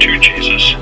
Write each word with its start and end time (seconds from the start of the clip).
to 0.00 0.18
Jesus. 0.18 0.74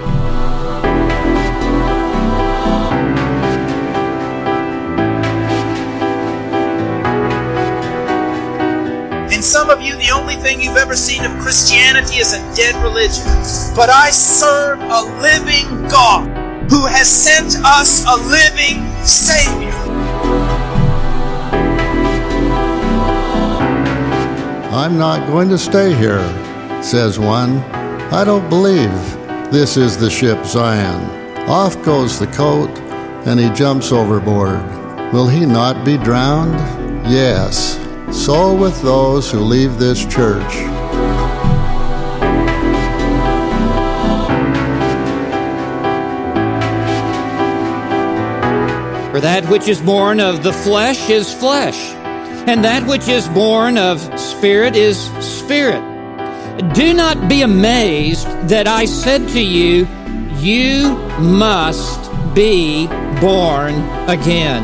And 9.32 9.42
some 9.42 9.70
of 9.70 9.80
you, 9.80 9.96
the 9.96 10.10
only 10.10 10.36
thing 10.36 10.60
you've 10.60 10.76
ever 10.76 10.94
seen 10.94 11.24
of 11.24 11.32
Christianity 11.40 12.18
is 12.18 12.32
a 12.32 12.54
dead 12.54 12.80
religion. 12.82 13.24
But 13.74 13.90
I 13.90 14.10
serve 14.10 14.80
a 14.80 15.02
living 15.20 15.88
God 15.88 16.28
who 16.70 16.86
has 16.86 17.08
sent 17.08 17.56
us 17.64 18.04
a 18.06 18.16
living 18.28 18.86
Savior. 19.04 19.72
I'm 24.72 24.96
not 24.96 25.26
going 25.26 25.48
to 25.50 25.58
stay 25.58 25.94
here, 25.94 26.22
says 26.82 27.18
one. 27.18 27.81
I 28.12 28.24
don't 28.24 28.46
believe 28.50 28.92
this 29.50 29.78
is 29.78 29.96
the 29.96 30.10
ship 30.10 30.44
Zion. 30.44 31.00
Off 31.48 31.82
goes 31.82 32.18
the 32.18 32.26
coat, 32.26 32.68
and 33.26 33.40
he 33.40 33.48
jumps 33.54 33.90
overboard. 33.90 34.62
Will 35.14 35.28
he 35.28 35.46
not 35.46 35.82
be 35.82 35.96
drowned? 35.96 36.58
Yes. 37.10 37.80
So 38.12 38.54
with 38.54 38.82
those 38.82 39.30
who 39.30 39.40
leave 39.40 39.78
this 39.78 40.04
church. 40.04 40.52
For 49.10 49.20
that 49.20 49.46
which 49.48 49.68
is 49.68 49.80
born 49.80 50.20
of 50.20 50.42
the 50.42 50.52
flesh 50.52 51.08
is 51.08 51.32
flesh, 51.32 51.78
and 52.46 52.62
that 52.62 52.86
which 52.86 53.08
is 53.08 53.26
born 53.28 53.78
of 53.78 54.00
spirit 54.20 54.76
is 54.76 54.98
spirit. 55.20 55.91
Do 56.70 56.94
not 56.94 57.28
be 57.28 57.42
amazed 57.42 58.26
that 58.48 58.66
I 58.66 58.86
said 58.86 59.28
to 59.30 59.40
you, 59.40 59.86
You 60.38 60.96
must 61.18 62.10
be 62.34 62.86
born 63.20 63.74
again. 64.08 64.62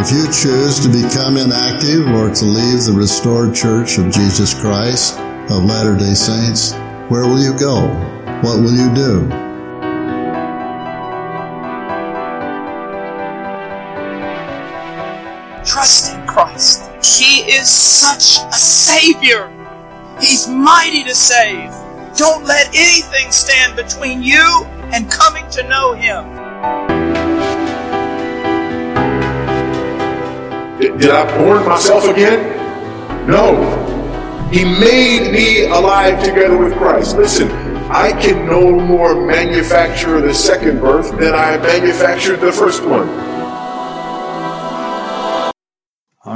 If 0.00 0.10
you 0.10 0.24
choose 0.32 0.80
to 0.80 0.88
become 0.88 1.36
inactive 1.36 2.06
or 2.06 2.32
to 2.32 2.44
leave 2.46 2.84
the 2.84 2.94
restored 2.96 3.54
church 3.54 3.98
of 3.98 4.10
Jesus 4.10 4.58
Christ 4.58 5.18
of 5.18 5.64
Latter 5.64 5.96
day 5.98 6.14
Saints, 6.14 6.72
where 7.10 7.28
will 7.28 7.42
you 7.42 7.52
go? 7.58 7.88
What 8.40 8.60
will 8.62 8.72
you 8.72 8.94
do? 8.94 9.49
Is 17.60 17.68
such 17.68 18.42
a 18.48 18.54
Savior. 18.54 19.52
He's 20.18 20.48
mighty 20.48 21.04
to 21.04 21.14
save. 21.14 21.70
Don't 22.16 22.44
let 22.44 22.68
anything 22.68 23.30
stand 23.30 23.76
between 23.76 24.22
you 24.22 24.64
and 24.94 25.10
coming 25.10 25.48
to 25.50 25.62
know 25.68 25.92
Him. 25.92 26.24
Did, 30.80 30.98
did 30.98 31.10
I 31.10 31.36
born 31.36 31.66
myself 31.66 32.04
again? 32.04 32.56
No. 33.28 34.48
He 34.50 34.64
made 34.64 35.30
me 35.30 35.66
alive 35.66 36.24
together 36.24 36.56
with 36.56 36.72
Christ. 36.78 37.16
Listen, 37.16 37.50
I 37.90 38.12
can 38.20 38.46
no 38.46 38.80
more 38.80 39.26
manufacture 39.26 40.20
the 40.22 40.32
second 40.32 40.80
birth 40.80 41.10
than 41.18 41.34
I 41.34 41.58
manufactured 41.58 42.36
the 42.36 42.52
first 42.52 42.82
one. 42.84 43.29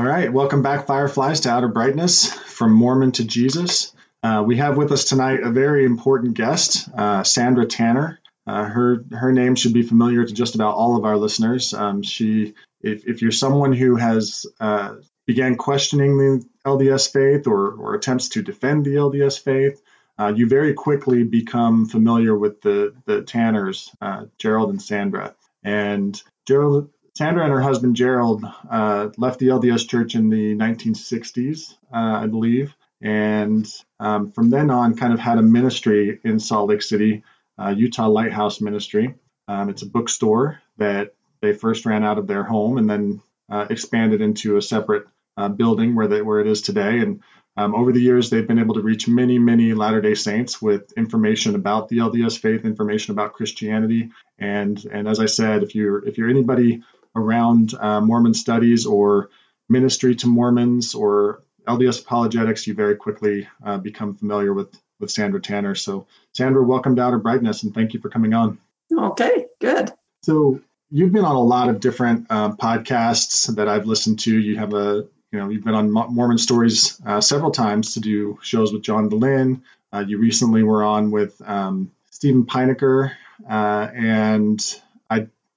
All 0.05 0.11
right, 0.11 0.31
welcome 0.31 0.61
back, 0.61 0.87
Fireflies, 0.87 1.41
to 1.41 1.51
Outer 1.51 1.69
Brightness 1.69 2.31
from 2.31 2.75
Mormon 2.75 3.13
to 3.13 3.25
Jesus. 3.25 3.95
Uh, 4.23 4.45
we 4.47 4.59
have 4.59 4.77
with 4.77 4.93
us 4.93 5.07
tonight 5.07 5.41
a 5.43 5.49
very 5.49 5.87
important 5.87 6.35
guest, 6.35 6.91
uh, 6.95 7.25
Sandra 7.25 7.65
Tanner. 7.65 8.21
Uh, 8.47 8.65
her 8.67 9.03
her 9.13 9.33
name 9.33 9.55
should 9.55 9.73
be 9.73 9.83
familiar 9.83 10.23
to 10.23 10.35
just 10.35 10.57
about 10.57 10.75
all 10.75 10.99
of 10.99 11.07
our 11.07 11.17
listeners. 11.17 11.73
Um, 11.73 12.03
she, 12.03 12.53
if, 12.83 13.07
if 13.09 13.23
you're 13.23 13.33
someone 13.33 13.73
who 13.73 13.97
has 13.97 14.45
uh, 14.61 14.97
began 15.27 15.57
questioning 15.57 16.19
the 16.19 16.45
LDS 16.67 17.11
faith 17.11 17.47
or, 17.47 17.73
or 17.73 17.95
attempts 17.95 18.29
to 18.29 18.43
defend 18.43 18.85
the 18.85 18.97
LDS 18.97 19.41
faith, 19.41 19.81
uh, 20.19 20.35
you 20.37 20.47
very 20.47 20.75
quickly 20.75 21.25
become 21.25 21.87
familiar 21.87 22.37
with 22.37 22.61
the 22.61 22.95
the 23.07 23.23
Tanners, 23.23 23.91
uh, 24.03 24.27
Gerald 24.37 24.69
and 24.69 24.83
Sandra. 24.83 25.35
And 25.63 26.23
Gerald 26.47 26.91
Sandra 27.17 27.45
and 27.45 27.53
her 27.53 27.61
husband 27.61 27.95
Gerald 27.95 28.45
uh, 28.69 29.09
left 29.17 29.39
the 29.39 29.47
LDS 29.47 29.89
Church 29.89 30.17
in 30.17 30.31
the 30.31 30.57
1960s, 30.57 31.75
uh, 31.93 31.97
I 31.97 32.27
believe, 32.27 32.75
and 33.01 33.65
um, 34.01 34.33
from 34.33 34.51
then 34.51 34.69
on, 34.71 34.97
kind 34.97 35.13
of 35.13 35.21
had 35.21 35.39
a 35.39 35.43
ministry 35.43 36.19
in 36.25 36.41
Salt 36.41 36.71
Lake 36.71 36.83
City, 36.83 37.23
uh, 37.57 37.69
Utah 37.69 38.09
Lighthouse 38.09 38.61
Ministry. 38.61 39.15
Um, 39.47 39.69
it's 39.69 39.83
a 39.83 39.87
bookstore 39.87 40.61
that 40.79 41.15
they 41.41 41.53
first 41.53 41.87
ran 41.87 42.03
out 42.03 42.19
of 42.19 42.27
their 42.27 42.43
home 42.43 42.79
and 42.79 42.91
then 42.91 43.23
uh, 43.49 43.67
expanded 43.71 44.21
into 44.21 44.57
a 44.57 44.63
separate 44.63 45.07
uh, 45.37 45.49
building 45.49 45.95
where 45.95 46.09
they, 46.09 46.21
where 46.21 46.41
it 46.41 46.49
is 46.49 46.63
today. 46.63 46.99
And 46.99 47.23
um, 47.57 47.77
over 47.77 47.93
the 47.93 48.01
years, 48.01 48.29
they've 48.29 48.49
been 48.49 48.59
able 48.59 48.75
to 48.75 48.83
reach 48.83 49.07
many, 49.07 49.39
many 49.39 49.73
Latter 49.73 50.01
Day 50.01 50.15
Saints 50.15 50.61
with 50.61 50.91
information 50.97 51.55
about 51.55 51.89
the 51.89 51.99
LDS 51.99 52.41
faith, 52.41 52.65
information 52.65 53.13
about 53.13 53.35
Christianity, 53.35 54.11
and 54.37 54.85
and 54.91 55.07
as 55.07 55.21
I 55.21 55.27
said, 55.27 55.63
if 55.63 55.77
you're 55.77 56.05
if 56.05 56.19
you're 56.19 56.29
anybody 56.29 56.83
around 57.15 57.75
uh, 57.75 58.01
Mormon 58.01 58.35
studies 58.35 58.87
or 58.87 59.31
ministry 59.69 60.15
to 60.17 60.27
Mormons 60.27 60.95
or 60.95 61.43
LDS 61.67 62.03
apologetics, 62.03 62.67
you 62.67 62.75
very 62.75 62.97
quickly 62.97 63.49
uh, 63.65 63.79
become 63.79 64.15
familiar 64.15 64.53
with 64.53 64.75
with 65.01 65.11
Sandra 65.11 65.41
Tanner. 65.41 65.75
So, 65.75 66.07
Sandra, 66.33 66.63
welcome 66.63 66.97
to 66.97 67.03
Outer 67.03 67.19
Brightness, 67.19 67.63
and 67.63 67.75
thank 67.75 67.95
you 67.95 68.01
for 68.01 68.09
coming 68.09 68.35
on. 68.35 68.59
Okay, 68.93 69.47
good. 69.61 69.91
So, 70.23 70.61
you've 70.91 71.13
been 71.13 71.25
on 71.25 71.37
a 71.37 71.43
lot 71.43 71.69
of 71.69 71.81
different 71.81 72.31
um, 72.31 72.57
podcasts 72.57 73.55
that 73.57 73.69
I've 73.69 73.87
listened 73.87 74.21
to. 74.21 74.39
You 74.39 74.59
have 74.59 74.75
a 74.75 75.07
you 75.33 75.39
know 75.39 75.49
you've 75.49 75.65
been 75.65 75.75
on 75.75 75.91
Mormon 75.91 76.39
Stories 76.39 77.01
uh, 77.05 77.21
several 77.21 77.51
times 77.51 77.95
to 77.95 78.01
do 78.01 78.39
shows 78.43 78.73
with 78.73 78.83
John 78.83 79.11
Dehlin. 79.11 79.63
Uh, 79.93 80.05
you 80.07 80.19
recently 80.19 80.63
were 80.63 80.83
on 80.83 81.11
with 81.11 81.41
um, 81.45 81.91
Steven 82.11 82.47
Pynakker, 82.47 83.13
uh, 83.49 83.89
and 83.95 84.61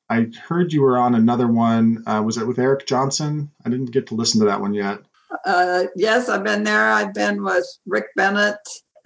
I 0.09 0.27
heard 0.47 0.73
you 0.73 0.81
were 0.81 0.97
on 0.97 1.15
another 1.15 1.47
one. 1.47 2.03
Uh, 2.05 2.21
was 2.25 2.37
it 2.37 2.47
with 2.47 2.59
Eric 2.59 2.87
Johnson? 2.87 3.51
I 3.65 3.69
didn't 3.69 3.91
get 3.91 4.07
to 4.07 4.15
listen 4.15 4.39
to 4.39 4.47
that 4.47 4.61
one 4.61 4.73
yet. 4.73 4.99
Uh, 5.45 5.85
yes, 5.95 6.29
I've 6.29 6.43
been 6.43 6.63
there. 6.63 6.91
I've 6.91 7.13
been 7.13 7.43
with 7.43 7.65
Rick 7.85 8.07
Bennett 8.15 8.59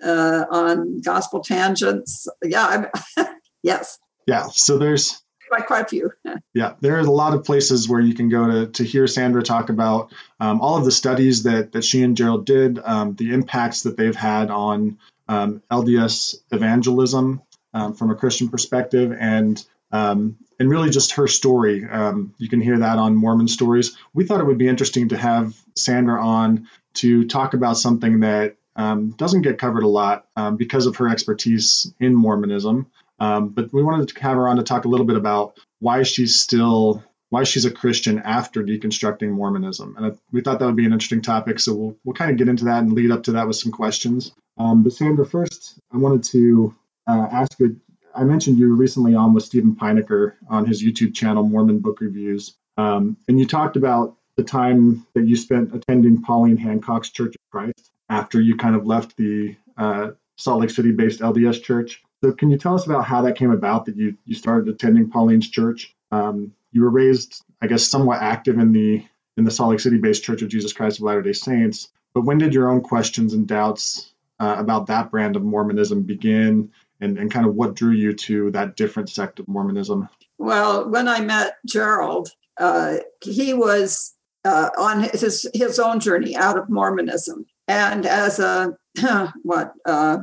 uh, 0.03 0.45
on 0.49 1.01
Gospel 1.01 1.41
Tangents. 1.41 2.27
Yeah, 2.43 2.89
yes. 3.63 3.97
Yeah, 4.27 4.47
so 4.51 4.77
there's 4.77 5.21
quite 5.51 5.65
quite 5.65 5.85
a 5.85 5.87
few. 5.87 6.11
yeah, 6.53 6.73
there's 6.79 7.07
a 7.07 7.11
lot 7.11 7.33
of 7.33 7.43
places 7.43 7.89
where 7.89 7.99
you 7.99 8.13
can 8.13 8.29
go 8.29 8.47
to 8.47 8.67
to 8.71 8.83
hear 8.83 9.07
Sandra 9.07 9.43
talk 9.43 9.69
about 9.69 10.13
um, 10.39 10.61
all 10.61 10.77
of 10.77 10.85
the 10.85 10.91
studies 10.91 11.43
that 11.43 11.71
that 11.73 11.83
she 11.83 12.03
and 12.03 12.15
Gerald 12.15 12.45
did, 12.45 12.79
um, 12.79 13.15
the 13.15 13.33
impacts 13.33 13.83
that 13.83 13.97
they've 13.97 14.15
had 14.15 14.49
on 14.49 14.99
um, 15.27 15.61
LDS 15.71 16.35
evangelism 16.51 17.41
um, 17.73 17.93
from 17.93 18.11
a 18.11 18.15
Christian 18.15 18.49
perspective, 18.49 19.15
and 19.17 19.63
um, 19.91 20.37
and 20.61 20.69
really 20.69 20.91
just 20.91 21.13
her 21.13 21.27
story. 21.27 21.83
Um, 21.89 22.35
you 22.37 22.47
can 22.47 22.61
hear 22.61 22.77
that 22.77 22.99
on 22.99 23.15
Mormon 23.15 23.47
Stories. 23.47 23.97
We 24.13 24.27
thought 24.27 24.41
it 24.41 24.45
would 24.45 24.59
be 24.59 24.67
interesting 24.67 25.09
to 25.09 25.17
have 25.17 25.57
Sandra 25.75 26.23
on 26.23 26.67
to 26.95 27.25
talk 27.25 27.55
about 27.55 27.77
something 27.77 28.19
that 28.19 28.57
um, 28.75 29.09
doesn't 29.17 29.41
get 29.41 29.57
covered 29.57 29.81
a 29.81 29.87
lot 29.87 30.27
um, 30.35 30.57
because 30.57 30.85
of 30.85 30.97
her 30.97 31.09
expertise 31.09 31.91
in 31.99 32.13
Mormonism. 32.13 32.85
Um, 33.19 33.49
but 33.49 33.73
we 33.73 33.81
wanted 33.81 34.09
to 34.09 34.21
have 34.21 34.35
her 34.35 34.47
on 34.47 34.57
to 34.57 34.63
talk 34.63 34.85
a 34.85 34.87
little 34.87 35.07
bit 35.07 35.17
about 35.17 35.57
why 35.79 36.03
she's 36.03 36.39
still 36.39 37.03
why 37.29 37.43
she's 37.43 37.65
a 37.65 37.71
Christian 37.71 38.19
after 38.19 38.61
deconstructing 38.61 39.29
Mormonism. 39.29 39.95
And 39.97 40.15
we 40.31 40.41
thought 40.41 40.59
that 40.59 40.65
would 40.67 40.75
be 40.75 40.85
an 40.85 40.93
interesting 40.93 41.23
topic, 41.23 41.59
so 41.59 41.73
we'll 41.73 41.97
we'll 42.03 42.13
kind 42.13 42.29
of 42.29 42.37
get 42.37 42.49
into 42.49 42.65
that 42.65 42.83
and 42.83 42.93
lead 42.93 43.09
up 43.09 43.23
to 43.23 43.31
that 43.31 43.47
with 43.47 43.55
some 43.55 43.71
questions. 43.71 44.31
Um, 44.59 44.83
but 44.83 44.93
Sandra, 44.93 45.25
first, 45.25 45.79
I 45.91 45.97
wanted 45.97 46.23
to 46.25 46.75
uh, 47.07 47.27
ask 47.31 47.59
you 47.59 47.81
I 48.15 48.23
mentioned 48.23 48.57
you 48.57 48.75
recently 48.75 49.15
on 49.15 49.33
with 49.33 49.43
Steven 49.43 49.75
Pynakker 49.75 50.33
on 50.49 50.65
his 50.65 50.83
YouTube 50.83 51.13
channel, 51.13 51.43
Mormon 51.43 51.79
Book 51.79 52.01
Reviews, 52.01 52.55
um, 52.77 53.17
and 53.27 53.39
you 53.39 53.45
talked 53.45 53.75
about 53.75 54.15
the 54.35 54.43
time 54.43 55.05
that 55.13 55.27
you 55.27 55.35
spent 55.35 55.75
attending 55.75 56.21
Pauline 56.21 56.57
Hancock's 56.57 57.09
Church 57.09 57.35
of 57.35 57.51
Christ 57.51 57.91
after 58.09 58.39
you 58.39 58.57
kind 58.57 58.75
of 58.75 58.85
left 58.85 59.17
the 59.17 59.55
uh, 59.77 60.11
Salt 60.37 60.61
Lake 60.61 60.69
City-based 60.69 61.19
LDS 61.19 61.63
Church. 61.63 62.01
So, 62.23 62.31
can 62.31 62.49
you 62.49 62.57
tell 62.57 62.75
us 62.75 62.85
about 62.85 63.05
how 63.05 63.23
that 63.23 63.35
came 63.35 63.51
about 63.51 63.85
that 63.85 63.95
you 63.95 64.17
you 64.25 64.35
started 64.35 64.73
attending 64.73 65.09
Pauline's 65.09 65.49
church? 65.49 65.95
Um, 66.11 66.53
you 66.71 66.81
were 66.81 66.89
raised, 66.89 67.43
I 67.61 67.67
guess, 67.67 67.87
somewhat 67.87 68.21
active 68.21 68.57
in 68.57 68.71
the 68.71 69.05
in 69.37 69.43
the 69.43 69.51
Salt 69.51 69.71
Lake 69.71 69.79
City-based 69.79 70.23
Church 70.23 70.41
of 70.41 70.49
Jesus 70.49 70.73
Christ 70.73 70.99
of 70.99 71.03
Latter-day 71.03 71.33
Saints. 71.33 71.89
But 72.13 72.21
when 72.21 72.37
did 72.37 72.53
your 72.53 72.69
own 72.69 72.81
questions 72.81 73.33
and 73.33 73.47
doubts 73.47 74.11
uh, 74.39 74.55
about 74.57 74.87
that 74.87 75.11
brand 75.11 75.35
of 75.35 75.43
Mormonism 75.43 76.03
begin? 76.03 76.71
And, 77.01 77.17
and 77.17 77.31
kind 77.31 77.45
of 77.45 77.55
what 77.55 77.75
drew 77.75 77.91
you 77.91 78.13
to 78.13 78.51
that 78.51 78.75
different 78.75 79.09
sect 79.09 79.39
of 79.39 79.47
Mormonism? 79.47 80.07
Well, 80.37 80.89
when 80.89 81.07
I 81.07 81.21
met 81.21 81.57
Gerald, 81.65 82.29
uh, 82.57 82.97
he 83.23 83.53
was 83.53 84.13
uh, 84.45 84.69
on 84.77 85.03
his 85.03 85.47
his 85.53 85.79
own 85.79 85.99
journey 85.99 86.35
out 86.35 86.57
of 86.57 86.69
Mormonism, 86.69 87.45
And 87.67 88.05
as 88.05 88.39
a, 88.39 88.75
what, 89.43 89.73
uh, 89.85 90.19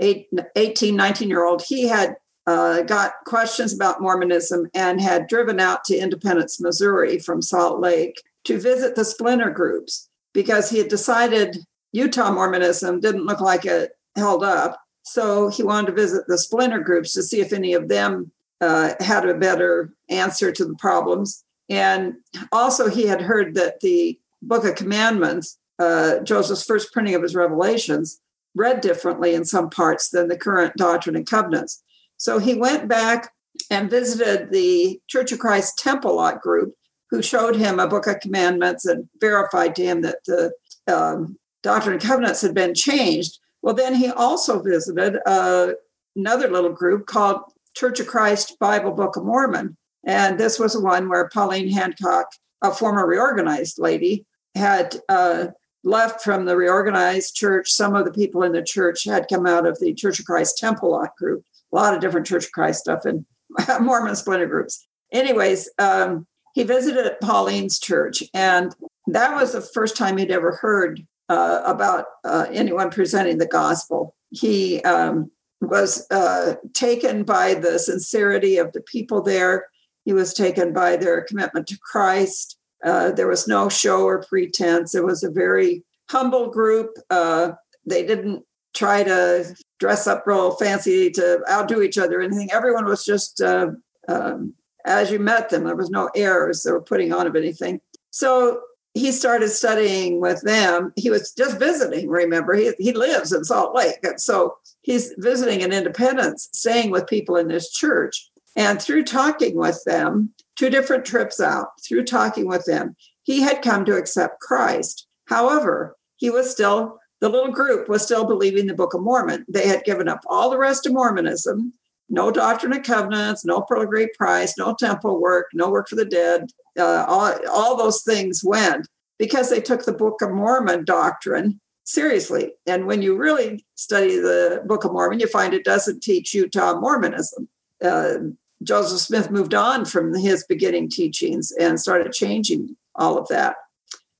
eight, 0.00 0.28
18, 0.56 0.96
19 0.96 1.28
year 1.28 1.44
old, 1.44 1.62
he 1.66 1.88
had 1.88 2.16
uh, 2.46 2.82
got 2.82 3.12
questions 3.26 3.72
about 3.72 4.00
Mormonism 4.00 4.66
and 4.74 5.00
had 5.00 5.28
driven 5.28 5.60
out 5.60 5.84
to 5.84 5.96
Independence, 5.96 6.60
Missouri 6.60 7.18
from 7.18 7.42
Salt 7.42 7.80
Lake 7.80 8.22
to 8.44 8.58
visit 8.58 8.94
the 8.94 9.04
splinter 9.04 9.50
groups 9.50 10.08
because 10.32 10.70
he 10.70 10.78
had 10.78 10.88
decided 10.88 11.58
Utah 11.92 12.32
Mormonism 12.32 13.00
didn't 13.00 13.26
look 13.26 13.40
like 13.40 13.66
it 13.66 13.92
held 14.16 14.42
up. 14.42 14.80
So 15.02 15.48
he 15.48 15.62
wanted 15.62 15.88
to 15.88 15.92
visit 15.92 16.26
the 16.26 16.38
splinter 16.38 16.80
groups 16.80 17.12
to 17.14 17.22
see 17.22 17.40
if 17.40 17.52
any 17.52 17.72
of 17.74 17.88
them 17.88 18.30
uh, 18.60 18.94
had 19.00 19.28
a 19.28 19.34
better 19.34 19.92
answer 20.08 20.52
to 20.52 20.64
the 20.64 20.74
problems. 20.74 21.44
And 21.68 22.16
also, 22.52 22.88
he 22.88 23.06
had 23.06 23.22
heard 23.22 23.54
that 23.54 23.80
the 23.80 24.18
Book 24.42 24.64
of 24.64 24.74
Commandments, 24.74 25.58
uh, 25.78 26.20
Joseph's 26.20 26.64
first 26.64 26.92
printing 26.92 27.14
of 27.14 27.22
his 27.22 27.34
revelations, 27.34 28.20
read 28.54 28.80
differently 28.80 29.34
in 29.34 29.44
some 29.44 29.70
parts 29.70 30.10
than 30.10 30.28
the 30.28 30.36
current 30.36 30.76
Doctrine 30.76 31.16
and 31.16 31.26
Covenants. 31.26 31.82
So 32.16 32.38
he 32.38 32.54
went 32.54 32.88
back 32.88 33.32
and 33.70 33.90
visited 33.90 34.50
the 34.50 35.00
Church 35.08 35.32
of 35.32 35.38
Christ 35.38 35.78
Temple 35.78 36.16
Lot 36.16 36.40
group, 36.40 36.74
who 37.10 37.22
showed 37.22 37.56
him 37.56 37.78
a 37.78 37.88
Book 37.88 38.06
of 38.06 38.20
Commandments 38.20 38.84
and 38.84 39.08
verified 39.20 39.74
to 39.76 39.84
him 39.84 40.02
that 40.02 40.18
the 40.26 40.52
um, 40.86 41.38
Doctrine 41.62 41.94
and 41.94 42.02
Covenants 42.02 42.42
had 42.42 42.54
been 42.54 42.74
changed. 42.74 43.38
Well, 43.62 43.74
then 43.74 43.94
he 43.94 44.10
also 44.10 44.62
visited 44.62 45.18
uh, 45.26 45.72
another 46.16 46.50
little 46.50 46.72
group 46.72 47.06
called 47.06 47.42
Church 47.74 48.00
of 48.00 48.06
Christ 48.06 48.58
Bible 48.58 48.92
Book 48.92 49.16
of 49.16 49.24
Mormon. 49.24 49.76
And 50.04 50.38
this 50.38 50.58
was 50.58 50.72
the 50.72 50.80
one 50.80 51.08
where 51.08 51.28
Pauline 51.28 51.70
Hancock, 51.70 52.28
a 52.62 52.72
former 52.72 53.06
reorganized 53.06 53.78
lady, 53.78 54.24
had 54.54 54.96
uh, 55.08 55.48
left 55.84 56.22
from 56.22 56.44
the 56.44 56.56
reorganized 56.56 57.34
church. 57.34 57.70
Some 57.70 57.94
of 57.94 58.04
the 58.04 58.12
people 58.12 58.42
in 58.42 58.52
the 58.52 58.62
church 58.62 59.04
had 59.04 59.28
come 59.28 59.46
out 59.46 59.66
of 59.66 59.78
the 59.78 59.94
Church 59.94 60.18
of 60.18 60.26
Christ 60.26 60.58
Temple 60.58 60.90
Lot 60.90 61.16
group, 61.16 61.44
a 61.72 61.76
lot 61.76 61.94
of 61.94 62.00
different 62.00 62.26
Church 62.26 62.46
of 62.46 62.52
Christ 62.52 62.80
stuff 62.80 63.04
and 63.04 63.24
Mormon 63.80 64.16
splinter 64.16 64.46
groups. 64.46 64.86
Anyways, 65.12 65.70
um, 65.78 66.26
he 66.54 66.62
visited 66.64 67.20
Pauline's 67.20 67.78
church, 67.78 68.22
and 68.34 68.74
that 69.06 69.34
was 69.34 69.52
the 69.52 69.60
first 69.60 69.96
time 69.96 70.16
he'd 70.16 70.30
ever 70.30 70.52
heard 70.52 71.06
uh, 71.30 71.62
about 71.64 72.06
uh, 72.24 72.46
anyone 72.52 72.90
presenting 72.90 73.38
the 73.38 73.46
gospel. 73.46 74.16
He 74.30 74.82
um, 74.82 75.30
was 75.60 76.04
uh, 76.10 76.56
taken 76.74 77.22
by 77.22 77.54
the 77.54 77.78
sincerity 77.78 78.56
of 78.56 78.72
the 78.72 78.80
people 78.80 79.22
there. 79.22 79.68
He 80.04 80.12
was 80.12 80.34
taken 80.34 80.72
by 80.72 80.96
their 80.96 81.22
commitment 81.22 81.68
to 81.68 81.78
Christ. 81.78 82.58
Uh, 82.84 83.12
there 83.12 83.28
was 83.28 83.46
no 83.46 83.68
show 83.68 84.04
or 84.04 84.24
pretense. 84.24 84.94
It 84.94 85.04
was 85.04 85.22
a 85.22 85.30
very 85.30 85.84
humble 86.10 86.50
group. 86.50 86.96
Uh, 87.10 87.52
they 87.86 88.04
didn't 88.04 88.44
try 88.74 89.04
to 89.04 89.54
dress 89.78 90.08
up 90.08 90.26
real 90.26 90.52
fancy 90.56 91.10
to 91.10 91.42
outdo 91.48 91.80
each 91.80 91.96
other 91.96 92.18
or 92.18 92.22
anything. 92.22 92.50
Everyone 92.50 92.86
was 92.86 93.04
just 93.04 93.40
uh, 93.40 93.68
um, 94.08 94.54
as 94.84 95.12
you 95.12 95.20
met 95.20 95.50
them. 95.50 95.64
There 95.64 95.76
was 95.76 95.90
no 95.90 96.10
airs 96.16 96.64
they 96.64 96.72
were 96.72 96.80
putting 96.80 97.12
on 97.12 97.28
of 97.28 97.36
anything. 97.36 97.80
So 98.10 98.62
he 98.94 99.12
started 99.12 99.50
studying 99.50 100.20
with 100.20 100.42
them. 100.42 100.92
He 100.96 101.10
was 101.10 101.32
just 101.32 101.58
visiting, 101.58 102.08
remember, 102.08 102.54
he, 102.54 102.72
he 102.78 102.92
lives 102.92 103.32
in 103.32 103.44
Salt 103.44 103.74
Lake. 103.74 103.98
And 104.02 104.20
so 104.20 104.56
he's 104.82 105.12
visiting 105.18 105.60
in 105.60 105.72
Independence, 105.72 106.48
staying 106.52 106.90
with 106.90 107.06
people 107.06 107.36
in 107.36 107.48
this 107.48 107.70
church. 107.70 108.30
And 108.56 108.82
through 108.82 109.04
talking 109.04 109.56
with 109.56 109.82
them, 109.84 110.30
two 110.56 110.70
different 110.70 111.04
trips 111.04 111.40
out, 111.40 111.68
through 111.86 112.04
talking 112.04 112.46
with 112.46 112.64
them, 112.64 112.96
he 113.22 113.40
had 113.40 113.62
come 113.62 113.84
to 113.84 113.96
accept 113.96 114.40
Christ. 114.40 115.06
However, 115.26 115.96
he 116.16 116.30
was 116.30 116.50
still, 116.50 116.98
the 117.20 117.28
little 117.28 117.52
group 117.52 117.88
was 117.88 118.02
still 118.02 118.26
believing 118.26 118.66
the 118.66 118.74
Book 118.74 118.92
of 118.92 119.02
Mormon. 119.02 119.46
They 119.48 119.68
had 119.68 119.84
given 119.84 120.08
up 120.08 120.20
all 120.26 120.50
the 120.50 120.58
rest 120.58 120.84
of 120.84 120.92
Mormonism 120.92 121.74
no 122.10 122.30
doctrine 122.30 122.72
of 122.72 122.82
covenants, 122.82 123.44
no 123.44 123.62
pearl 123.62 123.82
of 123.82 123.88
great 123.88 124.12
price, 124.14 124.58
no 124.58 124.74
temple 124.74 125.20
work, 125.20 125.46
no 125.54 125.70
work 125.70 125.88
for 125.88 125.96
the 125.96 126.04
dead. 126.04 126.50
Uh, 126.78 127.04
all, 127.06 127.32
all 127.50 127.76
those 127.76 128.02
things 128.02 128.42
went 128.44 128.88
because 129.18 129.48
they 129.48 129.60
took 129.60 129.84
the 129.84 129.92
Book 129.92 130.20
of 130.20 130.30
Mormon 130.30 130.84
doctrine 130.84 131.60
seriously. 131.84 132.52
And 132.66 132.86
when 132.86 133.00
you 133.00 133.16
really 133.16 133.64
study 133.76 134.16
the 134.16 134.62
Book 134.66 134.84
of 134.84 134.92
Mormon, 134.92 135.20
you 135.20 135.28
find 135.28 135.54
it 135.54 135.64
doesn't 135.64 136.02
teach 136.02 136.34
Utah 136.34 136.78
Mormonism. 136.78 137.48
Uh, 137.82 138.14
Joseph 138.62 139.00
Smith 139.00 139.30
moved 139.30 139.54
on 139.54 139.84
from 139.84 140.14
his 140.14 140.44
beginning 140.44 140.90
teachings 140.90 141.52
and 141.52 141.80
started 141.80 142.12
changing 142.12 142.76
all 142.94 143.16
of 143.16 143.28
that. 143.28 143.56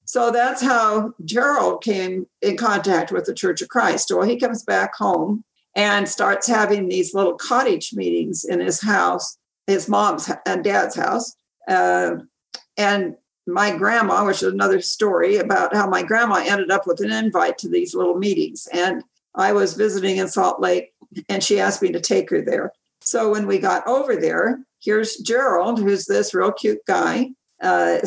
So 0.04 0.30
that's 0.30 0.62
how 0.62 1.12
Gerald 1.24 1.84
came 1.84 2.26
in 2.42 2.56
contact 2.56 3.12
with 3.12 3.26
the 3.26 3.34
Church 3.34 3.62
of 3.62 3.68
Christ. 3.68 4.10
Well, 4.10 4.26
he 4.26 4.38
comes 4.38 4.64
back 4.64 4.96
home 4.96 5.44
and 5.74 6.08
starts 6.08 6.46
having 6.46 6.88
these 6.88 7.14
little 7.14 7.34
cottage 7.34 7.92
meetings 7.94 8.44
in 8.44 8.60
his 8.60 8.80
house, 8.80 9.38
his 9.66 9.88
mom's 9.88 10.30
and 10.46 10.64
dad's 10.64 10.96
house. 10.96 11.36
Uh, 11.68 12.16
and 12.76 13.16
my 13.46 13.76
grandma, 13.76 14.24
which 14.24 14.42
is 14.42 14.52
another 14.52 14.80
story 14.80 15.36
about 15.36 15.74
how 15.74 15.88
my 15.88 16.02
grandma 16.02 16.36
ended 16.36 16.70
up 16.70 16.86
with 16.86 17.00
an 17.00 17.12
invite 17.12 17.58
to 17.58 17.68
these 17.68 17.94
little 17.94 18.16
meetings. 18.16 18.68
And 18.72 19.02
I 19.34 19.52
was 19.52 19.74
visiting 19.74 20.16
in 20.16 20.28
Salt 20.28 20.60
Lake 20.60 20.92
and 21.28 21.42
she 21.42 21.60
asked 21.60 21.82
me 21.82 21.92
to 21.92 22.00
take 22.00 22.30
her 22.30 22.42
there. 22.42 22.72
So 23.00 23.30
when 23.30 23.46
we 23.46 23.58
got 23.58 23.86
over 23.86 24.16
there, 24.16 24.60
here's 24.80 25.16
Gerald, 25.16 25.78
who's 25.78 26.06
this 26.06 26.34
real 26.34 26.52
cute 26.52 26.84
guy, 26.86 27.30
uh, 27.60 27.98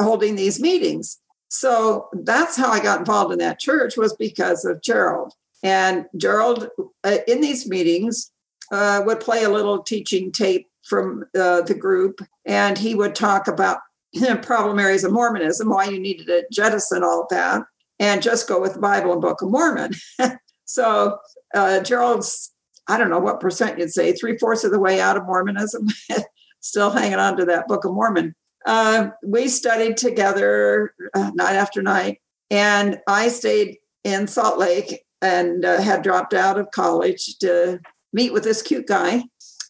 holding 0.00 0.36
these 0.36 0.60
meetings. 0.60 1.18
So 1.48 2.08
that's 2.12 2.56
how 2.56 2.70
I 2.70 2.80
got 2.80 3.00
involved 3.00 3.32
in 3.32 3.38
that 3.38 3.58
church 3.58 3.96
was 3.96 4.14
because 4.16 4.64
of 4.64 4.82
Gerald. 4.82 5.32
And 5.62 6.06
Gerald, 6.16 6.68
uh, 7.04 7.18
in 7.26 7.40
these 7.40 7.68
meetings, 7.68 8.30
uh, 8.70 9.02
would 9.04 9.20
play 9.20 9.44
a 9.44 9.50
little 9.50 9.82
teaching 9.82 10.30
tape 10.30 10.66
from 10.88 11.24
uh, 11.38 11.62
the 11.62 11.74
group, 11.74 12.20
and 12.46 12.78
he 12.78 12.94
would 12.94 13.14
talk 13.14 13.48
about 13.48 13.78
problem 14.42 14.78
areas 14.78 15.04
of 15.04 15.12
Mormonism, 15.12 15.68
why 15.68 15.86
you 15.86 15.98
needed 15.98 16.26
to 16.26 16.46
jettison 16.50 17.02
all 17.02 17.26
that, 17.30 17.62
and 17.98 18.22
just 18.22 18.48
go 18.48 18.60
with 18.60 18.74
the 18.74 18.80
Bible 18.80 19.12
and 19.12 19.20
Book 19.20 19.42
of 19.42 19.50
Mormon. 19.50 19.92
so 20.64 21.18
uh, 21.54 21.80
Gerald's, 21.80 22.52
I 22.88 22.96
don't 22.96 23.10
know 23.10 23.18
what 23.18 23.40
percent 23.40 23.78
you'd 23.78 23.92
say, 23.92 24.12
three 24.12 24.38
fourths 24.38 24.64
of 24.64 24.70
the 24.70 24.78
way 24.78 25.00
out 25.00 25.16
of 25.16 25.26
Mormonism, 25.26 25.88
still 26.60 26.90
hanging 26.90 27.18
on 27.18 27.36
to 27.36 27.44
that 27.46 27.68
Book 27.68 27.84
of 27.84 27.92
Mormon. 27.92 28.34
Uh, 28.66 29.10
we 29.24 29.48
studied 29.48 29.96
together 29.96 30.94
uh, 31.14 31.30
night 31.34 31.54
after 31.54 31.82
night, 31.82 32.20
and 32.50 32.98
I 33.06 33.28
stayed 33.28 33.78
in 34.04 34.26
Salt 34.26 34.58
Lake 34.58 35.02
and 35.22 35.64
uh, 35.64 35.80
had 35.80 36.02
dropped 36.02 36.34
out 36.34 36.58
of 36.58 36.70
college 36.70 37.38
to 37.38 37.80
meet 38.12 38.32
with 38.32 38.44
this 38.44 38.62
cute 38.62 38.86
guy. 38.86 39.24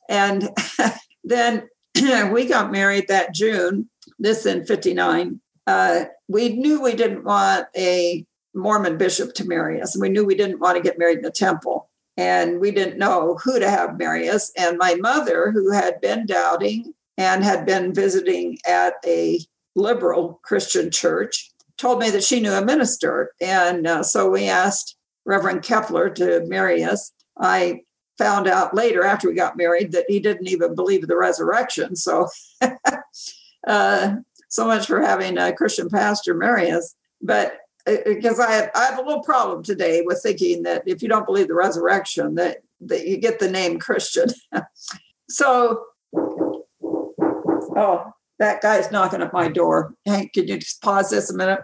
And 0.09 0.49
then 1.25 1.69
we 2.33 2.47
got 2.47 2.73
married 2.73 3.09
that 3.09 3.35
June, 3.35 3.89
this 4.19 4.47
in 4.47 4.65
59. 4.65 5.41
Uh, 5.67 6.05
we 6.29 6.51
knew 6.51 6.81
we 6.81 6.95
didn't 6.95 7.25
want 7.25 7.67
a 7.77 8.25
Mormon 8.55 8.97
bishop 8.97 9.35
to 9.35 9.47
marry 9.47 9.81
us. 9.81 9.95
And 9.95 10.03
we 10.03 10.09
knew 10.09 10.25
we 10.25 10.35
didn't 10.35 10.61
want 10.61 10.77
to 10.77 10.83
get 10.83 10.99
married 10.99 11.19
in 11.19 11.25
the 11.25 11.31
temple. 11.31 11.89
And 12.17 12.59
we 12.59 12.71
didn't 12.71 12.99
know 12.99 13.39
who 13.45 13.59
to 13.59 13.71
have 13.71 13.99
marry 13.99 14.29
us. 14.29 14.51
And 14.57 14.77
my 14.79 14.97
mother, 14.97 15.53
who 15.53 15.71
had 15.71 16.01
been 16.01 16.27
doubting 16.27 16.95
and 17.17 17.45
had 17.45 17.65
been 17.65 17.95
visiting 17.95 18.59
at 18.67 18.95
a 19.07 19.41
liberal 19.77 20.41
Christian 20.43 20.91
church, 20.91 21.53
told 21.77 22.01
me 22.01 22.11
that 22.11 22.25
she 22.25 22.41
knew 22.41 22.53
a 22.53 22.65
minister. 22.65 23.33
And 23.41 23.87
uh, 23.87 24.03
so 24.03 24.29
we 24.29 24.49
asked 24.49 24.97
Reverend 25.29 25.63
Kepler 25.63 26.09
to 26.09 26.45
marry 26.47 26.83
us. 26.83 27.13
I 27.39 27.83
found 28.17 28.49
out 28.49 28.75
later 28.75 29.05
after 29.05 29.29
we 29.29 29.35
got 29.35 29.59
married 29.59 29.93
that 29.93 30.07
he 30.09 30.21
didn't 30.21 30.49
even 30.49 30.75
believe 30.75 31.07
the 31.07 31.19
resurrection. 31.19 31.95
So, 31.97 32.29
uh, 33.67 34.15
so 34.49 34.67
much 34.67 34.87
for 34.87 35.03
having 35.03 35.37
a 35.37 35.53
Christian 35.53 35.91
pastor 35.91 36.33
marry 36.33 36.71
us. 36.71 36.97
But 37.21 37.59
because 37.85 38.41
uh, 38.41 38.45
I 38.45 38.53
have, 38.53 38.71
I 38.75 38.85
have 38.87 38.99
a 38.99 39.03
little 39.03 39.23
problem 39.23 39.63
today 39.63 40.01
with 40.01 40.21
thinking 40.23 40.63
that 40.63 40.83
if 40.87 41.03
you 41.03 41.09
don't 41.09 41.27
believe 41.27 41.49
the 41.49 41.55
resurrection, 41.55 42.35
that, 42.37 42.63
that 42.81 43.07
you 43.07 43.19
get 43.19 43.39
the 43.39 43.51
name 43.51 43.79
Christian. 43.79 44.31
so, 45.29 45.85
oh, 47.77 48.13
that 48.39 48.63
guy's 48.63 48.91
knocking 48.91 49.21
at 49.21 49.35
my 49.35 49.49
door. 49.49 49.95
Hank, 50.07 50.33
can 50.33 50.49
you 50.49 50.57
just 50.59 50.81
pause 50.81 51.11
this 51.11 51.31
a 51.31 51.37
minute? 51.37 51.61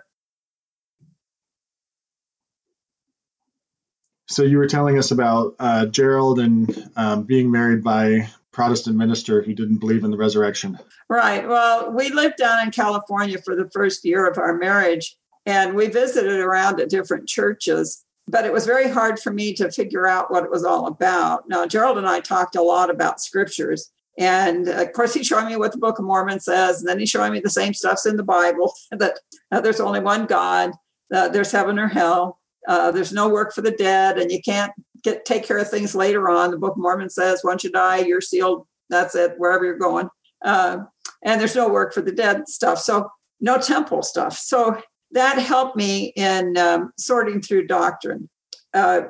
So 4.35 4.43
you 4.43 4.59
were 4.59 4.67
telling 4.67 4.99
us 4.99 5.13
about 5.13 5.55
uh, 5.61 5.87
Gerald 5.87 6.41
and 6.41 6.91
um, 6.97 7.23
being 7.23 7.53
married 7.53 7.85
by 7.85 8.29
Protestant 8.51 8.97
minister 8.97 9.43
who 9.43 9.55
didn't 9.55 9.79
believe 9.79 10.03
in 10.03 10.11
the 10.11 10.17
resurrection. 10.17 10.77
Right. 11.09 11.47
Well, 11.47 11.93
we 11.93 12.11
lived 12.11 12.39
down 12.39 12.65
in 12.65 12.73
California 12.73 13.39
for 13.39 13.55
the 13.55 13.71
first 13.73 14.05
year 14.05 14.29
of 14.29 14.37
our 14.37 14.57
marriage, 14.57 15.17
and 15.47 15.77
we 15.77 15.87
visited 15.87 16.41
around 16.41 16.81
at 16.81 16.89
different 16.89 17.29
churches. 17.29 18.05
But 18.27 18.45
it 18.45 18.53
was 18.53 18.67
very 18.67 18.89
hard 18.89 19.21
for 19.21 19.33
me 19.33 19.55
to 19.55 19.71
figure 19.71 20.09
out 20.09 20.33
what 20.33 20.43
it 20.43 20.51
was 20.51 20.65
all 20.65 20.89
about. 20.89 21.49
Now, 21.49 21.65
Gerald 21.65 21.99
and 21.99 22.09
I 22.09 22.19
talked 22.19 22.57
a 22.57 22.63
lot 22.63 22.91
about 22.91 23.21
scriptures. 23.21 23.93
And 24.19 24.67
of 24.67 24.93
course, 24.95 25.15
he 25.15 25.23
showed 25.23 25.47
me 25.47 25.57
what 25.57 25.71
the 25.71 25.79
Book 25.79 26.01
of 26.01 26.07
Mormon 26.07 26.41
says. 26.41 26.81
And 26.81 26.89
then 26.89 26.99
he 26.99 27.07
showed 27.07 27.31
me 27.31 27.39
the 27.39 27.51
same 27.51 27.73
stuff's 27.73 28.07
in 28.07 28.17
the 28.17 28.25
Bible 28.25 28.75
that 28.91 29.21
uh, 29.53 29.61
there's 29.61 29.81
only 29.81 30.01
one 30.01 30.27
God, 30.27 30.73
uh, 31.15 31.29
there's 31.29 31.53
heaven 31.53 31.79
or 31.79 31.87
hell, 31.87 32.41
uh, 32.69 32.91
there's 32.91 33.13
no 33.13 33.29
work 33.29 33.53
for 33.53 33.63
the 33.63 33.71
dead, 33.71 34.19
and 34.19 34.31
you 34.31 34.41
can't 34.43 34.73
get 35.03 35.25
take 35.25 35.45
care 35.45 35.59
of 35.59 35.71
things 35.71 35.95
later 35.95 36.29
on. 36.31 36.51
The 36.51 36.59
Book 36.59 36.73
of 36.73 36.79
Mormon 36.79 37.11
says 37.11 37.43
once 37.45 37.65
you 37.65 37.71
die, 37.71 37.99
you're 37.99 38.21
sealed. 38.21 38.67
That's 38.91 39.15
it, 39.15 39.35
wherever 39.39 39.65
you're 39.65 39.79
going. 39.79 40.09
Uh, 40.45 40.79
and 41.23 41.41
there's 41.41 41.57
no 41.57 41.69
work 41.69 41.95
for 41.95 42.03
the 42.03 42.13
dead 42.13 42.49
stuff. 42.49 42.79
So 42.79 43.11
no 43.41 43.59
temple 43.59 44.03
stuff. 44.03 44.37
So 44.37 44.81
that 45.13 45.39
helped 45.39 45.77
me 45.77 46.13
in 46.17 46.57
um, 46.59 46.93
sorting 46.99 47.41
through 47.41 47.67
doctrine 47.67 48.29
uh, 48.75 49.03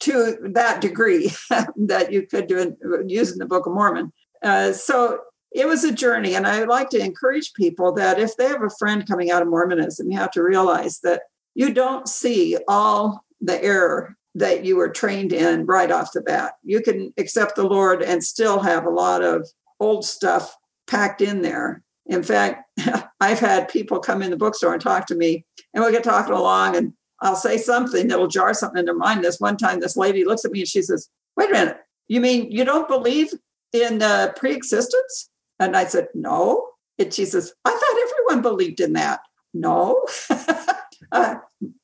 to 0.00 0.36
that 0.52 0.80
degree 0.80 1.32
that 1.76 2.12
you 2.12 2.26
could 2.26 2.46
do 2.46 2.58
in, 2.58 3.08
using 3.08 3.38
the 3.38 3.46
Book 3.46 3.66
of 3.66 3.72
Mormon. 3.72 4.12
Uh, 4.42 4.72
so 4.72 5.20
it 5.50 5.66
was 5.66 5.82
a 5.82 5.92
journey, 5.92 6.34
and 6.34 6.46
I 6.46 6.64
like 6.64 6.90
to 6.90 7.02
encourage 7.02 7.54
people 7.54 7.92
that 7.94 8.18
if 8.18 8.36
they 8.36 8.46
have 8.46 8.62
a 8.62 8.70
friend 8.78 9.06
coming 9.06 9.30
out 9.30 9.42
of 9.42 9.48
Mormonism, 9.48 10.10
you 10.10 10.18
have 10.18 10.30
to 10.32 10.42
realize 10.42 11.00
that 11.00 11.22
you 11.54 11.72
don't 11.72 12.08
see 12.08 12.56
all 12.68 13.24
the 13.40 13.62
error 13.62 14.16
that 14.34 14.64
you 14.64 14.76
were 14.76 14.88
trained 14.88 15.32
in 15.32 15.66
right 15.66 15.90
off 15.90 16.12
the 16.12 16.20
bat. 16.20 16.54
You 16.62 16.80
can 16.80 17.12
accept 17.18 17.56
the 17.56 17.66
Lord 17.66 18.02
and 18.02 18.22
still 18.22 18.60
have 18.60 18.86
a 18.86 18.90
lot 18.90 19.22
of 19.22 19.48
old 19.80 20.04
stuff 20.04 20.56
packed 20.86 21.20
in 21.20 21.42
there. 21.42 21.82
In 22.06 22.22
fact, 22.22 22.64
I've 23.20 23.40
had 23.40 23.68
people 23.68 23.98
come 23.98 24.22
in 24.22 24.30
the 24.30 24.36
bookstore 24.36 24.72
and 24.72 24.82
talk 24.82 25.06
to 25.06 25.14
me, 25.14 25.44
and 25.74 25.82
we'll 25.82 25.92
get 25.92 26.04
talking 26.04 26.34
along, 26.34 26.76
and 26.76 26.92
I'll 27.20 27.36
say 27.36 27.58
something 27.58 28.08
that'll 28.08 28.28
jar 28.28 28.54
something 28.54 28.78
in 28.78 28.84
their 28.84 28.94
mind. 28.94 29.24
This 29.24 29.40
one 29.40 29.56
time, 29.56 29.80
this 29.80 29.96
lady 29.96 30.24
looks 30.24 30.44
at 30.44 30.52
me 30.52 30.60
and 30.60 30.68
she 30.68 30.82
says, 30.82 31.08
Wait 31.36 31.50
a 31.50 31.52
minute, 31.52 31.78
you 32.06 32.20
mean 32.20 32.50
you 32.50 32.64
don't 32.64 32.88
believe 32.88 33.32
in 33.72 34.02
uh, 34.02 34.32
pre 34.36 34.52
existence? 34.52 35.30
And 35.58 35.76
I 35.76 35.84
said, 35.84 36.08
No. 36.14 36.68
And 36.98 37.12
she 37.12 37.24
says, 37.24 37.52
I 37.64 37.70
thought 37.70 38.28
everyone 38.28 38.42
believed 38.42 38.80
in 38.80 38.92
that. 38.94 39.20
No. 39.52 40.04
uh, 41.12 41.36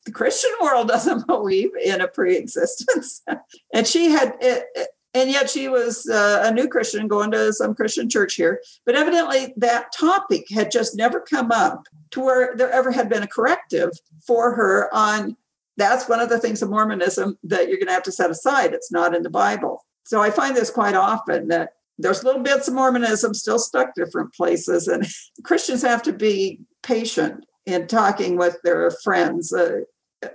the 0.05 0.13
Christian 0.13 0.51
world 0.63 0.89
doesn't 0.95 1.27
believe 1.27 1.71
in 1.83 2.01
a 2.01 2.09
pre 2.09 2.37
existence. 2.37 3.23
and 3.75 3.87
she 3.87 4.11
had, 4.11 4.37
it, 4.41 4.89
and 5.15 5.31
yet 5.31 5.49
she 5.49 5.69
was 5.69 6.09
uh, 6.09 6.43
a 6.45 6.53
new 6.53 6.69
Christian 6.69 7.07
going 7.07 7.31
to 7.31 7.53
some 7.53 7.75
Christian 7.75 8.09
church 8.09 8.35
here. 8.35 8.61
But 8.85 8.97
evidently, 8.97 9.55
that 9.57 9.93
topic 9.93 10.47
had 10.51 10.71
just 10.71 10.97
never 10.97 11.21
come 11.21 11.53
up 11.53 11.85
to 12.11 12.21
where 12.21 12.57
there 12.57 12.71
ever 12.71 12.91
had 12.91 13.09
been 13.09 13.23
a 13.23 13.29
corrective 13.29 13.91
for 14.27 14.55
her 14.55 14.93
on 14.95 15.37
that's 15.77 16.09
one 16.09 16.21
of 16.21 16.29
the 16.29 16.39
things 16.39 16.63
of 16.63 16.71
Mormonism 16.71 17.37
that 17.43 17.69
you're 17.69 17.79
going 17.79 17.89
to 17.89 17.95
have 17.95 18.05
to 18.05 18.13
set 18.13 18.31
aside. 18.31 18.75
It's 18.75 18.93
not 18.93 19.15
in 19.15 19.25
the 19.25 19.31
Bible. 19.31 19.85
So 20.05 20.21
I 20.21 20.31
find 20.31 20.57
this 20.57 20.71
quite 20.71 20.95
often 20.95 21.49
that 21.49 21.71
there's 21.99 22.25
little 22.25 22.43
bits 22.43 22.69
of 22.69 22.75
Mormonism 22.75 23.35
still 23.35 23.59
stuck 23.59 23.95
different 23.95 24.33
places, 24.35 24.89
and 24.89 25.07
Christians 25.45 25.83
have 25.83 26.03
to 26.03 26.13
be 26.13 26.61
patient 26.83 27.45
in 27.67 27.87
talking 27.87 28.37
with 28.37 28.59
their 28.63 28.91
friends. 29.03 29.53
Uh, 29.53 29.81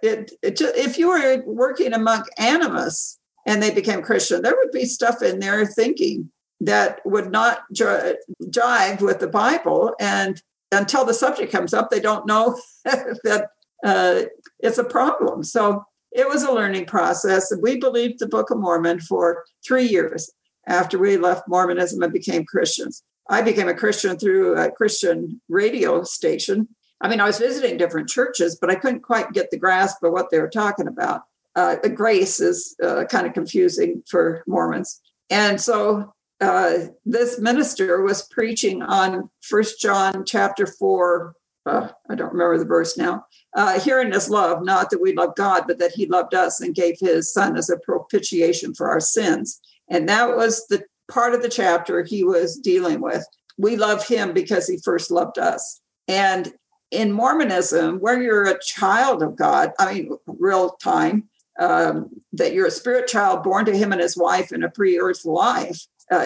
it, 0.03 0.31
it 0.41 0.57
just, 0.57 0.75
if 0.75 0.97
you 0.97 1.09
were 1.09 1.43
working 1.45 1.93
among 1.93 2.23
animists 2.37 3.19
and 3.45 3.61
they 3.61 3.71
became 3.71 4.01
Christian, 4.01 4.41
there 4.41 4.55
would 4.55 4.71
be 4.71 4.85
stuff 4.85 5.21
in 5.21 5.39
their 5.39 5.65
thinking 5.65 6.31
that 6.61 6.99
would 7.05 7.31
not 7.31 7.61
jive 7.73 9.01
with 9.01 9.19
the 9.19 9.29
Bible. 9.31 9.93
And 9.99 10.41
until 10.71 11.05
the 11.05 11.13
subject 11.13 11.51
comes 11.51 11.73
up, 11.73 11.89
they 11.89 11.99
don't 11.99 12.27
know 12.27 12.59
that 12.83 13.49
uh, 13.83 14.23
it's 14.59 14.77
a 14.77 14.83
problem. 14.83 15.43
So 15.43 15.85
it 16.11 16.27
was 16.27 16.43
a 16.43 16.51
learning 16.51 16.85
process. 16.85 17.51
We 17.61 17.77
believed 17.77 18.19
the 18.19 18.27
Book 18.27 18.49
of 18.51 18.59
Mormon 18.59 18.99
for 18.99 19.45
three 19.65 19.85
years 19.85 20.31
after 20.67 20.97
we 20.97 21.17
left 21.17 21.47
Mormonism 21.47 22.01
and 22.01 22.11
became 22.11 22.45
Christians. 22.45 23.03
I 23.29 23.41
became 23.41 23.67
a 23.67 23.75
Christian 23.75 24.17
through 24.17 24.57
a 24.57 24.71
Christian 24.71 25.39
radio 25.49 26.03
station. 26.03 26.67
I 27.01 27.07
mean, 27.07 27.21
I 27.21 27.25
was 27.25 27.39
visiting 27.39 27.77
different 27.77 28.09
churches, 28.09 28.57
but 28.59 28.69
I 28.69 28.75
couldn't 28.75 29.01
quite 29.01 29.31
get 29.31 29.51
the 29.51 29.57
grasp 29.57 30.03
of 30.03 30.11
what 30.11 30.29
they 30.29 30.39
were 30.39 30.49
talking 30.49 30.87
about 30.87 31.21
uh, 31.55 31.75
grace 31.89 32.39
is 32.39 32.75
uh, 32.83 33.05
kind 33.05 33.27
of 33.27 33.33
confusing 33.33 34.03
for 34.07 34.43
Mormons. 34.47 35.01
And 35.29 35.59
so 35.59 36.13
uh, 36.41 36.73
this 37.05 37.39
minister 37.39 38.01
was 38.01 38.27
preaching 38.27 38.81
on 38.81 39.29
First 39.41 39.79
John 39.79 40.23
chapter 40.25 40.65
4. 40.65 41.33
Uh, 41.65 41.89
I 42.09 42.15
don't 42.15 42.31
remember 42.31 42.57
the 42.57 42.65
verse 42.65 42.97
now. 42.97 43.25
Uh, 43.55 43.79
herein 43.79 44.13
is 44.13 44.29
love, 44.29 44.63
not 44.63 44.89
that 44.89 45.01
we 45.01 45.13
love 45.13 45.35
God, 45.35 45.65
but 45.67 45.79
that 45.79 45.91
he 45.91 46.05
loved 46.05 46.33
us 46.33 46.61
and 46.61 46.73
gave 46.73 46.95
his 46.99 47.31
son 47.33 47.57
as 47.57 47.69
a 47.69 47.77
propitiation 47.77 48.73
for 48.73 48.89
our 48.89 48.99
sins. 49.01 49.59
And 49.89 50.07
that 50.07 50.35
was 50.35 50.65
the 50.67 50.85
part 51.11 51.33
of 51.33 51.41
the 51.41 51.49
chapter 51.49 52.03
he 52.03 52.23
was 52.23 52.57
dealing 52.57 53.01
with. 53.01 53.25
We 53.57 53.75
love 53.75 54.07
him 54.07 54.33
because 54.33 54.67
he 54.67 54.77
first 54.77 55.11
loved 55.11 55.37
us. 55.37 55.81
And 56.07 56.53
in 56.91 57.11
Mormonism, 57.11 57.99
where 57.99 58.21
you're 58.21 58.45
a 58.45 58.59
child 58.59 59.21
of 59.21 59.35
God, 59.35 59.73
I 59.79 59.93
mean, 59.93 60.17
real 60.25 60.71
time, 60.71 61.29
um, 61.59 62.09
that 62.33 62.53
you're 62.53 62.67
a 62.67 62.71
spirit 62.71 63.07
child 63.07 63.43
born 63.43 63.65
to 63.65 63.77
him 63.77 63.91
and 63.91 64.01
his 64.01 64.17
wife 64.17 64.51
in 64.51 64.63
a 64.63 64.69
pre-earth 64.69 65.25
life, 65.25 65.85
uh, 66.11 66.25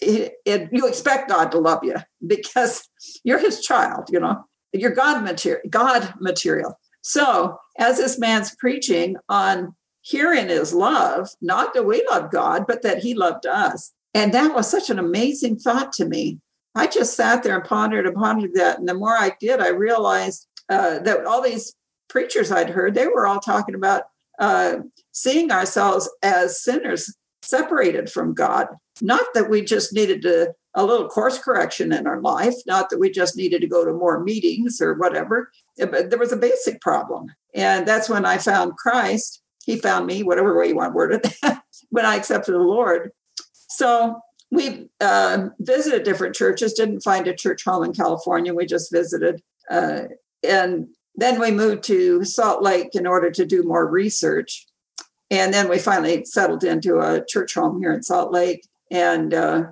it, 0.00 0.34
it, 0.44 0.68
you 0.70 0.86
expect 0.86 1.30
God 1.30 1.50
to 1.52 1.58
love 1.58 1.82
you 1.82 1.96
because 2.26 2.88
you're 3.24 3.38
his 3.38 3.60
child, 3.60 4.08
you 4.10 4.20
know, 4.20 4.44
you're 4.72 4.94
God 4.94 5.24
material, 5.24 5.62
God 5.68 6.14
material. 6.20 6.78
So 7.02 7.58
as 7.78 7.96
this 7.96 8.18
man's 8.18 8.54
preaching 8.56 9.16
on 9.28 9.74
hearing 10.02 10.48
his 10.48 10.72
love, 10.72 11.30
not 11.40 11.74
that 11.74 11.86
we 11.86 12.06
love 12.10 12.30
God, 12.30 12.66
but 12.66 12.82
that 12.82 12.98
he 12.98 13.14
loved 13.14 13.46
us. 13.46 13.92
And 14.14 14.34
that 14.34 14.54
was 14.54 14.68
such 14.68 14.90
an 14.90 14.98
amazing 14.98 15.58
thought 15.58 15.92
to 15.94 16.04
me. 16.04 16.40
I 16.74 16.86
just 16.86 17.16
sat 17.16 17.42
there 17.42 17.56
and 17.56 17.64
pondered 17.64 18.06
and 18.06 18.14
pondered 18.14 18.54
that. 18.54 18.78
And 18.78 18.88
the 18.88 18.94
more 18.94 19.16
I 19.16 19.32
did, 19.40 19.60
I 19.60 19.68
realized 19.68 20.46
uh, 20.68 21.00
that 21.00 21.26
all 21.26 21.42
these 21.42 21.74
preachers 22.08 22.52
I'd 22.52 22.70
heard, 22.70 22.94
they 22.94 23.06
were 23.06 23.26
all 23.26 23.40
talking 23.40 23.74
about 23.74 24.04
uh, 24.38 24.76
seeing 25.12 25.50
ourselves 25.50 26.08
as 26.22 26.62
sinners 26.62 27.14
separated 27.42 28.10
from 28.10 28.34
God. 28.34 28.68
Not 29.02 29.26
that 29.34 29.50
we 29.50 29.62
just 29.62 29.92
needed 29.92 30.22
to, 30.22 30.54
a 30.74 30.84
little 30.84 31.08
course 31.08 31.38
correction 31.38 31.92
in 31.92 32.06
our 32.06 32.20
life, 32.20 32.54
not 32.66 32.90
that 32.90 32.98
we 33.00 33.10
just 33.10 33.36
needed 33.36 33.60
to 33.60 33.66
go 33.66 33.84
to 33.84 33.92
more 33.92 34.22
meetings 34.22 34.80
or 34.80 34.94
whatever, 34.94 35.50
but 35.76 36.10
there 36.10 36.18
was 36.18 36.32
a 36.32 36.36
basic 36.36 36.80
problem. 36.80 37.26
And 37.54 37.86
that's 37.86 38.08
when 38.08 38.24
I 38.24 38.38
found 38.38 38.76
Christ. 38.76 39.42
He 39.64 39.76
found 39.76 40.06
me, 40.06 40.22
whatever 40.22 40.56
way 40.56 40.68
you 40.68 40.76
want 40.76 40.92
to 40.92 40.96
word 40.96 41.12
it, 41.14 41.34
when 41.90 42.06
I 42.06 42.16
accepted 42.16 42.52
the 42.52 42.58
Lord. 42.58 43.10
So 43.68 44.20
we 44.50 44.88
uh, 45.00 45.48
visited 45.60 46.02
different 46.02 46.34
churches, 46.34 46.72
didn't 46.72 47.00
find 47.00 47.26
a 47.28 47.34
church 47.34 47.64
home 47.64 47.84
in 47.84 47.92
California. 47.92 48.52
We 48.52 48.66
just 48.66 48.90
visited. 48.90 49.42
Uh, 49.70 50.02
and 50.42 50.88
then 51.14 51.40
we 51.40 51.50
moved 51.50 51.84
to 51.84 52.24
Salt 52.24 52.62
Lake 52.62 52.94
in 52.94 53.06
order 53.06 53.30
to 53.30 53.44
do 53.44 53.62
more 53.62 53.86
research. 53.86 54.66
And 55.30 55.54
then 55.54 55.68
we 55.68 55.78
finally 55.78 56.24
settled 56.24 56.64
into 56.64 56.98
a 56.98 57.24
church 57.24 57.54
home 57.54 57.80
here 57.80 57.92
in 57.92 58.02
Salt 58.02 58.32
Lake. 58.32 58.66
And 58.90 59.32
uh, 59.32 59.66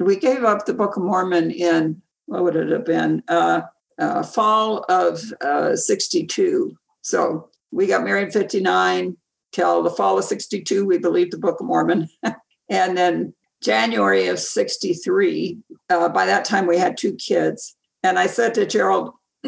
we 0.00 0.16
gave 0.16 0.44
up 0.44 0.64
the 0.64 0.74
Book 0.74 0.96
of 0.96 1.02
Mormon 1.02 1.50
in, 1.50 2.00
what 2.26 2.44
would 2.44 2.56
it 2.56 2.70
have 2.70 2.86
been? 2.86 3.22
Uh, 3.28 3.62
uh, 3.98 4.22
fall 4.22 4.84
of 4.88 5.20
uh, 5.42 5.76
62. 5.76 6.76
So 7.02 7.50
we 7.70 7.86
got 7.86 8.04
married 8.04 8.32
59 8.32 9.16
till 9.52 9.82
the 9.82 9.90
fall 9.90 10.18
of 10.18 10.24
62. 10.24 10.86
We 10.86 10.98
believed 10.98 11.32
the 11.32 11.38
Book 11.38 11.60
of 11.60 11.66
Mormon. 11.66 12.08
and 12.70 12.96
then 12.96 13.34
January 13.62 14.28
of 14.28 14.38
63, 14.38 15.58
uh, 15.90 16.08
by 16.08 16.26
that 16.26 16.44
time 16.44 16.66
we 16.66 16.78
had 16.78 16.96
two 16.96 17.14
kids. 17.14 17.76
And 18.02 18.18
I 18.18 18.26
said 18.26 18.54
to 18.54 18.66
Gerald, 18.66 19.12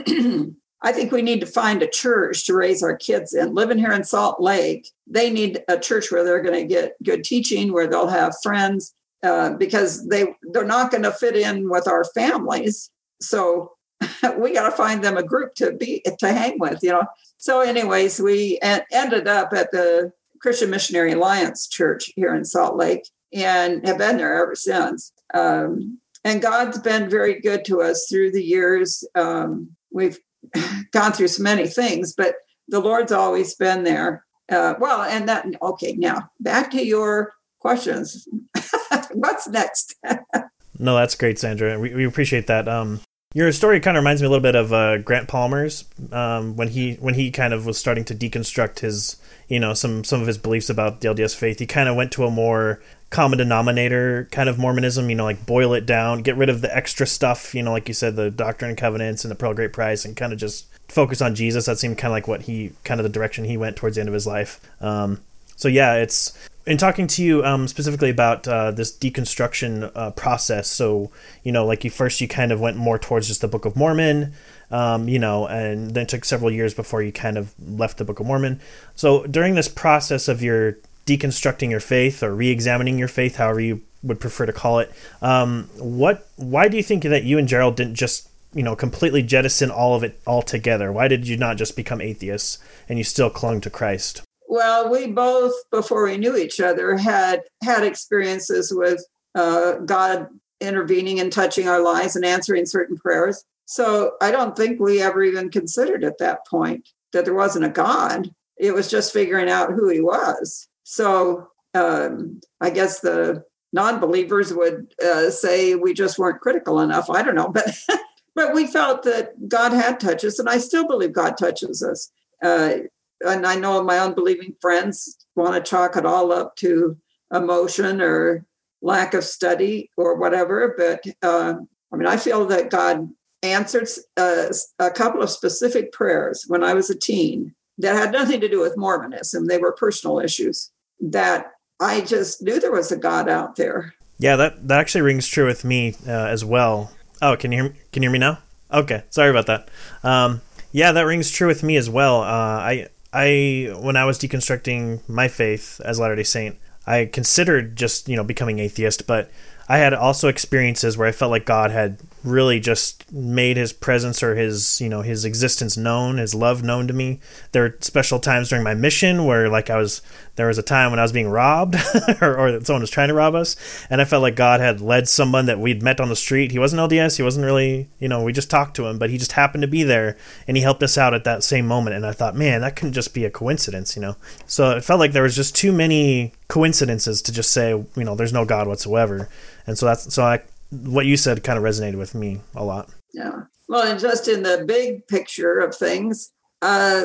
I 0.83 0.93
think 0.93 1.12
we 1.12 1.23
need 1.23 1.40
to 1.40 1.47
find 1.47 1.83
a 1.83 1.88
church 1.88 2.47
to 2.47 2.55
raise 2.55 2.83
our 2.83 2.97
kids 2.97 3.35
in. 3.35 3.55
Living 3.55 3.79
here 3.79 3.93
in 3.93 4.02
Salt 4.02 4.40
Lake, 4.40 4.88
they 5.07 5.31
need 5.31 5.62
a 5.69 5.79
church 5.79 6.11
where 6.11 6.25
they're 6.25 6.43
going 6.43 6.59
to 6.59 6.75
get 6.75 6.95
good 7.02 7.23
teaching, 7.23 7.73
where 7.73 7.87
they'll 7.87 8.09
have 8.09 8.35
friends, 8.43 8.95
uh, 9.23 9.50
because 9.55 10.09
they 10.09 10.35
they're 10.52 10.64
not 10.64 10.90
going 10.90 11.02
to 11.02 11.12
fit 11.12 11.37
in 11.37 11.69
with 11.69 11.87
our 11.87 12.05
families. 12.05 12.90
So 13.21 13.73
we 14.38 14.55
got 14.55 14.71
to 14.71 14.76
find 14.76 15.05
them 15.05 15.19
a 15.19 15.23
group 15.23 15.55
to 15.57 15.73
be 15.73 16.02
to 16.19 16.33
hang 16.33 16.59
with, 16.59 16.83
you 16.83 16.90
know. 16.90 17.05
So, 17.37 17.61
anyways, 17.61 18.21
we 18.21 18.59
ended 18.62 19.29
up 19.29 19.52
at 19.52 19.71
the 19.73 20.12
Christian 20.40 20.71
Missionary 20.71 21.12
Alliance 21.12 21.69
Church 21.69 22.11
here 22.17 22.35
in 22.35 22.45
Salt 22.45 22.76
Lake, 22.76 23.09
and 23.33 23.87
have 23.87 23.99
been 23.99 24.17
there 24.17 24.43
ever 24.43 24.55
since. 24.55 25.13
Um, 25.35 25.99
and 26.25 26.43
God's 26.43 26.79
been 26.79 27.09
very 27.09 27.41
good 27.41 27.65
to 27.67 27.81
us 27.81 28.07
through 28.11 28.33
the 28.33 28.43
years. 28.43 29.05
Um, 29.15 29.71
we've 29.91 30.19
gone 30.93 31.13
through 31.13 31.29
so 31.29 31.43
many 31.43 31.67
things, 31.67 32.15
but 32.15 32.35
the 32.69 32.81
Lord's 32.81 33.13
always 33.13 33.55
been 33.55 33.85
there. 33.85 34.25
Uh, 34.51 34.75
well, 34.81 35.03
and 35.03 35.29
that, 35.29 35.47
okay, 35.63 35.93
now 35.93 36.29
back 36.41 36.71
to 36.73 36.85
your 36.85 37.35
questions. 37.61 38.27
What's 39.13 39.49
next? 39.49 39.95
no, 40.79 40.97
that's 40.97 41.15
great, 41.15 41.39
Sandra. 41.39 41.79
We, 41.79 41.95
we 41.95 42.05
appreciate 42.05 42.47
that. 42.49 42.69
Um, 42.69 43.01
Your 43.33 43.53
story 43.53 43.79
kind 43.81 43.97
of 43.97 44.03
reminds 44.03 44.23
me 44.23 44.27
a 44.27 44.31
little 44.31 44.43
bit 44.43 44.57
of 44.57 44.73
uh, 44.73 44.99
Grant 44.99 45.29
Palmer's 45.29 45.85
um, 46.11 46.57
when 46.57 46.69
he 46.69 46.95
when 46.95 47.15
he 47.15 47.31
kind 47.31 47.55
of 47.55 47.65
was 47.65 47.79
starting 47.79 48.05
to 48.07 48.15
deconstruct 48.15 48.81
his 48.81 49.20
you 49.50 49.59
know 49.61 49.75
some 49.75 50.04
some 50.04 50.23
of 50.23 50.26
his 50.26 50.38
beliefs 50.38 50.71
about 50.71 51.02
the 51.02 51.09
LDS 51.09 51.37
faith. 51.37 51.59
He 51.59 51.66
kind 51.66 51.88
of 51.88 51.97
went 51.97 52.12
to 52.12 52.25
a 52.25 52.30
more 52.30 52.80
common 53.11 53.38
denominator 53.38 54.28
kind 54.30 54.49
of 54.49 54.59
Mormonism. 54.59 55.11
You 55.11 55.16
know, 55.16 55.25
like 55.25 55.45
boil 55.45 55.75
it 55.75 55.85
down, 55.85 56.23
get 56.23 56.37
rid 56.37 56.49
of 56.49 56.62
the 56.62 56.75
extra 56.75 57.07
stuff. 57.07 57.54
You 57.54 57.62
know, 57.62 57.73
like 57.73 57.88
you 57.88 57.95
said, 57.95 58.16
the 58.16 58.30
Doctrine 58.30 58.71
and 58.71 58.78
Covenants 58.78 59.25
and 59.25 59.30
the 59.30 59.35
Pearl 59.35 59.52
Great 59.52 59.75
Price, 59.75 60.07
and 60.07 60.16
kind 60.16 60.33
of 60.33 60.38
just 60.38 60.66
focus 60.88 61.21
on 61.21 61.35
Jesus. 61.35 61.66
That 61.66 61.78
seemed 61.78 61.99
kind 61.99 62.12
of 62.12 62.16
like 62.16 62.28
what 62.28 62.42
he 62.42 62.73
kind 62.85 63.00
of 63.00 63.04
the 63.04 63.11
direction 63.11 63.45
he 63.45 63.57
went 63.57 63.76
towards 63.76 63.97
the 63.97 64.00
end 64.00 64.09
of 64.09 64.14
his 64.14 64.26
life. 64.26 64.61
Um, 64.80 65.21
so 65.57 65.66
yeah, 65.66 65.97
it's 65.97 66.33
in 66.64 66.78
talking 66.78 67.09
to 67.09 67.23
you 67.23 67.45
um, 67.45 67.66
specifically 67.66 68.11
about 68.11 68.47
uh, 68.47 68.71
this 68.71 68.97
deconstruction 68.97 69.90
uh, 69.97 70.12
process. 70.12 70.69
So 70.69 71.11
you 71.42 71.50
know, 71.50 71.66
like 71.66 71.83
you 71.83 71.90
first 71.90 72.21
you 72.21 72.28
kind 72.28 72.52
of 72.52 72.61
went 72.61 72.76
more 72.76 73.00
towards 73.00 73.26
just 73.26 73.40
the 73.40 73.49
Book 73.49 73.64
of 73.64 73.75
Mormon, 73.75 74.33
um, 74.71 75.09
you 75.09 75.19
know, 75.19 75.47
and 75.47 75.93
then 75.93 76.07
took 76.07 76.25
several 76.25 76.50
years 76.50 76.75
before 76.75 77.03
you 77.03 77.12
kind 77.12 77.37
of 77.37 77.55
left 77.59 77.99
the 77.99 78.05
Book 78.05 78.21
of 78.21 78.27
Mormon. 78.27 78.61
So 78.95 79.27
during 79.27 79.55
this 79.55 79.69
process 79.69 80.29
of 80.29 80.43
your 80.43 80.79
deconstructing 81.07 81.71
your 81.71 81.81
faith 81.81 82.23
or 82.23 82.35
re-examining 82.35 82.99
your 82.99 83.09
faith, 83.09 83.37
however 83.37 83.61
you 83.61 83.83
would 84.03 84.21
prefer 84.21 84.47
to 84.47 84.53
call 84.53 84.79
it, 84.79 84.91
um, 85.21 85.69
what 85.77 86.29
why 86.37 86.69
do 86.69 86.77
you 86.77 86.83
think 86.83 87.03
that 87.03 87.25
you 87.25 87.39
and 87.39 87.49
Gerald 87.49 87.77
didn't 87.77 87.97
just 87.97 88.29
you 88.55 88.62
know 88.62 88.77
completely 88.77 89.23
jettison 89.23 89.71
all 89.71 89.95
of 89.95 90.05
it 90.05 90.21
altogether? 90.27 90.93
Why 90.93 91.09
did 91.09 91.27
you 91.27 91.37
not 91.37 91.57
just 91.57 91.77
become 91.77 92.00
atheists 92.00 92.59
and 92.89 92.99
you 92.99 93.05
still 93.05 93.31
clung 93.31 93.61
to 93.62 93.71
Christ? 93.71 94.23
Well, 94.49 94.91
we 94.91 95.07
both, 95.07 95.55
before 95.71 96.05
we 96.05 96.17
knew 96.17 96.37
each 96.37 96.61
other, 96.61 96.97
had 96.97 97.43
had 97.62 97.85
experiences 97.85 98.73
with 98.75 99.05
uh, 99.37 99.75
God 99.79 100.27
intervening 100.61 101.21
and 101.21 101.33
touching 101.33 101.69
our 101.69 101.81
lives 101.81 102.17
and 102.17 102.25
answering 102.25 102.67
certain 102.67 102.97
prayers. 102.97 103.45
So 103.71 104.15
I 104.21 104.33
don't 104.33 104.57
think 104.57 104.81
we 104.81 105.00
ever 105.00 105.23
even 105.23 105.49
considered 105.49 106.03
at 106.03 106.19
that 106.19 106.45
point 106.45 106.89
that 107.12 107.25
there 107.25 107.35
wasn't 107.35 107.67
a 107.67 107.69
God. 107.69 108.35
It 108.59 108.75
was 108.75 108.91
just 108.91 109.12
figuring 109.12 109.49
out 109.49 109.75
who 109.75 109.89
He 109.89 110.00
was. 110.00 110.67
So 110.83 111.47
um, 111.73 112.41
I 112.61 112.71
guess 112.71 112.99
the 112.99 113.45
non-believers 113.73 114.53
would 114.53 114.93
uh, 115.00 115.31
say 115.31 115.77
we 115.77 115.95
just 115.95 116.19
weren't 116.19 116.41
critical 116.41 116.81
enough. 116.81 117.09
I 117.09 117.23
don't 117.23 117.37
know, 117.37 117.49
but 117.49 117.73
but 118.35 118.55
we 118.55 118.67
felt 118.67 119.05
that 119.05 119.49
God 119.49 119.73
had 119.73 120.00
touched 120.00 120.25
us, 120.25 120.41
and 120.41 120.49
I 120.49 120.59
still 120.59 120.89
believe 120.89 121.12
God 121.12 121.39
touches 121.39 121.81
us. 121.81 122.11
Uh, 122.43 122.73
and 123.21 123.47
I 123.47 123.55
know 123.55 123.85
my 123.85 124.00
unbelieving 124.00 124.57
friends 124.61 125.17
want 125.37 125.55
to 125.55 125.71
chalk 125.71 125.95
it 125.95 126.05
all 126.05 126.33
up 126.33 126.57
to 126.57 126.97
emotion 127.33 128.00
or 128.00 128.45
lack 128.83 129.15
of 129.15 129.23
study 129.23 129.93
or 129.97 130.17
whatever. 130.17 130.75
But 130.77 131.05
uh, 131.23 131.55
I 131.93 131.97
mean, 131.97 132.09
I 132.09 132.17
feel 132.17 132.47
that 132.47 132.71
God 132.71 133.11
answered 133.43 133.89
uh, 134.17 134.47
a 134.79 134.91
couple 134.91 135.23
of 135.23 135.31
specific 135.31 135.93
prayers 135.93 136.45
when 136.49 136.63
I 136.63 136.75
was 136.75 136.91
a 136.91 136.99
teen 136.99 137.55
that 137.79 137.97
had 137.97 138.13
nothing 138.13 138.41
to 138.41 138.49
do 138.49 138.61
with 138.61 138.77
Mormonism. 138.77 139.47
They 139.47 139.59
were 139.59 139.73
personal 139.73 140.21
issues 140.21 140.71
that 141.01 141.53
I 141.81 142.03
just 142.03 142.43
knew 142.43 142.61
there 142.61 142.73
was 142.73 142.93
a 142.93 142.97
God 142.97 143.29
out 143.29 143.57
there. 143.57 143.95
Yeah, 144.19 144.37
that 144.37 144.69
that 144.69 144.79
actually 144.79 145.01
rings 145.01 145.27
true 145.27 145.47
with 145.47 145.65
me 145.65 145.95
uh, 146.07 146.11
as 146.11 146.45
well. 146.45 146.93
Oh, 147.23 147.37
can 147.37 147.53
you 147.53 147.63
hear 147.63 147.73
me? 147.73 147.79
Can 147.93 148.03
you 148.03 148.09
hear 148.09 148.13
me 148.13 148.19
now? 148.19 148.39
Okay, 148.71 149.03
sorry 149.09 149.31
about 149.31 149.47
that. 149.47 149.71
Um, 150.05 150.43
yeah, 150.73 150.93
that 150.93 151.03
rings 151.03 151.31
true 151.31 151.49
with 151.49 151.63
me 151.63 151.77
as 151.77 151.89
well. 151.89 152.21
Uh, 152.21 152.27
I 152.27 152.89
I 153.13 153.75
when 153.81 153.97
I 153.97 154.05
was 154.05 154.19
deconstructing 154.19 155.09
my 155.09 155.29
faith 155.29 155.81
as 155.85 155.99
Latter 155.99 156.17
Day 156.17 156.23
Saint, 156.23 156.59
I 156.87 157.07
considered 157.07 157.77
just 157.77 158.09
you 158.09 158.17
know 158.17 158.25
becoming 158.25 158.59
atheist, 158.59 159.07
but 159.07 159.31
I 159.71 159.79
had 159.79 159.95
also 159.95 160.27
experiences 160.27 160.99
where 160.99 161.07
I 161.07 161.12
felt 161.12 161.31
like 161.31 161.45
God 161.45 161.71
had 161.71 162.00
really 162.25 162.59
just 162.59 163.11
made 163.12 163.57
his 163.57 163.73
presence 163.73 164.21
or 164.21 164.35
his, 164.35 164.81
you 164.81 164.89
know, 164.89 165.03
his 165.03 165.25
existence 165.25 165.77
known, 165.77 166.19
his 166.19 166.35
love 166.35 166.65
known 166.65 166.89
to 166.89 166.93
me. 166.93 167.21
There 167.53 167.62
were 167.62 167.77
special 167.79 168.19
times 168.19 168.49
during 168.49 168.65
my 168.65 168.75
mission 168.75 169.27
where 169.27 169.49
like 169.49 169.71
I 169.71 169.77
was 169.77 170.03
there 170.35 170.49
was 170.49 170.59
a 170.59 170.62
time 170.65 170.91
when 170.91 170.99
I 170.99 171.03
was 171.03 171.12
being 171.12 171.29
robbed 171.29 171.77
or, 172.21 172.37
or, 172.37 172.65
someone 172.65 172.81
was 172.81 172.91
trying 172.91 173.11
to 173.11 173.15
rob 173.15 173.37
us 173.37 173.55
and 173.89 174.00
I 174.00 174.05
felt 174.05 174.23
like 174.23 174.35
God 174.35 174.59
had 174.59 174.81
led 174.81 175.09
someone 175.09 175.47
that 175.47 175.61
we'd 175.61 175.85
met 175.85 176.00
on 176.00 176.09
the 176.09 176.17
street. 176.17 176.50
He 176.50 176.59
wasn't 176.59 176.91
LDS, 176.91 177.19
he 177.19 177.23
wasn't 177.23 177.47
really, 177.47 177.89
you 178.00 178.09
know, 178.09 178.25
we 178.25 178.33
just 178.33 178.50
talked 178.50 178.75
to 178.75 178.87
him, 178.87 178.99
but 178.99 179.11
he 179.11 179.19
just 179.19 179.33
happened 179.33 179.62
to 179.62 179.69
be 179.69 179.85
there 179.85 180.17
and 180.49 180.57
he 180.57 180.65
helped 180.65 180.83
us 180.83 180.99
out 180.99 181.15
at 181.15 181.23
that 181.23 181.45
same 181.45 181.69
moment 181.69 181.95
and 181.95 182.05
I 182.05 182.11
thought, 182.11 182.35
man, 182.35 182.62
that 182.62 182.75
couldn't 182.75 182.95
just 182.95 183.15
be 183.15 183.25
a 183.25 183.31
coincidence, 183.31 183.95
you 183.95 184.03
know. 184.03 184.17
So 184.49 184.73
it 184.73 184.83
felt 184.83 184.99
like 184.99 185.13
there 185.13 185.23
was 185.23 185.37
just 185.37 185.54
too 185.54 185.71
many 185.71 186.33
coincidences 186.50 187.23
to 187.23 187.32
just 187.32 187.52
say, 187.52 187.71
you 187.71 188.04
know, 188.04 188.15
there's 188.15 188.32
no 188.32 188.45
God 188.45 188.67
whatsoever. 188.67 189.28
And 189.67 189.78
so 189.78 189.86
that's 189.86 190.13
so 190.13 190.25
I 190.25 190.43
what 190.71 191.06
you 191.06 191.17
said 191.17 191.43
kind 191.43 191.58
of 191.58 191.65
resonated 191.65 191.97
with 191.97 192.15
me 192.15 192.41
a 192.54 192.65
lot. 192.65 192.91
Yeah. 193.13 193.43
Well, 193.69 193.91
and 193.91 193.99
just 193.99 194.28
in 194.28 194.43
the 194.43 194.65
big 194.67 195.06
picture 195.06 195.58
of 195.58 195.75
things, 195.75 196.32
uh, 196.60 197.04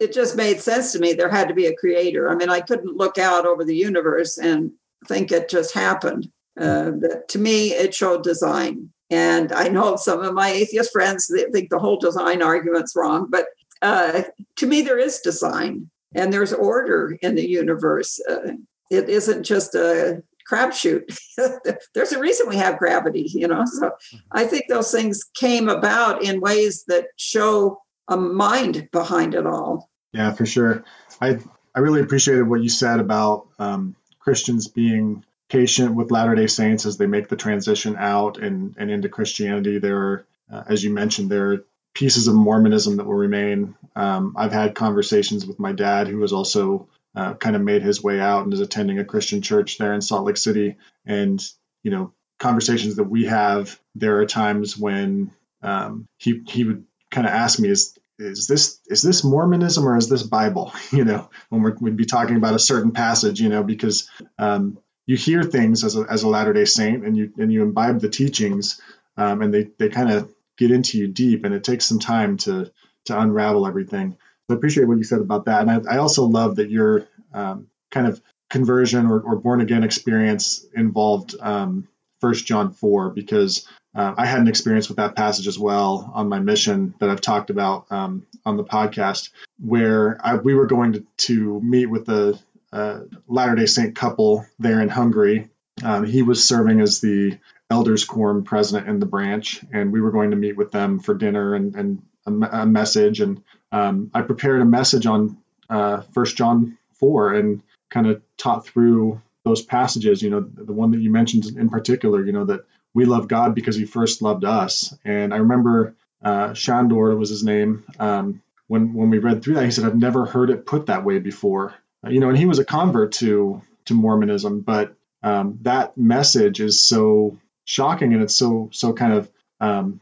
it 0.00 0.12
just 0.12 0.36
made 0.36 0.60
sense 0.60 0.92
to 0.92 0.98
me. 0.98 1.12
There 1.12 1.30
had 1.30 1.48
to 1.48 1.54
be 1.54 1.66
a 1.66 1.76
creator. 1.76 2.30
I 2.30 2.34
mean, 2.34 2.50
I 2.50 2.60
couldn't 2.60 2.96
look 2.96 3.18
out 3.18 3.46
over 3.46 3.64
the 3.64 3.76
universe 3.76 4.38
and 4.38 4.72
think 5.06 5.30
it 5.30 5.48
just 5.48 5.72
happened. 5.72 6.30
Uh, 6.58 6.92
to 7.28 7.38
me, 7.38 7.68
it 7.68 7.94
showed 7.94 8.22
design. 8.22 8.90
And 9.10 9.52
I 9.52 9.68
know 9.68 9.96
some 9.96 10.22
of 10.22 10.34
my 10.34 10.50
atheist 10.50 10.90
friends 10.90 11.28
they 11.28 11.44
think 11.44 11.70
the 11.70 11.78
whole 11.78 11.98
design 11.98 12.42
argument's 12.42 12.96
wrong, 12.96 13.28
but 13.30 13.46
uh, 13.82 14.22
to 14.56 14.66
me, 14.66 14.82
there 14.82 14.98
is 14.98 15.20
design 15.20 15.90
and 16.14 16.32
there's 16.32 16.52
order 16.52 17.16
in 17.22 17.34
the 17.34 17.48
universe. 17.48 18.18
Uh, 18.28 18.52
it 18.90 19.08
isn't 19.08 19.44
just 19.44 19.74
a 19.74 20.22
crapshoot. 20.50 21.18
There's 21.94 22.12
a 22.12 22.20
reason 22.20 22.48
we 22.48 22.56
have 22.56 22.78
gravity, 22.78 23.30
you 23.32 23.48
know. 23.48 23.64
So 23.64 23.92
I 24.32 24.44
think 24.44 24.64
those 24.68 24.90
things 24.92 25.24
came 25.34 25.68
about 25.68 26.22
in 26.22 26.40
ways 26.40 26.84
that 26.88 27.06
show 27.16 27.80
a 28.08 28.16
mind 28.16 28.88
behind 28.92 29.34
it 29.34 29.46
all. 29.46 29.90
Yeah, 30.12 30.32
for 30.32 30.46
sure. 30.46 30.84
I 31.20 31.38
I 31.74 31.80
really 31.80 32.00
appreciated 32.00 32.48
what 32.48 32.62
you 32.62 32.68
said 32.68 33.00
about 33.00 33.48
um, 33.58 33.96
Christians 34.18 34.68
being 34.68 35.24
patient 35.48 35.94
with 35.94 36.10
Latter 36.10 36.34
Day 36.34 36.46
Saints 36.46 36.86
as 36.86 36.96
they 36.96 37.06
make 37.06 37.28
the 37.28 37.36
transition 37.36 37.96
out 37.98 38.38
and 38.38 38.74
and 38.78 38.90
into 38.90 39.08
Christianity. 39.08 39.78
There 39.78 39.98
are, 39.98 40.26
uh, 40.50 40.62
as 40.68 40.82
you 40.82 40.90
mentioned, 40.92 41.30
there 41.30 41.52
are 41.52 41.64
pieces 41.94 42.28
of 42.28 42.34
Mormonism 42.34 42.96
that 42.96 43.06
will 43.06 43.14
remain. 43.14 43.74
Um, 43.94 44.34
I've 44.36 44.52
had 44.52 44.74
conversations 44.74 45.46
with 45.46 45.58
my 45.58 45.72
dad, 45.72 46.08
who 46.08 46.18
was 46.18 46.32
also 46.32 46.88
uh, 47.16 47.34
kind 47.34 47.56
of 47.56 47.62
made 47.62 47.82
his 47.82 48.02
way 48.02 48.20
out 48.20 48.44
and 48.44 48.52
is 48.52 48.60
attending 48.60 48.98
a 48.98 49.04
Christian 49.04 49.42
church 49.42 49.78
there 49.78 49.94
in 49.94 50.02
Salt 50.02 50.26
Lake 50.26 50.36
City. 50.36 50.76
And, 51.06 51.42
you 51.82 51.90
know, 51.90 52.12
conversations 52.38 52.96
that 52.96 53.04
we 53.04 53.24
have, 53.24 53.80
there 53.94 54.18
are 54.18 54.26
times 54.26 54.76
when 54.76 55.32
um, 55.62 56.06
he, 56.18 56.42
he 56.46 56.64
would 56.64 56.84
kind 57.10 57.26
of 57.26 57.32
ask 57.32 57.58
me, 57.58 57.70
is, 57.70 57.96
is 58.18 58.46
this 58.46 58.80
is 58.86 59.02
this 59.02 59.24
Mormonism 59.24 59.86
or 59.86 59.96
is 59.96 60.08
this 60.08 60.22
Bible? 60.22 60.72
You 60.90 61.04
know, 61.04 61.28
when 61.48 61.62
we 61.62 61.72
would 61.80 61.96
be 61.96 62.06
talking 62.06 62.36
about 62.36 62.54
a 62.54 62.58
certain 62.58 62.92
passage, 62.92 63.40
you 63.40 63.48
know, 63.48 63.62
because 63.62 64.08
um, 64.38 64.78
you 65.04 65.16
hear 65.16 65.42
things 65.42 65.84
as 65.84 65.96
a, 65.96 66.06
as 66.08 66.22
a 66.22 66.28
Latter 66.28 66.52
Day 66.52 66.64
Saint 66.64 67.04
and 67.04 67.16
you 67.16 67.32
and 67.38 67.52
you 67.52 67.62
imbibe 67.62 68.00
the 68.00 68.08
teachings, 68.08 68.80
um, 69.16 69.42
and 69.42 69.52
they 69.52 69.68
they 69.78 69.88
kind 69.88 70.10
of 70.10 70.32
get 70.56 70.70
into 70.70 70.98
you 70.98 71.08
deep, 71.08 71.44
and 71.44 71.54
it 71.54 71.64
takes 71.64 71.84
some 71.84 71.98
time 71.98 72.38
to 72.38 72.70
to 73.06 73.20
unravel 73.20 73.66
everything. 73.66 74.16
I 74.48 74.54
appreciate 74.54 74.86
what 74.86 74.98
you 74.98 75.04
said 75.04 75.20
about 75.20 75.46
that, 75.46 75.62
and 75.66 75.88
I, 75.88 75.94
I 75.94 75.98
also 75.98 76.24
love 76.24 76.56
that 76.56 76.70
your 76.70 77.06
um, 77.32 77.66
kind 77.90 78.06
of 78.06 78.20
conversion 78.48 79.06
or, 79.06 79.20
or, 79.20 79.36
born 79.36 79.60
again 79.60 79.82
experience 79.82 80.64
involved 80.74 81.34
um, 81.40 81.88
First 82.20 82.46
John 82.46 82.72
four 82.72 83.10
because 83.10 83.66
uh, 83.94 84.14
I 84.16 84.26
had 84.26 84.40
an 84.40 84.46
experience 84.48 84.88
with 84.88 84.98
that 84.98 85.16
passage 85.16 85.48
as 85.48 85.58
well 85.58 86.10
on 86.14 86.28
my 86.28 86.38
mission 86.38 86.94
that 87.00 87.10
I've 87.10 87.20
talked 87.20 87.50
about 87.50 87.86
um, 87.90 88.24
on 88.44 88.56
the 88.56 88.64
podcast, 88.64 89.30
where 89.58 90.18
I, 90.24 90.36
we 90.36 90.54
were 90.54 90.66
going 90.66 90.92
to, 90.92 91.06
to 91.16 91.60
meet 91.60 91.86
with 91.86 92.08
a, 92.08 92.38
a 92.72 93.00
Latter 93.26 93.56
Day 93.56 93.66
Saint 93.66 93.96
couple 93.96 94.46
there 94.58 94.80
in 94.80 94.88
Hungary. 94.88 95.48
Um, 95.82 96.04
he 96.04 96.22
was 96.22 96.46
serving 96.46 96.80
as 96.80 97.00
the 97.00 97.38
elders 97.68 98.04
quorum 98.04 98.44
president 98.44 98.88
in 98.88 99.00
the 99.00 99.06
branch, 99.06 99.64
and 99.72 99.92
we 99.92 100.00
were 100.00 100.12
going 100.12 100.30
to 100.30 100.36
meet 100.36 100.56
with 100.56 100.70
them 100.70 101.00
for 101.00 101.14
dinner 101.14 101.54
and, 101.54 101.74
and 101.74 102.02
a, 102.26 102.60
a 102.60 102.66
message. 102.66 103.20
And 103.20 103.42
um, 103.72 104.10
I 104.14 104.22
prepared 104.22 104.62
a 104.62 104.66
message 104.66 105.06
on 105.06 105.38
uh, 105.68 106.02
First 106.12 106.36
John 106.36 106.78
four 106.94 107.34
and 107.34 107.62
kind 107.90 108.06
of 108.06 108.22
taught 108.36 108.66
through 108.66 109.20
those 109.44 109.62
passages. 109.62 110.22
You 110.22 110.30
know, 110.30 110.40
the 110.40 110.72
one 110.72 110.92
that 110.92 111.00
you 111.00 111.10
mentioned 111.10 111.46
in 111.46 111.68
particular. 111.68 112.24
You 112.24 112.32
know 112.32 112.44
that 112.46 112.64
we 112.94 113.04
love 113.04 113.28
God 113.28 113.54
because 113.54 113.76
He 113.76 113.84
first 113.84 114.22
loved 114.22 114.44
us. 114.44 114.96
And 115.04 115.34
I 115.34 115.38
remember 115.38 115.94
uh, 116.22 116.54
Shandor 116.54 117.16
was 117.16 117.30
his 117.30 117.44
name. 117.44 117.84
Um, 117.98 118.42
when 118.68 118.94
when 118.94 119.10
we 119.10 119.18
read 119.18 119.42
through 119.42 119.54
that, 119.54 119.64
he 119.64 119.70
said, 119.70 119.84
"I've 119.84 119.96
never 119.96 120.26
heard 120.26 120.50
it 120.50 120.66
put 120.66 120.86
that 120.86 121.04
way 121.04 121.18
before." 121.18 121.74
Uh, 122.04 122.10
you 122.10 122.20
know, 122.20 122.28
and 122.28 122.38
he 122.38 122.46
was 122.46 122.58
a 122.58 122.64
convert 122.64 123.12
to 123.12 123.62
to 123.86 123.94
Mormonism, 123.94 124.60
but 124.60 124.94
um, 125.22 125.58
that 125.62 125.96
message 125.96 126.60
is 126.60 126.80
so 126.80 127.38
shocking 127.64 128.12
and 128.14 128.22
it's 128.22 128.34
so 128.34 128.68
so 128.72 128.92
kind 128.92 129.12
of 129.12 129.30
um, 129.60 130.00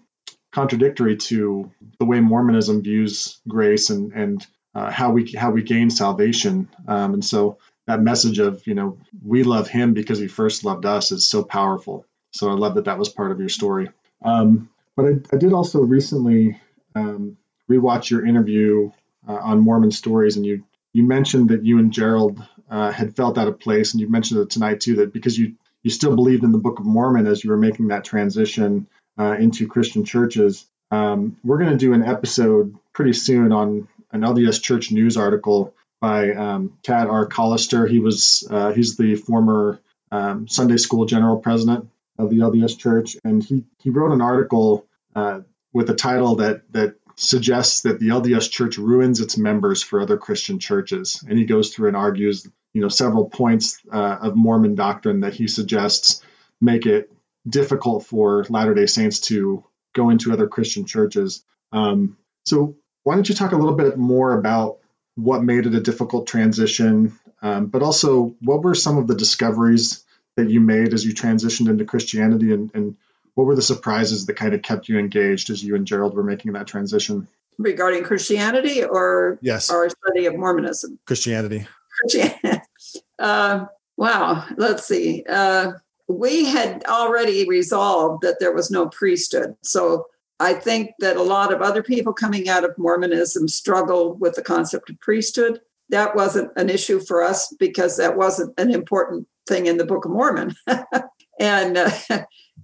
contradictory 0.55 1.17
to 1.17 1.71
the 1.99 2.05
way 2.05 2.21
Mormonism 2.21 2.83
views 2.83 3.41
grace 3.47 3.91
and 3.91 4.13
and 4.13 4.47
uh, 4.75 4.91
how 4.91 5.11
we 5.11 5.33
how 5.33 5.51
we 5.51 5.63
gain 5.63 5.91
salvation. 5.91 6.69
Um, 6.87 7.15
and 7.15 7.25
so 7.25 7.59
that 7.87 8.01
message 8.01 8.39
of 8.39 8.67
you 8.67 8.75
know 8.75 8.99
we 9.23 9.43
love 9.43 9.69
Him 9.69 9.95
because 9.95 10.19
He 10.19 10.29
first 10.29 10.65
loved 10.65 10.87
us 10.87 11.13
is 11.13 11.27
so 11.27 11.43
powerful. 11.43 12.07
So 12.31 12.51
I 12.51 12.55
love 12.55 12.77
that 12.77 12.87
that 12.87 12.99
was 12.99 13.09
part 13.09 13.33
of 13.33 13.41
your 13.41 13.49
story. 13.49 13.91
Um, 14.25 14.71
but 14.97 15.07
I, 15.07 15.11
I 15.33 15.37
did 15.37 15.53
also 15.53 15.81
recently 15.81 16.61
um, 16.95 17.37
rewatch 17.71 18.11
your 18.11 18.25
interview 18.25 18.91
uh, 19.29 19.35
on 19.35 19.61
Mormon 19.61 19.91
stories, 19.91 20.37
and 20.37 20.47
you 20.47 20.65
you 20.93 21.03
mentioned 21.03 21.51
that 21.51 21.65
you 21.65 21.79
and 21.81 21.93
Gerald 21.93 22.41
uh, 22.71 22.93
had 22.93 23.17
felt 23.17 23.39
out 23.39 23.49
of 23.49 23.59
place, 23.59 23.93
and 23.93 24.01
you 24.01 24.09
mentioned 24.09 24.41
it 24.41 24.51
tonight 24.51 24.81
too 24.81 24.97
that 24.97 25.13
because 25.13 25.37
you 25.37 25.55
you 25.83 25.91
still 25.91 26.15
believed 26.15 26.45
in 26.45 26.53
the 26.53 26.59
Book 26.59 26.79
of 26.79 26.87
Mormon 26.87 27.27
as 27.27 27.43
you 27.43 27.51
were 27.51 27.57
making 27.57 27.89
that 27.89 28.05
transition 28.05 28.87
uh, 29.19 29.37
into 29.39 29.69
Christian 29.69 30.05
churches. 30.05 30.67
Um, 30.91 31.37
we're 31.43 31.59
going 31.59 31.71
to 31.71 31.77
do 31.77 31.93
an 31.93 32.05
episode 32.05 32.77
pretty 32.93 33.13
soon 33.13 33.53
on 33.53 33.89
an 34.13 34.21
LDS 34.21 34.63
Church 34.63 34.93
news 34.93 35.17
article 35.17 35.75
by 36.01 36.33
um, 36.33 36.79
Tad 36.83 37.09
R. 37.09 37.27
Callister. 37.27 37.89
He 37.89 37.99
was 37.99 38.47
uh, 38.51 38.73
he's 38.73 38.97
the 38.97 39.17
former 39.17 39.81
um, 40.13 40.47
Sunday 40.49 40.77
School 40.77 41.07
General 41.07 41.39
President 41.39 41.89
of 42.19 42.31
the 42.31 42.37
LDS 42.37 42.79
Church, 42.79 43.17
and 43.25 43.43
he 43.43 43.65
he 43.83 43.91
wrote 43.91 44.13
an 44.13 44.21
article 44.21 44.87
uh, 45.17 45.41
with 45.73 45.91
a 45.91 45.95
title 45.95 46.37
that 46.37 46.71
that 46.73 46.97
suggests 47.17 47.83
that 47.83 48.01
the 48.01 48.09
LDS 48.09 48.51
Church 48.51 48.77
ruins 48.79 49.21
its 49.21 49.39
members 49.39 49.83
for 49.83 50.01
other 50.01 50.17
Christian 50.17 50.59
churches, 50.59 51.25
and 51.29 51.39
he 51.39 51.45
goes 51.45 51.75
through 51.75 51.89
and 51.89 51.97
argues, 51.97 52.47
you 52.73 52.81
know, 52.81 52.89
several 52.89 53.29
points 53.29 53.81
uh, 53.93 54.19
of 54.21 54.37
Mormon 54.37 54.75
doctrine 54.75 55.21
that 55.21 55.35
he 55.35 55.49
suggests 55.49 56.23
make 56.61 56.87
it 56.87 57.11
difficult 57.49 58.07
for 58.07 58.45
Latter 58.49 58.75
Day 58.75 58.87
Saints 58.87 59.21
to 59.21 59.65
go 59.95 60.11
into 60.11 60.33
other 60.33 60.49
Christian 60.49 60.87
churches. 60.87 61.45
Um, 61.73 62.17
so, 62.45 62.77
why 63.03 63.15
don't 63.15 63.29
you 63.29 63.35
talk 63.35 63.53
a 63.53 63.57
little 63.57 63.77
bit 63.77 63.99
more 63.99 64.39
about 64.39 64.79
what 65.15 65.43
made 65.43 65.67
it 65.67 65.75
a 65.75 65.81
difficult 65.81 66.27
transition, 66.27 67.19
um, 67.43 67.67
but 67.67 67.83
also 67.83 68.35
what 68.41 68.63
were 68.63 68.75
some 68.75 68.99
of 68.99 69.07
the 69.07 69.15
discoveries 69.15 70.05
that 70.37 70.51
you 70.51 70.61
made 70.61 70.93
as 70.93 71.05
you 71.05 71.15
transitioned 71.15 71.69
into 71.69 71.85
Christianity, 71.85 72.53
and, 72.53 72.71
and 72.75 72.97
what 73.35 73.45
were 73.45 73.57
the 73.57 73.63
surprises 73.63 74.27
that 74.27 74.35
kind 74.35 74.55
of 74.55 74.63
kept 74.63 74.89
you 74.89 74.99
engaged 74.99 75.51
as 75.51 75.63
you 75.63 75.75
and 75.75 75.87
Gerald 75.87 76.15
were 76.15 76.25
making 76.25 76.53
that 76.53 76.67
transition? 76.67 77.29
Regarding 77.59 78.03
Christianity 78.03 78.83
or 78.83 79.39
yes, 79.41 79.71
our 79.71 79.89
study 79.89 80.27
of 80.27 80.35
Mormonism? 80.37 80.99
Christianity. 81.07 81.67
Christianity. 82.01 82.61
Uh, 83.17 83.67
wow. 83.97 84.45
Let's 84.57 84.87
see. 84.87 85.25
Uh, 85.29 85.73
we 86.09 86.45
had 86.47 86.85
already 86.87 87.49
resolved 87.49 88.23
that 88.23 88.41
there 88.41 88.53
was 88.53 88.71
no 88.71 88.89
priesthood. 88.89 89.57
So 89.63 90.07
I 90.41 90.55
think 90.55 90.91
that 90.99 91.17
a 91.17 91.23
lot 91.23 91.53
of 91.53 91.63
other 91.63 91.83
people 91.83 92.13
coming 92.13 92.49
out 92.49 92.65
of 92.65 92.77
Mormonism 92.77 93.49
struggle 93.49 94.15
with 94.15 94.35
the 94.35 94.43
concept 94.43 94.91
of 94.91 95.01
priesthood. 95.01 95.61
That 95.91 96.17
wasn't 96.17 96.51
an 96.57 96.71
issue 96.71 97.01
for 97.01 97.23
us 97.23 97.55
because 97.59 97.97
that 97.97 98.17
wasn't 98.17 98.59
an 98.59 98.71
important 98.71 99.29
thing 99.49 99.67
in 99.67 99.77
the 99.77 99.87
Book 99.87 100.05
of 100.05 100.11
Mormon. 100.11 100.55
and 101.41 101.79
uh, 101.79 101.91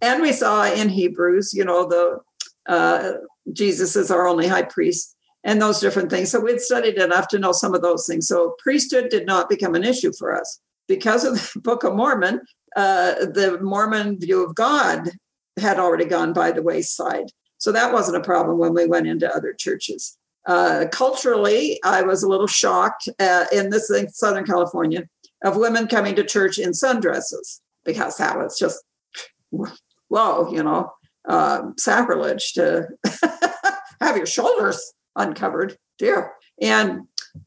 and 0.03 0.23
we 0.23 0.33
saw 0.33 0.65
in 0.65 0.89
Hebrews, 0.89 1.53
you 1.55 1.65
know, 1.65 1.87
the 1.87 2.21
uh, 2.67 3.13
Jesus 3.53 3.97
is 3.97 4.11
our 4.11 4.27
only 4.27 4.49
high 4.49 4.63
priest 4.63 5.17
and 5.45 5.61
those 5.61 5.81
different 5.81 6.11
things. 6.11 6.31
So 6.31 6.41
we'd 6.41 6.61
studied 6.61 6.97
enough 6.97 7.29
to 7.29 7.39
know 7.39 7.53
some 7.53 7.75
of 7.75 7.83
those 7.83 8.07
things. 8.07 8.29
So 8.29 8.57
priesthood 8.59 9.09
did 9.11 9.27
not 9.27 9.49
become 9.49 9.75
an 9.75 9.85
issue 9.85 10.13
for 10.19 10.35
us 10.35 10.61
because 10.87 11.25
of 11.25 11.35
the 11.35 11.61
Book 11.65 11.85
of 11.85 11.95
Mormon. 11.95 12.41
Uh, 12.77 13.15
the 13.15 13.59
Mormon 13.61 14.19
view 14.19 14.45
of 14.45 14.55
God 14.55 15.11
had 15.59 15.79
already 15.79 16.05
gone 16.05 16.33
by 16.33 16.53
the 16.53 16.63
wayside. 16.63 17.27
So 17.59 17.73
that 17.73 17.93
wasn't 17.93 18.17
a 18.17 18.27
problem 18.27 18.59
when 18.59 18.75
we 18.75 18.87
went 18.87 19.07
into 19.07 19.35
other 19.35 19.53
churches. 19.53 20.17
Uh, 20.47 20.87
culturally, 20.91 21.79
I 21.85 22.03
was 22.03 22.23
a 22.23 22.29
little 22.29 22.47
shocked 22.47 23.09
uh, 23.19 23.45
in 23.53 23.71
this 23.71 23.91
in 23.91 24.09
Southern 24.09 24.45
California 24.45 25.07
of 25.45 25.57
women 25.57 25.87
coming 25.87 26.15
to 26.15 26.25
church 26.25 26.59
in 26.59 26.71
sundresses 26.71 27.61
because 27.85 28.17
that 28.17 28.39
was 28.39 28.59
just 28.59 28.83
whoa, 30.09 30.51
you 30.53 30.63
know, 30.63 30.93
um, 31.29 31.75
sacrilege 31.77 32.53
to 32.55 32.89
have 34.01 34.17
your 34.17 34.27
shoulders 34.27 34.93
uncovered, 35.17 35.77
dear. 35.99 36.33
And 36.61 37.03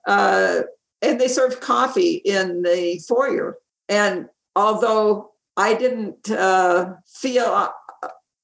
uh, 0.08 0.62
and 1.02 1.20
they 1.20 1.28
served 1.28 1.62
coffee 1.62 2.22
in 2.24 2.62
the 2.62 3.02
foyer. 3.08 3.58
And 3.90 4.28
although 4.56 5.32
I 5.58 5.76
didn't 5.76 6.30
uh, 6.30 6.94
feel 7.08 7.72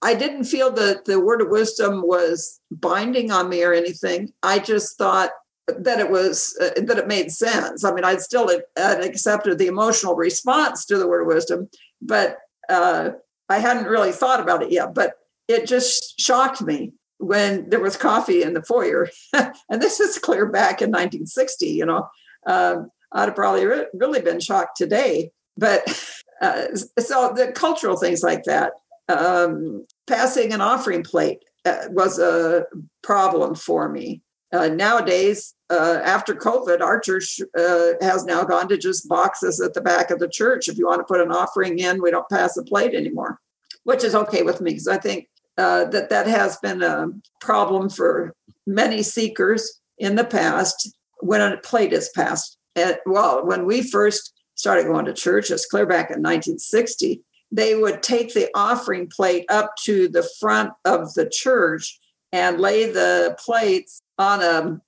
I 0.01 0.13
didn't 0.13 0.45
feel 0.45 0.71
that 0.71 1.05
the 1.05 1.19
word 1.19 1.41
of 1.41 1.49
wisdom 1.49 2.01
was 2.03 2.59
binding 2.71 3.31
on 3.31 3.49
me 3.49 3.63
or 3.63 3.73
anything. 3.73 4.31
I 4.43 4.59
just 4.59 4.97
thought 4.97 5.31
that 5.67 5.99
it 5.99 6.09
was 6.09 6.57
uh, 6.61 6.81
that 6.81 6.97
it 6.97 7.07
made 7.07 7.31
sense. 7.31 7.83
I 7.83 7.93
mean, 7.93 8.05
I'd 8.05 8.21
still 8.21 8.49
had 8.77 9.03
accepted 9.03 9.57
the 9.57 9.67
emotional 9.67 10.15
response 10.15 10.85
to 10.85 10.97
the 10.97 11.07
word 11.07 11.21
of 11.21 11.27
wisdom, 11.27 11.69
but 12.01 12.37
uh, 12.69 13.11
I 13.49 13.59
hadn't 13.59 13.87
really 13.87 14.11
thought 14.11 14.39
about 14.39 14.63
it 14.63 14.71
yet. 14.71 14.93
But 14.93 15.13
it 15.47 15.67
just 15.67 16.19
shocked 16.19 16.61
me 16.61 16.93
when 17.17 17.69
there 17.69 17.81
was 17.81 17.97
coffee 17.97 18.43
in 18.43 18.53
the 18.53 18.63
foyer, 18.63 19.09
and 19.33 19.81
this 19.81 19.99
is 19.99 20.17
clear 20.17 20.45
back 20.45 20.81
in 20.81 20.89
1960. 20.89 21.67
You 21.67 21.85
know, 21.85 22.07
uh, 22.47 22.77
I'd 23.11 23.25
have 23.25 23.35
probably 23.35 23.65
re- 23.65 23.87
really 23.93 24.21
been 24.21 24.39
shocked 24.39 24.77
today. 24.77 25.31
But 25.59 25.83
uh, 26.41 26.75
so 26.99 27.33
the 27.35 27.51
cultural 27.53 27.97
things 27.97 28.23
like 28.23 28.43
that 28.45 28.73
um, 29.09 29.85
passing 30.07 30.53
an 30.53 30.61
offering 30.61 31.03
plate 31.03 31.43
uh, 31.65 31.87
was 31.89 32.19
a 32.19 32.65
problem 33.03 33.55
for 33.55 33.89
me. 33.89 34.21
Uh, 34.51 34.67
nowadays, 34.67 35.53
uh, 35.69 35.99
after 36.03 36.33
COVID, 36.33 36.81
our 36.81 36.99
church 36.99 37.39
uh, 37.57 37.91
has 38.01 38.25
now 38.25 38.43
gone 38.43 38.67
to 38.69 38.77
just 38.77 39.07
boxes 39.07 39.59
at 39.61 39.75
the 39.75 39.81
back 39.81 40.09
of 40.09 40.19
the 40.19 40.27
church. 40.29 40.67
If 40.67 40.77
you 40.77 40.87
want 40.87 41.01
to 41.01 41.11
put 41.11 41.21
an 41.21 41.31
offering 41.31 41.77
in, 41.77 42.01
we 42.01 42.09
don't 42.09 42.29
pass 42.29 42.57
a 42.57 42.63
plate 42.63 42.95
anymore, 42.95 43.39
which 43.83 44.03
is 44.03 44.15
okay 44.15 44.41
with 44.41 44.59
me 44.59 44.71
because 44.71 44.87
I 44.87 44.97
think 44.97 45.27
uh, 45.59 45.85
that 45.85 46.09
that 46.09 46.25
has 46.25 46.57
been 46.57 46.81
a 46.81 47.09
problem 47.41 47.89
for 47.89 48.33
many 48.65 49.03
seekers 49.03 49.79
in 49.99 50.15
the 50.15 50.23
past 50.23 50.95
when 51.19 51.41
a 51.41 51.57
plate 51.57 51.93
is 51.93 52.09
passed. 52.15 52.57
And, 52.75 52.97
well, 53.05 53.45
when 53.45 53.65
we 53.65 53.83
first 53.83 54.33
started 54.59 54.87
going 54.87 55.05
to 55.05 55.13
church, 55.13 55.49
it's 55.49 55.65
clear 55.65 55.85
back 55.85 56.09
in 56.09 56.21
1960, 56.21 57.23
they 57.49 57.75
would 57.75 58.03
take 58.03 58.33
the 58.33 58.49
offering 58.53 59.07
plate 59.07 59.45
up 59.47 59.73
to 59.83 60.09
the 60.09 60.27
front 60.37 60.73
of 60.83 61.13
the 61.13 61.29
church 61.29 61.97
and 62.33 62.59
lay 62.59 62.91
the 62.91 63.37
plates 63.39 64.01
on 64.17 64.41
a 64.43 64.81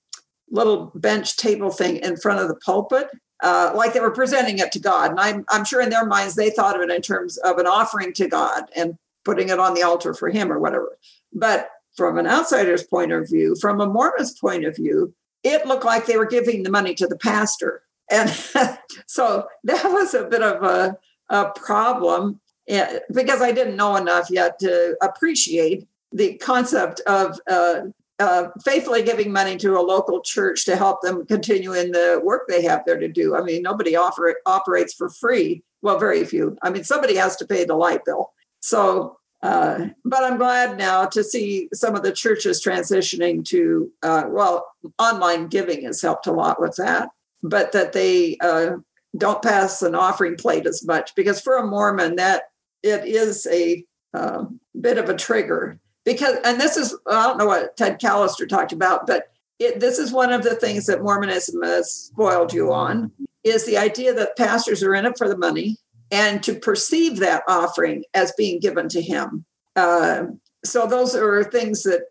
little 0.50 0.92
bench 0.94 1.38
table 1.38 1.72
thing 1.72 1.96
in 1.98 2.18
front 2.18 2.42
of 2.42 2.50
the 2.50 2.58
pulpit, 2.58 3.08
uh, 3.44 3.72
like 3.74 3.94
they 3.94 4.02
were 4.02 4.12
presenting 4.12 4.60
it 4.60 4.74
to 4.74 4.80
God. 4.80 5.12
And 5.12 5.20
I'm, 5.22 5.46
I'm 5.48 5.64
sure 5.64 5.82
in 5.82 5.90
their 5.90 6.06
minds 6.06 6.36
they 6.36 6.50
thought 6.50 6.76
of 6.76 6.82
it 6.82 6.94
in 6.94 7.02
terms 7.02 7.38
of 7.38 7.58
an 7.58 7.66
offering 7.66 8.12
to 8.16 8.28
God 8.28 8.66
and 8.76 8.98
putting 9.24 9.48
it 9.48 9.60
on 9.60 9.74
the 9.74 9.84
altar 9.84 10.14
for 10.14 10.30
Him 10.30 10.52
or 10.52 10.60
whatever. 10.60 10.98
But 11.32 11.70
from 11.96 12.18
an 12.18 12.28
outsider's 12.28 12.84
point 12.84 13.14
of 13.14 13.30
view, 13.30 13.56
from 13.62 13.80
a 13.80 13.88
Mormon's 13.88 14.38
point 14.38 14.66
of 14.66 14.76
view, 14.76 15.16
it 15.44 15.66
looked 15.66 15.86
like 15.86 16.06
they 16.06 16.18
were 16.18 16.26
giving 16.26 16.64
the 16.64 16.70
money 16.70 16.94
to 16.96 17.08
the 17.08 17.18
pastor. 17.18 17.84
And 18.12 18.30
so 19.08 19.48
that 19.64 19.84
was 19.86 20.14
a 20.14 20.26
bit 20.26 20.44
of 20.44 20.64
a, 20.64 20.98
a 21.30 21.52
problem 21.52 22.40
eh, 22.68 23.00
because 23.14 23.42
I 23.42 23.52
didn't 23.52 23.76
know 23.76 23.96
enough 23.96 24.30
yet 24.30 24.60
to 24.60 24.98
appreciate 25.02 25.88
the 26.12 26.38
concept 26.38 27.00
of 27.08 27.40
uh, 27.50 27.82
uh, 28.22 28.50
faithfully 28.64 29.02
giving 29.02 29.32
money 29.32 29.58
to 29.58 29.78
a 29.78 29.82
local 29.82 30.22
church 30.22 30.66
to 30.66 30.76
help 30.76 31.02
them 31.02 31.26
continue 31.26 31.74
in 31.74 31.92
the 31.92 32.22
work 32.24 32.44
they 32.48 32.62
have 32.62 32.84
there 32.86 33.00
to 33.00 33.08
do. 33.08 33.36
I 33.36 33.42
mean, 33.42 33.64
nobody 33.64 33.96
offer, 33.96 34.36
operates 34.46 34.94
for 34.94 35.10
free. 35.10 35.64
Well, 35.82 35.98
very 35.98 36.24
few. 36.26 36.56
I 36.62 36.70
mean, 36.70 36.84
somebody 36.84 37.16
has 37.16 37.36
to 37.38 37.48
pay 37.48 37.66
the 37.66 37.76
light 37.76 38.06
bill. 38.06 38.32
So, 38.60 39.18
uh, 39.42 39.88
but 40.06 40.24
I'm 40.24 40.38
glad 40.38 40.78
now 40.78 41.06
to 41.06 41.24
see 41.24 41.68
some 41.74 41.96
of 41.96 42.04
the 42.04 42.12
churches 42.12 42.64
transitioning 42.64 43.44
to, 43.46 43.92
uh, 44.04 44.26
well, 44.28 44.68
online 45.00 45.48
giving 45.48 45.84
has 45.86 46.00
helped 46.00 46.28
a 46.28 46.32
lot 46.32 46.62
with 46.62 46.76
that, 46.76 47.10
but 47.44 47.72
that 47.72 47.94
they 47.94 48.38
uh, 48.42 48.78
don't 49.18 49.42
pass 49.42 49.82
an 49.82 49.96
offering 49.96 50.36
plate 50.36 50.66
as 50.66 50.86
much 50.86 51.14
because 51.16 51.42
for 51.42 51.58
a 51.58 51.66
Mormon, 51.66 52.16
that 52.16 52.44
it 52.84 53.06
is 53.06 53.48
a 53.52 53.84
uh, 54.14 54.46
bit 54.80 54.98
of 54.98 55.10
a 55.10 55.16
trigger. 55.16 55.80
Because 56.04 56.38
and 56.44 56.60
this 56.60 56.78
is 56.78 56.98
i 57.06 57.28
don't 57.28 57.38
know 57.38 57.46
what 57.46 57.78
Tad 57.78 58.02
Callister 58.02 58.50
talked 58.50 58.72
about 58.72 59.06
but 59.06 59.28
it, 59.60 59.80
this 59.80 60.00
is 60.00 60.12
one 60.12 60.34
of 60.34 60.42
the 60.42 60.56
things 60.56 60.88
that 60.88 61.04
mormonism 61.04 61.62
has 61.62 61.94
spoiled 61.94 62.52
you 62.52 62.74
on 62.74 63.12
is 63.44 63.66
the 63.66 63.78
idea 63.78 64.12
that 64.16 64.36
pastors 64.36 64.82
are 64.82 64.96
in 64.96 65.06
it 65.06 65.16
for 65.16 65.30
the 65.30 65.38
money 65.38 65.78
and 66.10 66.42
to 66.44 66.56
perceive 66.56 67.20
that 67.20 67.44
offering 67.48 68.04
as 68.14 68.34
being 68.34 68.60
given 68.60 68.90
to 68.90 69.02
him. 69.02 69.46
Uh, 69.76 70.24
so 70.66 70.86
those 70.86 71.16
are 71.16 71.44
things 71.44 71.84
that 71.84 72.02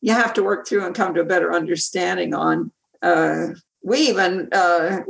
you 0.00 0.12
have 0.12 0.32
to 0.34 0.42
work 0.42 0.66
through 0.66 0.84
and 0.84 0.94
come 0.94 1.14
to 1.14 1.20
a 1.20 1.24
better 1.24 1.52
understanding 1.52 2.34
on 2.34 2.70
uh, 3.02 3.48
we 3.82 3.98
even 4.08 4.48
uh, 4.52 5.00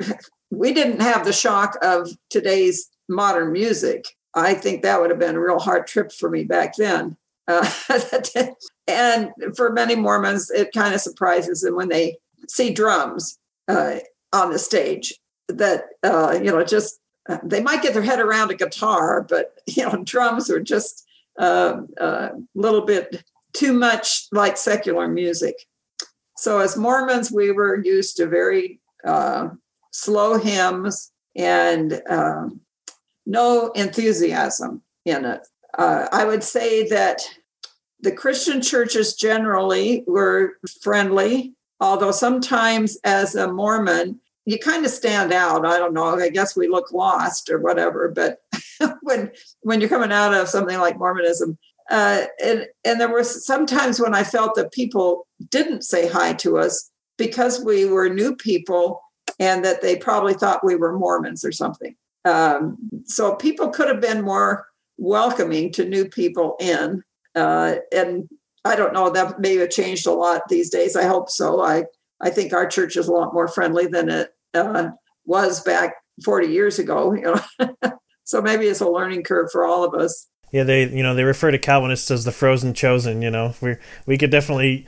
we 0.50 0.72
didn't 0.72 1.00
have 1.00 1.24
the 1.24 1.32
shock 1.32 1.76
of 1.82 2.08
today's 2.30 2.88
modern 3.08 3.52
music 3.52 4.04
i 4.34 4.54
think 4.54 4.82
that 4.82 5.00
would 5.00 5.10
have 5.10 5.18
been 5.18 5.36
a 5.36 5.40
real 5.40 5.58
hard 5.58 5.86
trip 5.86 6.12
for 6.12 6.28
me 6.30 6.44
back 6.44 6.74
then 6.76 7.16
uh, 7.48 7.68
and 8.86 9.32
for 9.56 9.72
many 9.72 9.96
Mormons, 9.96 10.50
it 10.50 10.70
kind 10.72 10.94
of 10.94 11.00
surprises 11.00 11.62
them 11.62 11.74
when 11.74 11.88
they 11.88 12.18
see 12.46 12.72
drums 12.72 13.38
uh, 13.66 13.96
on 14.32 14.52
the 14.52 14.58
stage. 14.58 15.14
That 15.48 15.84
uh, 16.02 16.38
you 16.42 16.52
know, 16.52 16.62
just 16.62 17.00
they 17.42 17.62
might 17.62 17.82
get 17.82 17.94
their 17.94 18.02
head 18.02 18.20
around 18.20 18.50
a 18.50 18.54
guitar, 18.54 19.24
but 19.26 19.54
you 19.66 19.84
know, 19.84 20.02
drums 20.04 20.50
are 20.50 20.60
just 20.60 21.06
a 21.38 21.42
uh, 21.42 21.80
uh, 21.98 22.28
little 22.54 22.82
bit 22.82 23.24
too 23.54 23.72
much 23.72 24.26
like 24.30 24.58
secular 24.58 25.08
music. 25.08 25.54
So, 26.38 26.60
as 26.60 26.76
Mormons, 26.76 27.32
we 27.32 27.50
were 27.50 27.82
used 27.82 28.16
to 28.18 28.26
very 28.28 28.78
uh, 29.04 29.48
slow 29.90 30.38
hymns 30.38 31.10
and 31.34 32.00
um, 32.08 32.60
no 33.26 33.72
enthusiasm 33.72 34.82
in 35.04 35.24
it. 35.24 35.40
Uh, 35.76 36.06
I 36.12 36.24
would 36.24 36.44
say 36.44 36.86
that 36.90 37.22
the 37.98 38.12
Christian 38.12 38.62
churches 38.62 39.14
generally 39.14 40.04
were 40.06 40.58
friendly, 40.80 41.54
although 41.80 42.12
sometimes 42.12 42.98
as 43.02 43.34
a 43.34 43.52
Mormon, 43.52 44.20
you 44.46 44.60
kind 44.60 44.84
of 44.84 44.92
stand 44.92 45.32
out. 45.32 45.66
I 45.66 45.78
don't 45.78 45.92
know. 45.92 46.20
I 46.20 46.28
guess 46.28 46.56
we 46.56 46.68
look 46.68 46.92
lost 46.92 47.50
or 47.50 47.58
whatever. 47.58 48.12
But 48.14 48.38
when 49.02 49.32
when 49.62 49.80
you're 49.80 49.90
coming 49.90 50.12
out 50.12 50.34
of 50.34 50.48
something 50.48 50.78
like 50.78 51.00
Mormonism, 51.00 51.58
uh, 51.90 52.24
and 52.44 52.66
and 52.84 53.00
there 53.00 53.10
were 53.10 53.24
sometimes 53.24 54.00
when 54.00 54.14
I 54.14 54.24
felt 54.24 54.54
that 54.56 54.72
people 54.72 55.26
didn't 55.50 55.82
say 55.82 56.08
hi 56.08 56.34
to 56.34 56.58
us 56.58 56.90
because 57.16 57.64
we 57.64 57.84
were 57.84 58.08
new 58.08 58.36
people 58.36 59.00
and 59.38 59.64
that 59.64 59.82
they 59.82 59.96
probably 59.96 60.34
thought 60.34 60.64
we 60.64 60.76
were 60.76 60.98
Mormons 60.98 61.44
or 61.44 61.52
something. 61.52 61.94
Um, 62.24 62.76
so 63.04 63.34
people 63.36 63.68
could 63.68 63.88
have 63.88 64.00
been 64.00 64.22
more 64.22 64.66
welcoming 64.96 65.72
to 65.72 65.88
new 65.88 66.08
people 66.08 66.56
in. 66.60 67.02
Uh, 67.34 67.76
and 67.94 68.28
I 68.64 68.76
don't 68.76 68.92
know, 68.92 69.10
that 69.10 69.40
may 69.40 69.56
have 69.56 69.70
changed 69.70 70.06
a 70.06 70.12
lot 70.12 70.42
these 70.48 70.70
days. 70.70 70.96
I 70.96 71.04
hope 71.04 71.30
so. 71.30 71.62
I, 71.62 71.84
I 72.20 72.30
think 72.30 72.52
our 72.52 72.66
church 72.66 72.96
is 72.96 73.08
a 73.08 73.12
lot 73.12 73.32
more 73.32 73.48
friendly 73.48 73.86
than 73.86 74.08
it 74.08 74.30
uh, 74.54 74.90
was 75.24 75.60
back 75.62 75.94
40 76.24 76.48
years 76.48 76.78
ago. 76.78 77.14
You 77.14 77.36
know? 77.60 77.90
so 78.24 78.42
maybe 78.42 78.66
it's 78.66 78.80
a 78.80 78.88
learning 78.88 79.22
curve 79.22 79.50
for 79.52 79.64
all 79.64 79.84
of 79.84 79.94
us. 79.94 80.26
Yeah, 80.52 80.64
they 80.64 80.88
you 80.88 81.02
know 81.02 81.14
they 81.14 81.24
refer 81.24 81.50
to 81.50 81.58
Calvinists 81.58 82.10
as 82.10 82.24
the 82.24 82.32
frozen 82.32 82.74
chosen. 82.74 83.22
You 83.22 83.30
know, 83.30 83.54
we 83.60 83.76
we 84.06 84.18
could 84.18 84.30
definitely 84.30 84.86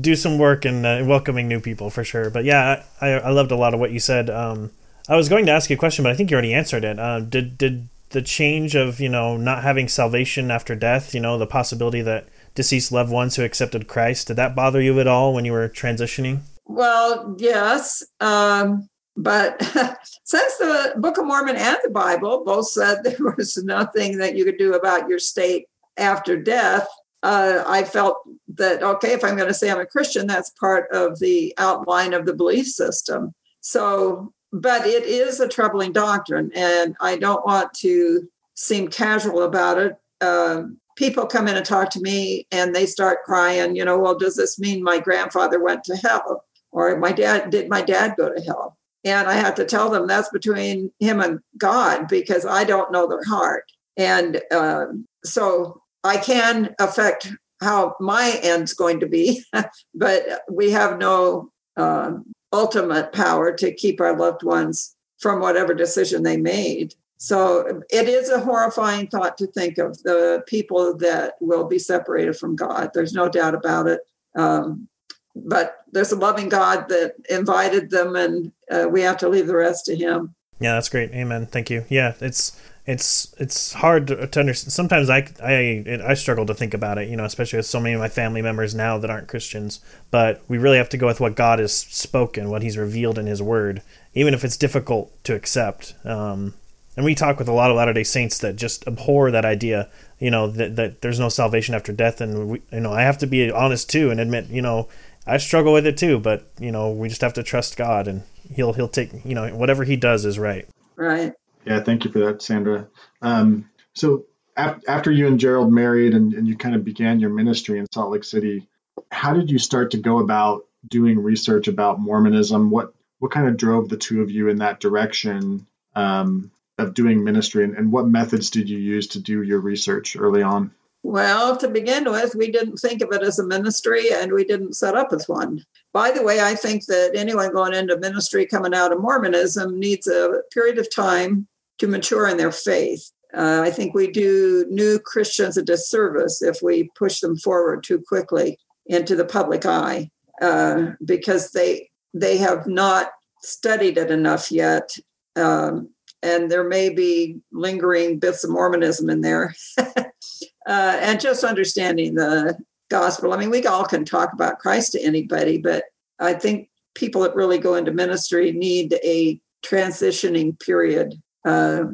do 0.00 0.16
some 0.16 0.38
work 0.38 0.64
in 0.64 0.84
uh, 0.84 1.04
welcoming 1.06 1.48
new 1.48 1.60
people 1.60 1.90
for 1.90 2.04
sure. 2.04 2.30
But 2.30 2.44
yeah, 2.44 2.82
I, 3.00 3.08
I 3.10 3.30
loved 3.30 3.50
a 3.50 3.56
lot 3.56 3.74
of 3.74 3.80
what 3.80 3.92
you 3.92 4.00
said. 4.00 4.30
Um, 4.30 4.70
I 5.08 5.16
was 5.16 5.28
going 5.28 5.46
to 5.46 5.52
ask 5.52 5.68
you 5.68 5.76
a 5.76 5.78
question, 5.78 6.02
but 6.02 6.12
I 6.12 6.16
think 6.16 6.30
you 6.30 6.34
already 6.34 6.54
answered 6.54 6.84
it. 6.84 6.98
Uh, 6.98 7.20
did 7.20 7.58
did 7.58 7.88
the 8.10 8.22
change 8.22 8.74
of 8.74 9.00
you 9.00 9.08
know 9.08 9.36
not 9.36 9.62
having 9.62 9.88
salvation 9.88 10.50
after 10.50 10.74
death, 10.74 11.14
you 11.14 11.20
know, 11.20 11.36
the 11.36 11.46
possibility 11.46 12.00
that 12.02 12.26
deceased 12.54 12.92
loved 12.92 13.10
ones 13.10 13.36
who 13.36 13.44
accepted 13.44 13.88
Christ, 13.88 14.28
did 14.28 14.36
that 14.36 14.54
bother 14.54 14.80
you 14.80 14.98
at 15.00 15.06
all 15.06 15.34
when 15.34 15.44
you 15.44 15.52
were 15.52 15.68
transitioning? 15.68 16.40
Well, 16.66 17.34
yes. 17.38 18.02
Um, 18.20 18.88
but 19.16 19.62
since 20.24 20.56
the 20.56 20.94
Book 20.96 21.18
of 21.18 21.26
Mormon 21.26 21.56
and 21.56 21.78
the 21.82 21.90
Bible 21.90 22.44
both 22.44 22.68
said 22.68 22.98
there 23.04 23.34
was 23.36 23.56
nothing 23.58 24.18
that 24.18 24.36
you 24.36 24.44
could 24.44 24.58
do 24.58 24.74
about 24.74 25.08
your 25.08 25.18
state 25.18 25.66
after 25.96 26.36
death, 26.36 26.88
uh, 27.22 27.64
I 27.66 27.84
felt 27.84 28.18
that, 28.48 28.82
okay, 28.82 29.12
if 29.12 29.24
I'm 29.24 29.36
going 29.36 29.48
to 29.48 29.54
say 29.54 29.70
I'm 29.70 29.80
a 29.80 29.86
Christian, 29.86 30.26
that's 30.26 30.50
part 30.50 30.90
of 30.92 31.18
the 31.20 31.54
outline 31.56 32.12
of 32.12 32.26
the 32.26 32.34
belief 32.34 32.66
system. 32.66 33.32
So, 33.60 34.32
but 34.52 34.86
it 34.86 35.04
is 35.04 35.40
a 35.40 35.48
troubling 35.48 35.92
doctrine, 35.92 36.50
and 36.54 36.94
I 37.00 37.16
don't 37.16 37.46
want 37.46 37.72
to 37.74 38.28
seem 38.54 38.88
casual 38.88 39.42
about 39.42 39.78
it. 39.78 39.96
Uh, 40.20 40.64
people 40.96 41.26
come 41.26 41.48
in 41.48 41.56
and 41.56 41.66
talk 41.66 41.90
to 41.90 42.00
me 42.00 42.46
and 42.52 42.74
they 42.74 42.86
start 42.86 43.24
crying, 43.24 43.74
you 43.74 43.84
know, 43.84 43.98
well, 43.98 44.16
does 44.16 44.36
this 44.36 44.58
mean 44.58 44.82
my 44.82 44.98
grandfather 44.98 45.62
went 45.62 45.84
to 45.84 45.96
hell? 45.96 46.44
Or 46.70 46.96
my 46.98 47.12
dad, 47.12 47.50
did 47.50 47.68
my 47.68 47.82
dad 47.82 48.14
go 48.16 48.32
to 48.32 48.40
hell? 48.42 48.76
And 49.04 49.28
I 49.28 49.34
have 49.34 49.54
to 49.56 49.64
tell 49.64 49.90
them 49.90 50.06
that's 50.06 50.30
between 50.30 50.90
him 50.98 51.20
and 51.20 51.40
God 51.58 52.08
because 52.08 52.46
I 52.46 52.64
don't 52.64 52.92
know 52.92 53.06
their 53.06 53.24
heart. 53.24 53.64
And 53.96 54.40
uh, 54.50 54.86
so 55.24 55.82
I 56.02 56.16
can 56.16 56.74
affect 56.78 57.30
how 57.60 57.96
my 58.00 58.38
end's 58.42 58.74
going 58.74 59.00
to 59.00 59.06
be, 59.06 59.44
but 59.94 60.42
we 60.50 60.70
have 60.70 60.98
no 60.98 61.50
uh, 61.76 62.12
ultimate 62.52 63.12
power 63.12 63.52
to 63.52 63.72
keep 63.72 64.00
our 64.00 64.16
loved 64.16 64.42
ones 64.42 64.94
from 65.18 65.40
whatever 65.40 65.74
decision 65.74 66.22
they 66.22 66.36
made. 66.36 66.94
So 67.18 67.82
it 67.90 68.08
is 68.08 68.28
a 68.28 68.40
horrifying 68.40 69.06
thought 69.06 69.38
to 69.38 69.46
think 69.46 69.78
of 69.78 70.02
the 70.02 70.42
people 70.46 70.96
that 70.98 71.34
will 71.40 71.64
be 71.64 71.78
separated 71.78 72.36
from 72.36 72.56
God. 72.56 72.90
There's 72.92 73.14
no 73.14 73.28
doubt 73.28 73.54
about 73.54 73.86
it. 73.86 74.00
Um, 74.36 74.88
but 75.34 75.76
there's 75.94 76.12
a 76.12 76.16
loving 76.16 76.48
God 76.48 76.88
that 76.88 77.14
invited 77.30 77.90
them, 77.90 78.16
and 78.16 78.52
uh, 78.70 78.86
we 78.90 79.00
have 79.02 79.16
to 79.18 79.28
leave 79.28 79.46
the 79.46 79.56
rest 79.56 79.86
to 79.86 79.96
Him. 79.96 80.34
Yeah, 80.60 80.74
that's 80.74 80.88
great. 80.88 81.12
Amen. 81.12 81.46
Thank 81.46 81.70
you. 81.70 81.84
Yeah, 81.88 82.14
it's 82.20 82.60
it's 82.86 83.34
it's 83.38 83.72
hard 83.74 84.08
to, 84.08 84.26
to 84.26 84.40
understand. 84.40 84.72
Sometimes 84.72 85.08
I 85.08 85.28
I 85.42 86.00
I 86.04 86.14
struggle 86.14 86.46
to 86.46 86.54
think 86.54 86.74
about 86.74 86.98
it, 86.98 87.08
you 87.08 87.16
know, 87.16 87.24
especially 87.24 87.58
with 87.58 87.66
so 87.66 87.80
many 87.80 87.94
of 87.94 88.00
my 88.00 88.08
family 88.08 88.42
members 88.42 88.74
now 88.74 88.98
that 88.98 89.10
aren't 89.10 89.28
Christians. 89.28 89.80
But 90.10 90.42
we 90.48 90.58
really 90.58 90.76
have 90.76 90.90
to 90.90 90.98
go 90.98 91.06
with 91.06 91.20
what 91.20 91.36
God 91.36 91.60
has 91.60 91.74
spoken, 91.74 92.50
what 92.50 92.62
He's 92.62 92.76
revealed 92.76 93.18
in 93.18 93.26
His 93.26 93.40
Word, 93.40 93.80
even 94.14 94.34
if 94.34 94.44
it's 94.44 94.56
difficult 94.56 95.12
to 95.24 95.34
accept. 95.34 95.94
Um, 96.04 96.54
and 96.96 97.04
we 97.04 97.14
talk 97.14 97.38
with 97.38 97.48
a 97.48 97.52
lot 97.52 97.70
of 97.70 97.76
Latter 97.76 97.92
Day 97.92 98.04
Saints 98.04 98.38
that 98.38 98.54
just 98.54 98.86
abhor 98.86 99.30
that 99.32 99.44
idea, 99.44 99.88
you 100.20 100.30
know, 100.30 100.46
that, 100.46 100.76
that 100.76 101.00
there's 101.00 101.18
no 101.18 101.28
salvation 101.28 101.74
after 101.74 101.92
death. 101.92 102.20
And 102.20 102.48
we, 102.48 102.62
you 102.70 102.80
know, 102.80 102.92
I 102.92 103.02
have 103.02 103.18
to 103.18 103.26
be 103.26 103.50
honest 103.50 103.90
too 103.90 104.10
and 104.10 104.20
admit, 104.20 104.46
you 104.46 104.62
know, 104.62 104.88
I 105.26 105.38
struggle 105.38 105.72
with 105.72 105.86
it 105.86 105.96
too, 105.96 106.18
but 106.18 106.50
you 106.58 106.70
know, 106.70 106.90
we 106.90 107.08
just 107.08 107.22
have 107.22 107.34
to 107.34 107.42
trust 107.42 107.76
God, 107.76 108.08
and 108.08 108.22
He'll 108.50 108.72
He'll 108.72 108.88
take 108.88 109.24
you 109.24 109.34
know 109.34 109.48
whatever 109.54 109.84
He 109.84 109.96
does 109.96 110.24
is 110.24 110.38
right. 110.38 110.68
Right. 110.96 111.32
Yeah. 111.64 111.80
Thank 111.80 112.04
you 112.04 112.12
for 112.12 112.18
that, 112.20 112.42
Sandra. 112.42 112.88
Um, 113.22 113.70
so 113.94 114.26
ap- 114.56 114.82
after 114.86 115.10
you 115.10 115.26
and 115.26 115.40
Gerald 115.40 115.72
married, 115.72 116.14
and, 116.14 116.34
and 116.34 116.46
you 116.46 116.56
kind 116.56 116.74
of 116.74 116.84
began 116.84 117.20
your 117.20 117.30
ministry 117.30 117.78
in 117.78 117.86
Salt 117.92 118.10
Lake 118.10 118.24
City, 118.24 118.68
how 119.10 119.32
did 119.34 119.50
you 119.50 119.58
start 119.58 119.92
to 119.92 119.98
go 119.98 120.18
about 120.18 120.66
doing 120.86 121.18
research 121.22 121.68
about 121.68 122.00
Mormonism? 122.00 122.70
What 122.70 122.92
what 123.18 123.30
kind 123.30 123.48
of 123.48 123.56
drove 123.56 123.88
the 123.88 123.96
two 123.96 124.20
of 124.22 124.30
you 124.30 124.48
in 124.48 124.58
that 124.58 124.80
direction 124.80 125.66
um, 125.94 126.50
of 126.78 126.92
doing 126.92 127.24
ministry, 127.24 127.64
and, 127.64 127.76
and 127.76 127.92
what 127.92 128.06
methods 128.06 128.50
did 128.50 128.68
you 128.68 128.78
use 128.78 129.08
to 129.08 129.20
do 129.20 129.42
your 129.42 129.60
research 129.60 130.16
early 130.16 130.42
on? 130.42 130.72
Well, 131.04 131.58
to 131.58 131.68
begin 131.68 132.10
with, 132.10 132.34
we 132.34 132.50
didn't 132.50 132.78
think 132.78 133.02
of 133.02 133.12
it 133.12 133.22
as 133.22 133.38
a 133.38 133.46
ministry 133.46 134.10
and 134.10 134.32
we 134.32 134.42
didn't 134.42 134.72
set 134.72 134.96
up 134.96 135.12
as 135.12 135.28
one. 135.28 135.62
By 135.92 136.10
the 136.10 136.22
way, 136.22 136.40
I 136.40 136.54
think 136.54 136.86
that 136.86 137.12
anyone 137.14 137.52
going 137.52 137.74
into 137.74 137.98
ministry 137.98 138.46
coming 138.46 138.72
out 138.72 138.90
of 138.90 139.02
Mormonism 139.02 139.78
needs 139.78 140.06
a 140.06 140.40
period 140.50 140.78
of 140.78 140.92
time 140.92 141.46
to 141.78 141.86
mature 141.86 142.26
in 142.26 142.38
their 142.38 142.50
faith. 142.50 143.10
Uh, 143.36 143.60
I 143.62 143.70
think 143.70 143.94
we 143.94 144.10
do 144.10 144.64
new 144.70 144.98
Christians 144.98 145.58
a 145.58 145.62
disservice 145.62 146.40
if 146.40 146.62
we 146.62 146.88
push 146.96 147.20
them 147.20 147.36
forward 147.36 147.84
too 147.84 148.02
quickly 148.08 148.58
into 148.86 149.14
the 149.14 149.26
public 149.26 149.66
eye 149.66 150.10
uh, 150.40 150.92
because 151.04 151.50
they 151.50 151.90
they 152.14 152.38
have 152.38 152.66
not 152.66 153.10
studied 153.42 153.98
it 153.98 154.10
enough 154.10 154.50
yet, 154.50 154.96
um, 155.36 155.90
and 156.22 156.50
there 156.50 156.64
may 156.64 156.88
be 156.88 157.40
lingering 157.52 158.20
bits 158.20 158.42
of 158.44 158.50
Mormonism 158.50 159.10
in 159.10 159.20
there. 159.20 159.54
uh, 160.66 160.98
and 161.00 161.20
just 161.20 161.44
understanding 161.44 162.14
the 162.14 162.58
gospel. 162.90 163.32
I 163.32 163.36
mean, 163.36 163.50
we 163.50 163.64
all 163.66 163.84
can 163.84 164.04
talk 164.04 164.32
about 164.32 164.58
Christ 164.58 164.92
to 164.92 165.02
anybody, 165.02 165.58
but 165.58 165.84
I 166.18 166.34
think 166.34 166.68
people 166.94 167.22
that 167.22 167.34
really 167.34 167.58
go 167.58 167.74
into 167.74 167.92
ministry 167.92 168.52
need 168.52 168.94
a 169.04 169.40
transitioning 169.64 170.58
period 170.60 171.20
uh, 171.44 171.84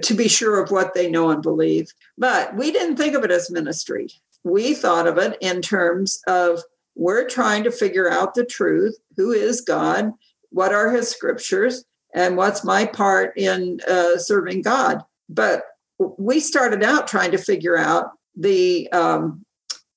to 0.00 0.14
be 0.14 0.28
sure 0.28 0.62
of 0.62 0.70
what 0.70 0.94
they 0.94 1.10
know 1.10 1.30
and 1.30 1.42
believe. 1.42 1.92
But 2.18 2.54
we 2.56 2.70
didn't 2.70 2.96
think 2.96 3.14
of 3.14 3.24
it 3.24 3.30
as 3.30 3.50
ministry. 3.50 4.08
We 4.44 4.74
thought 4.74 5.06
of 5.06 5.18
it 5.18 5.36
in 5.40 5.62
terms 5.62 6.20
of 6.26 6.62
we're 6.94 7.28
trying 7.28 7.64
to 7.64 7.70
figure 7.70 8.10
out 8.10 8.34
the 8.34 8.44
truth 8.44 8.96
who 9.16 9.32
is 9.32 9.60
God, 9.60 10.12
what 10.50 10.72
are 10.72 10.90
his 10.90 11.08
scriptures, 11.08 11.84
and 12.14 12.36
what's 12.36 12.64
my 12.64 12.86
part 12.86 13.36
in 13.36 13.80
uh, 13.88 14.18
serving 14.18 14.62
God. 14.62 15.02
But 15.28 15.62
we 16.00 16.40
started 16.40 16.82
out 16.82 17.06
trying 17.06 17.30
to 17.32 17.38
figure 17.38 17.76
out 17.76 18.12
the 18.36 18.90
um, 18.92 19.44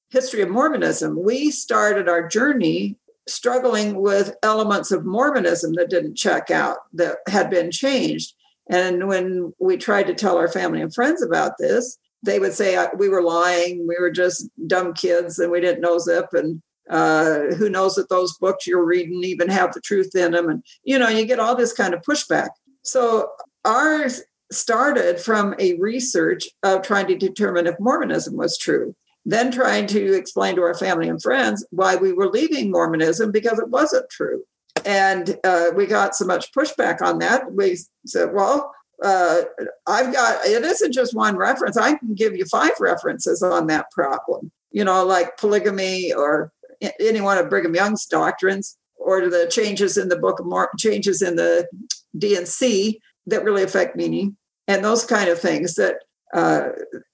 history 0.09 0.41
of 0.41 0.49
Mormonism. 0.49 1.21
We 1.23 1.49
started 1.49 2.09
our 2.09 2.27
journey 2.27 2.97
struggling 3.27 3.95
with 3.95 4.35
elements 4.43 4.91
of 4.91 5.05
Mormonism 5.05 5.73
that 5.73 5.89
didn't 5.89 6.15
check 6.15 6.51
out, 6.51 6.77
that 6.93 7.17
had 7.27 7.49
been 7.49 7.71
changed. 7.71 8.33
And 8.69 9.07
when 9.07 9.53
we 9.59 9.77
tried 9.77 10.07
to 10.07 10.13
tell 10.13 10.37
our 10.37 10.49
family 10.49 10.81
and 10.81 10.93
friends 10.93 11.23
about 11.23 11.53
this, 11.57 11.97
they 12.21 12.39
would 12.39 12.53
say 12.53 12.75
uh, 12.75 12.87
we 12.97 13.09
were 13.09 13.21
lying, 13.21 13.87
we 13.87 13.95
were 13.99 14.11
just 14.11 14.49
dumb 14.67 14.93
kids, 14.93 15.39
and 15.39 15.51
we 15.51 15.61
didn't 15.61 15.81
know 15.81 15.99
zip. 15.99 16.27
And 16.33 16.61
uh, 16.89 17.55
who 17.57 17.69
knows 17.69 17.95
that 17.95 18.09
those 18.09 18.37
books 18.37 18.67
you're 18.67 18.85
reading 18.85 19.23
even 19.23 19.49
have 19.49 19.73
the 19.73 19.81
truth 19.81 20.15
in 20.15 20.31
them? 20.31 20.49
And 20.49 20.63
you 20.83 20.97
know, 20.97 21.09
you 21.09 21.25
get 21.25 21.39
all 21.39 21.55
this 21.55 21.73
kind 21.73 21.93
of 21.93 22.01
pushback. 22.01 22.49
So 22.81 23.29
our 23.65 24.07
started 24.53 25.19
from 25.19 25.55
a 25.59 25.75
research 25.75 26.47
of 26.63 26.81
trying 26.81 27.07
to 27.07 27.17
determine 27.17 27.67
if 27.67 27.79
Mormonism 27.79 28.35
was 28.35 28.57
true, 28.57 28.95
then 29.25 29.51
trying 29.51 29.87
to 29.87 30.13
explain 30.13 30.55
to 30.55 30.61
our 30.61 30.75
family 30.75 31.07
and 31.07 31.21
friends 31.21 31.65
why 31.71 31.95
we 31.95 32.13
were 32.13 32.29
leaving 32.29 32.71
Mormonism 32.71 33.31
because 33.31 33.59
it 33.59 33.69
wasn't 33.69 34.09
true. 34.09 34.43
And 34.85 35.37
uh, 35.43 35.67
we 35.75 35.85
got 35.85 36.15
so 36.15 36.25
much 36.25 36.51
pushback 36.51 37.01
on 37.01 37.19
that. 37.19 37.53
We 37.53 37.77
said, 38.05 38.33
well, 38.33 38.73
uh, 39.01 39.41
I've 39.87 40.13
got 40.13 40.45
it 40.45 40.63
isn't 40.63 40.93
just 40.93 41.15
one 41.15 41.35
reference. 41.35 41.77
I 41.77 41.95
can 41.95 42.15
give 42.15 42.35
you 42.35 42.45
five 42.45 42.73
references 42.79 43.41
on 43.41 43.67
that 43.67 43.91
problem. 43.91 44.51
You 44.71 44.83
know, 44.83 45.05
like 45.05 45.37
polygamy 45.37 46.13
or 46.13 46.51
any 46.99 47.21
one 47.21 47.37
of 47.37 47.49
Brigham 47.49 47.75
Young's 47.75 48.05
doctrines, 48.05 48.77
or 48.95 49.29
the 49.29 49.47
changes 49.49 49.97
in 49.97 50.09
the 50.09 50.17
Book 50.17 50.39
of 50.39 50.45
Mormon, 50.45 50.69
changes 50.77 51.21
in 51.21 51.35
the 51.35 51.67
D&C 52.17 52.99
that 53.27 53.43
really 53.43 53.63
affect 53.63 53.95
meaning, 53.95 54.37
and 54.67 54.83
those 54.83 55.05
kind 55.05 55.29
of 55.29 55.39
things 55.39 55.75
that. 55.75 55.97
Uh, 56.33 56.69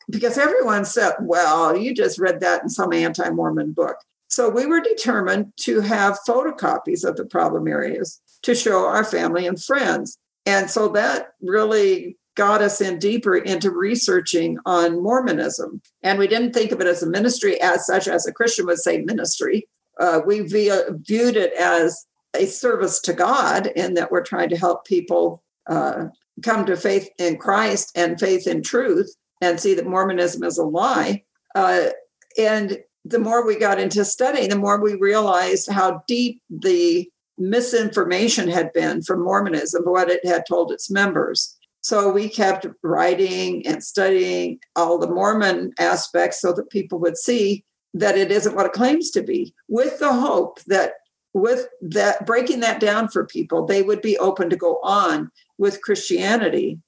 because 0.10 0.38
everyone 0.38 0.86
said, 0.86 1.12
well, 1.20 1.76
you 1.76 1.94
just 1.94 2.18
read 2.18 2.40
that 2.40 2.64
in 2.64 2.70
some 2.70 2.94
anti 2.94 3.30
Mormon 3.30 3.74
book. 3.74 3.98
So 4.30 4.48
we 4.48 4.66
were 4.66 4.80
determined 4.80 5.54
to 5.62 5.82
have 5.82 6.20
photocopies 6.28 7.04
of 7.04 7.18
the 7.18 7.26
problem 7.26 7.68
areas 7.68 8.22
to 8.44 8.56
show 8.56 8.86
our 8.86 9.04
family 9.04 9.46
and 9.46 9.62
friends. 9.62 10.18
And 10.46 10.70
so 10.70 10.88
that 10.90 11.34
really 11.42 12.18
got 12.36 12.62
us 12.62 12.80
in 12.80 13.00
deeper 13.00 13.36
into 13.36 13.72
researching 13.72 14.58
on 14.66 15.02
Mormonism. 15.04 15.82
And 16.04 16.20
we 16.20 16.28
didn't 16.28 16.54
think 16.54 16.72
of 16.72 16.80
it 16.80 16.88
as 16.88 17.04
a 17.04 17.10
ministry 17.10 17.60
as 17.60 17.86
such, 17.86 18.08
as 18.08 18.26
a 18.26 18.32
Christian 18.32 18.66
would 18.68 18.78
say 18.78 19.00
ministry. 19.00 19.68
Uh, 20.00 20.22
we 20.26 20.42
via, 20.42 20.86
viewed 20.92 21.36
it 21.36 21.52
as 21.54 22.06
a 22.36 22.46
service 22.46 23.02
to 23.02 23.14
God 23.14 23.68
in 23.76 23.96
that 23.96 24.12
we're 24.12 24.24
trying 24.24 24.50
to 24.50 24.58
help 24.58 24.86
people 24.86 25.44
uh, 25.68 26.06
come 26.41 26.65
to 26.65 26.75
faith 26.75 27.10
in 27.17 27.38
Christ 27.38 27.91
and 27.95 28.19
faith 28.19 28.47
in 28.47 28.62
truth 28.62 29.15
and 29.41 29.60
see 29.60 29.73
that 29.73 29.88
Mormonism 29.88 30.43
is 30.43 30.58
a 30.58 30.65
lie. 30.65 31.23
Uh, 31.56 31.89
and 32.38 32.80
the 33.06 33.19
more 33.19 33.45
we 33.45 33.58
got 33.58 33.80
into 33.80 34.04
studying, 34.06 34.49
the 34.49 34.58
more 34.58 34.82
we 34.82 34.95
realized 34.95 35.71
how 35.71 36.04
deep 36.08 36.41
the 36.49 37.10
misinformation 37.38 38.49
had 38.49 38.71
been 38.73 39.02
from 39.02 39.23
Mormonism, 39.23 39.84
what 39.84 40.10
it 40.10 40.25
had 40.25 40.45
told 40.47 40.71
its 40.71 40.91
members. 40.91 41.56
So 41.82 42.12
we 42.12 42.28
kept 42.28 42.67
writing 42.84 43.65
and 43.65 43.84
studying 43.84 44.60
all 44.75 44.99
the 44.99 45.10
Mormon 45.10 45.71
aspects 45.80 46.41
so 46.41 46.52
that 46.54 46.69
people 46.69 46.99
would 46.99 47.17
see 47.17 47.63
that 47.93 48.17
it 48.17 48.32
isn't 48.32 48.56
what 48.56 48.65
it 48.65 48.73
claims 48.73 49.10
to 49.12 49.23
be, 49.23 49.54
with 49.67 49.97
the 49.99 50.13
hope 50.13 50.60
that 50.67 50.93
with 51.34 51.67
that 51.82 52.25
breaking 52.25 52.60
that 52.60 52.80
down 52.80 53.08
for 53.08 53.25
people, 53.25 53.65
they 53.65 53.82
would 53.82 54.02
be 54.02 54.17
open 54.17 54.49
to 54.49 54.56
go 54.56 54.80
on 54.84 55.32
with 55.60 55.82
Christianity. 55.82 56.80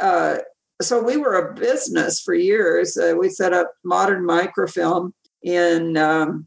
Uh, 0.00 0.38
so 0.82 1.00
we 1.00 1.16
were 1.16 1.34
a 1.34 1.54
business 1.54 2.20
for 2.20 2.34
years. 2.34 2.96
Uh, 2.96 3.14
we 3.16 3.28
set 3.28 3.52
up 3.52 3.74
modern 3.84 4.24
microfilm 4.24 5.14
in 5.42 5.96
um, 5.96 6.46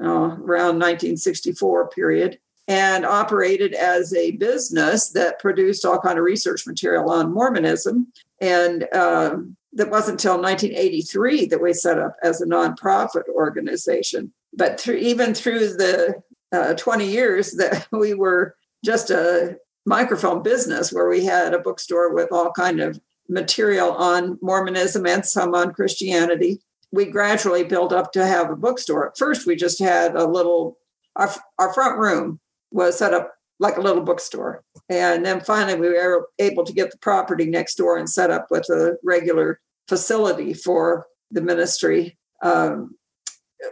oh, 0.00 0.32
around 0.44 0.78
1964 0.78 1.90
period 1.90 2.38
and 2.68 3.04
operated 3.04 3.74
as 3.74 4.14
a 4.14 4.32
business 4.32 5.10
that 5.10 5.38
produced 5.38 5.84
all 5.84 6.00
kind 6.00 6.18
of 6.18 6.24
research 6.24 6.66
material 6.66 7.10
on 7.10 7.32
Mormonism. 7.32 8.12
And 8.40 8.86
um, 8.94 9.56
that 9.72 9.90
wasn't 9.90 10.20
until 10.20 10.40
1983 10.40 11.46
that 11.46 11.62
we 11.62 11.72
set 11.72 11.98
up 11.98 12.16
as 12.22 12.40
a 12.40 12.46
nonprofit 12.46 13.28
organization. 13.28 14.32
But 14.52 14.80
through, 14.80 14.96
even 14.96 15.34
through 15.34 15.74
the 15.74 16.22
uh, 16.52 16.74
20 16.74 17.06
years 17.06 17.52
that 17.52 17.86
we 17.92 18.14
were 18.14 18.56
just 18.84 19.10
a 19.10 19.58
microfilm 19.86 20.42
business 20.42 20.92
where 20.92 21.08
we 21.08 21.24
had 21.24 21.54
a 21.54 21.60
bookstore 21.60 22.12
with 22.12 22.30
all 22.32 22.52
kind 22.52 22.80
of 22.80 23.00
material 23.28 23.92
on 23.92 24.38
Mormonism 24.42 25.06
and 25.06 25.24
some 25.24 25.54
on 25.54 25.72
Christianity. 25.72 26.60
We 26.92 27.06
gradually 27.06 27.64
built 27.64 27.92
up 27.92 28.12
to 28.12 28.26
have 28.26 28.50
a 28.50 28.56
bookstore. 28.56 29.08
At 29.08 29.18
first, 29.18 29.46
we 29.46 29.56
just 29.56 29.78
had 29.78 30.14
a 30.14 30.26
little, 30.26 30.78
our, 31.14 31.30
our 31.58 31.72
front 31.72 31.98
room 31.98 32.40
was 32.70 32.98
set 32.98 33.14
up 33.14 33.34
like 33.58 33.76
a 33.76 33.80
little 33.80 34.02
bookstore. 34.02 34.62
And 34.88 35.24
then 35.24 35.40
finally, 35.40 35.80
we 35.80 35.88
were 35.88 36.28
able 36.38 36.64
to 36.64 36.72
get 36.72 36.90
the 36.90 36.98
property 36.98 37.46
next 37.46 37.76
door 37.76 37.96
and 37.96 38.08
set 38.08 38.30
up 38.30 38.48
with 38.50 38.68
a 38.68 38.98
regular 39.02 39.60
facility 39.88 40.52
for 40.52 41.06
the 41.30 41.40
ministry. 41.40 42.18
Um, 42.42 42.96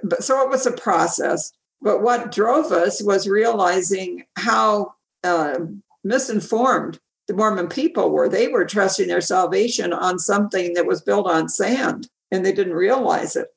but 0.02 0.24
so 0.24 0.42
it 0.42 0.48
was 0.48 0.66
a 0.66 0.72
process. 0.72 1.52
But 1.82 2.02
what 2.02 2.32
drove 2.32 2.72
us 2.72 3.02
was 3.02 3.28
realizing 3.28 4.24
how 4.36 4.94
uh, 5.22 5.58
misinformed 6.04 7.00
the 7.26 7.34
Mormon 7.34 7.68
people 7.68 8.10
were. 8.10 8.28
They 8.28 8.48
were 8.48 8.64
trusting 8.64 9.08
their 9.08 9.20
salvation 9.20 9.92
on 9.92 10.18
something 10.18 10.74
that 10.74 10.86
was 10.86 11.00
built 11.00 11.26
on 11.26 11.48
sand 11.48 12.08
and 12.30 12.44
they 12.44 12.52
didn't 12.52 12.74
realize 12.74 13.36
it. 13.36 13.48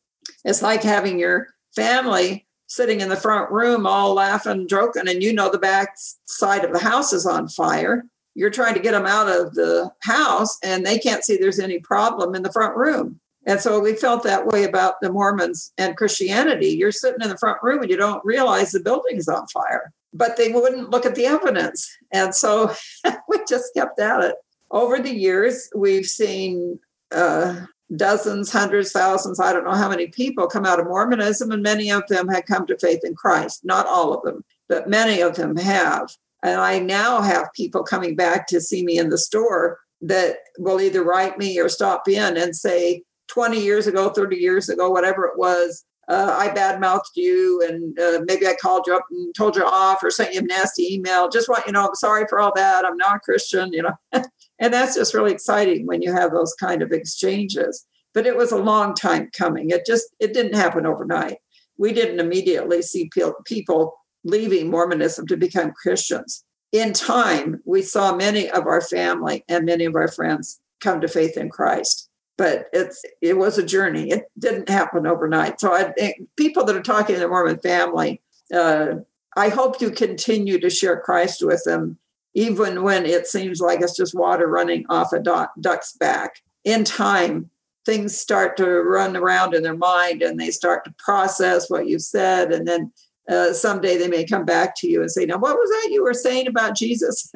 It's 0.46 0.62
like 0.62 0.84
having 0.84 1.20
your 1.20 1.48
family 1.76 2.48
sitting 2.68 3.02
in 3.02 3.10
the 3.10 3.16
front 3.16 3.52
room 3.52 3.86
all 3.86 4.14
laughing, 4.14 4.68
joking, 4.68 5.08
and 5.08 5.24
you 5.24 5.34
know 5.34 5.50
the 5.50 5.58
back 5.58 5.96
side 6.26 6.64
of 6.64 6.74
the 6.74 6.80
house 6.80 7.14
is 7.14 7.26
on 7.26 7.48
fire. 7.48 8.06
You're 8.36 8.50
trying 8.50 8.76
to 8.76 8.80
get 8.80 8.92
them 8.92 9.06
out 9.06 9.28
of 9.28 9.56
the 9.56 9.92
house 10.02 10.58
and 10.64 10.86
they 10.86 11.00
can't 11.00 11.24
see 11.24 11.38
there's 11.38 11.60
any 11.60 11.80
problem 11.80 12.36
in 12.36 12.44
the 12.44 12.52
front 12.52 12.76
room. 12.76 13.20
And 13.46 13.62
so 13.62 13.80
we 13.80 13.94
felt 13.94 14.24
that 14.24 14.46
way 14.46 14.66
about 14.66 14.96
the 15.02 15.12
Mormons 15.12 15.72
and 15.78 15.96
Christianity. 15.96 16.68
You're 16.68 16.92
sitting 16.92 17.22
in 17.22 17.30
the 17.30 17.38
front 17.38 17.60
room 17.64 17.82
and 17.82 17.90
you 17.90 17.96
don't 17.96 18.24
realize 18.26 18.72
the 18.72 18.82
building's 18.82 19.30
on 19.30 19.48
fire 19.48 19.94
but 20.13 20.38
they 20.38 20.50
wouldn't 20.50 20.89
look 20.89 21.06
at 21.06 21.15
the 21.15 21.26
evidence. 21.26 21.89
And 22.12 22.34
so 22.34 22.72
we 23.28 23.39
just 23.48 23.74
kept 23.74 24.00
at 24.00 24.24
it. 24.24 24.36
Over 24.72 25.00
the 25.00 25.13
years, 25.13 25.70
we've 25.76 26.06
seen 26.06 26.80
uh, 27.12 27.62
dozens, 27.96 28.52
hundreds, 28.52 28.91
thousands, 28.91 29.39
I 29.39 29.54
don't 29.54 29.63
know 29.63 29.72
how 29.72 29.89
many 29.89 30.08
people 30.08 30.48
come 30.48 30.65
out 30.65 30.80
of 30.80 30.88
Mormonism, 30.88 31.52
and 31.52 31.63
many 31.63 31.89
of 31.89 32.04
them 32.08 32.28
had 32.28 32.46
come 32.46 32.67
to 32.67 32.78
faith 32.78 33.02
in 33.04 33.15
Christ. 33.15 33.63
Not 33.63 33.88
all 33.88 34.13
of 34.13 34.24
them, 34.24 34.43
but 34.67 34.89
many 34.89 35.22
of 35.22 35.36
them 35.36 35.56
have. 35.56 36.10
And 36.43 36.60
I 36.60 36.80
now 36.80 37.22
have 37.22 37.54
people 37.56 37.84
coming 37.84 38.15
back 38.15 38.48
to 38.48 38.62
see 38.62 38.84
me 38.84 38.98
in 38.98 39.10
the 39.10 39.17
store 39.17 39.80
that 40.02 40.38
will 40.60 40.80
either 40.82 41.04
write 41.04 41.38
me 41.38 41.60
or 41.60 41.70
stop 41.70 42.08
in 42.08 42.38
and 42.38 42.56
say, 42.56 43.04
20 43.28 43.60
years 43.60 43.88
ago, 43.88 44.10
30 44.10 44.38
years 44.38 44.70
ago, 44.70 44.89
whatever 44.89 45.26
it 45.26 45.38
was, 45.38 45.84
uh, 46.08 46.36
I 46.38 46.50
badmouthed 46.50 47.15
you 47.15 47.62
and 47.67 47.98
uh, 48.00 48.22
maybe 48.26 48.48
I 48.48 48.56
called 48.62 48.86
you 48.88 48.96
up 48.96 49.06
and 49.12 49.34
told 49.36 49.56
you 49.56 49.65
off 49.65 50.04
or 50.04 50.10
sent 50.10 50.34
you 50.34 50.39
a 50.39 50.43
nasty 50.43 50.93
email. 50.93 51.30
Just 51.30 51.50
want 51.50 51.65
you 51.65 51.74
know, 51.74 51.86
I'm 51.86 51.96
sorry 51.96 52.26
for 52.30 52.39
all 52.39 52.54
that. 52.56 52.86
I'm 52.86 52.98
not 52.98 53.24
Christian, 53.24 53.74
you 53.74 53.84
know. 53.84 53.93
and 54.60 54.74
that's 54.74 54.96
just 54.96 55.13
really 55.13 55.34
exciting 55.34 55.86
when 55.86 56.02
you 56.02 56.13
have 56.13 56.32
those 56.32 56.54
kind 56.54 56.82
of 56.82 56.91
exchanges. 56.91 57.86
But 58.13 58.26
it 58.26 58.38
was 58.38 58.52
a 58.52 58.58
long 58.58 58.96
time 58.96 59.30
coming. 59.38 59.70
It 59.70 59.86
just 59.86 60.08
it 60.20 60.34
didn't 60.34 60.56
happen 60.56 60.86
overnight. 60.86 61.38
We 61.78 61.93
didn't 61.93 62.20
immediately 62.20 62.82
see 62.82 63.10
people 63.46 63.93
leaving 64.24 64.72
Mormonism 64.72 65.28
to 65.28 65.38
become 65.38 65.72
Christians. 65.72 66.43
In 66.72 66.93
time, 66.93 67.62
we 67.65 67.82
saw 67.82 68.15
many 68.15 68.50
of 68.50 68.65
our 68.65 68.82
family 68.82 69.43
and 69.48 69.65
many 69.65 69.86
of 69.86 69.96
our 69.96 70.08
friends 70.08 70.60
come 70.80 71.02
to 71.02 71.08
faith 71.08 71.38
in 71.38 71.50
Christ 71.50 72.07
but 72.38 72.67
it's 72.71 73.04
it 73.21 73.38
was 73.38 73.58
a 73.58 73.65
journey. 73.65 74.12
It 74.12 74.26
didn't 74.38 74.69
happen 74.69 75.08
overnight. 75.08 75.60
So 75.60 75.73
I 75.73 75.91
think 75.91 76.28
people 76.38 76.63
that 76.65 76.76
are 76.76 76.82
talking 76.82 77.15
to 77.15 77.21
the 77.21 77.28
Mormon 77.28 77.58
family, 77.60 78.21
uh, 78.54 78.95
I 79.36 79.50
hope 79.50 79.82
you 79.82 79.91
continue 79.91 80.60
to 80.60 80.69
share 80.69 81.00
Christ 81.00 81.43
with 81.43 81.63
them, 81.63 81.97
even 82.36 82.84
when 82.84 83.06
it 83.06 83.28
seems 83.28 83.60
like 83.60 83.82
it's 83.82 83.97
just 83.97 84.15
water 84.15 84.47
running 84.47 84.86
off 84.89 85.13
a 85.13 85.19
duck's 85.19 85.93
back. 85.93 86.41
In 86.63 86.84
time, 86.84 87.50
things 87.86 88.17
start 88.17 88.58
to 88.58 88.67
run 88.67 89.15
around 89.15 89.56
in 89.56 89.63
their 89.63 89.76
mind, 89.76 90.21
and 90.21 90.39
they 90.39 90.52
start 90.52 90.86
to 90.86 90.93
process 91.00 91.69
what 91.69 91.88
you 91.88 92.00
said, 92.00 92.52
and 92.52 92.67
then. 92.67 92.91
Uh, 93.30 93.52
someday 93.52 93.97
they 93.97 94.08
may 94.08 94.23
come 94.23 94.45
back 94.45 94.73
to 94.73 94.88
you 94.88 95.02
and 95.02 95.12
say, 95.12 95.26
Now, 95.26 95.38
what 95.38 95.54
was 95.54 95.69
that 95.69 95.89
you 95.91 96.02
were 96.02 96.13
saying 96.13 96.47
about 96.47 96.78
Jesus? 96.78 97.30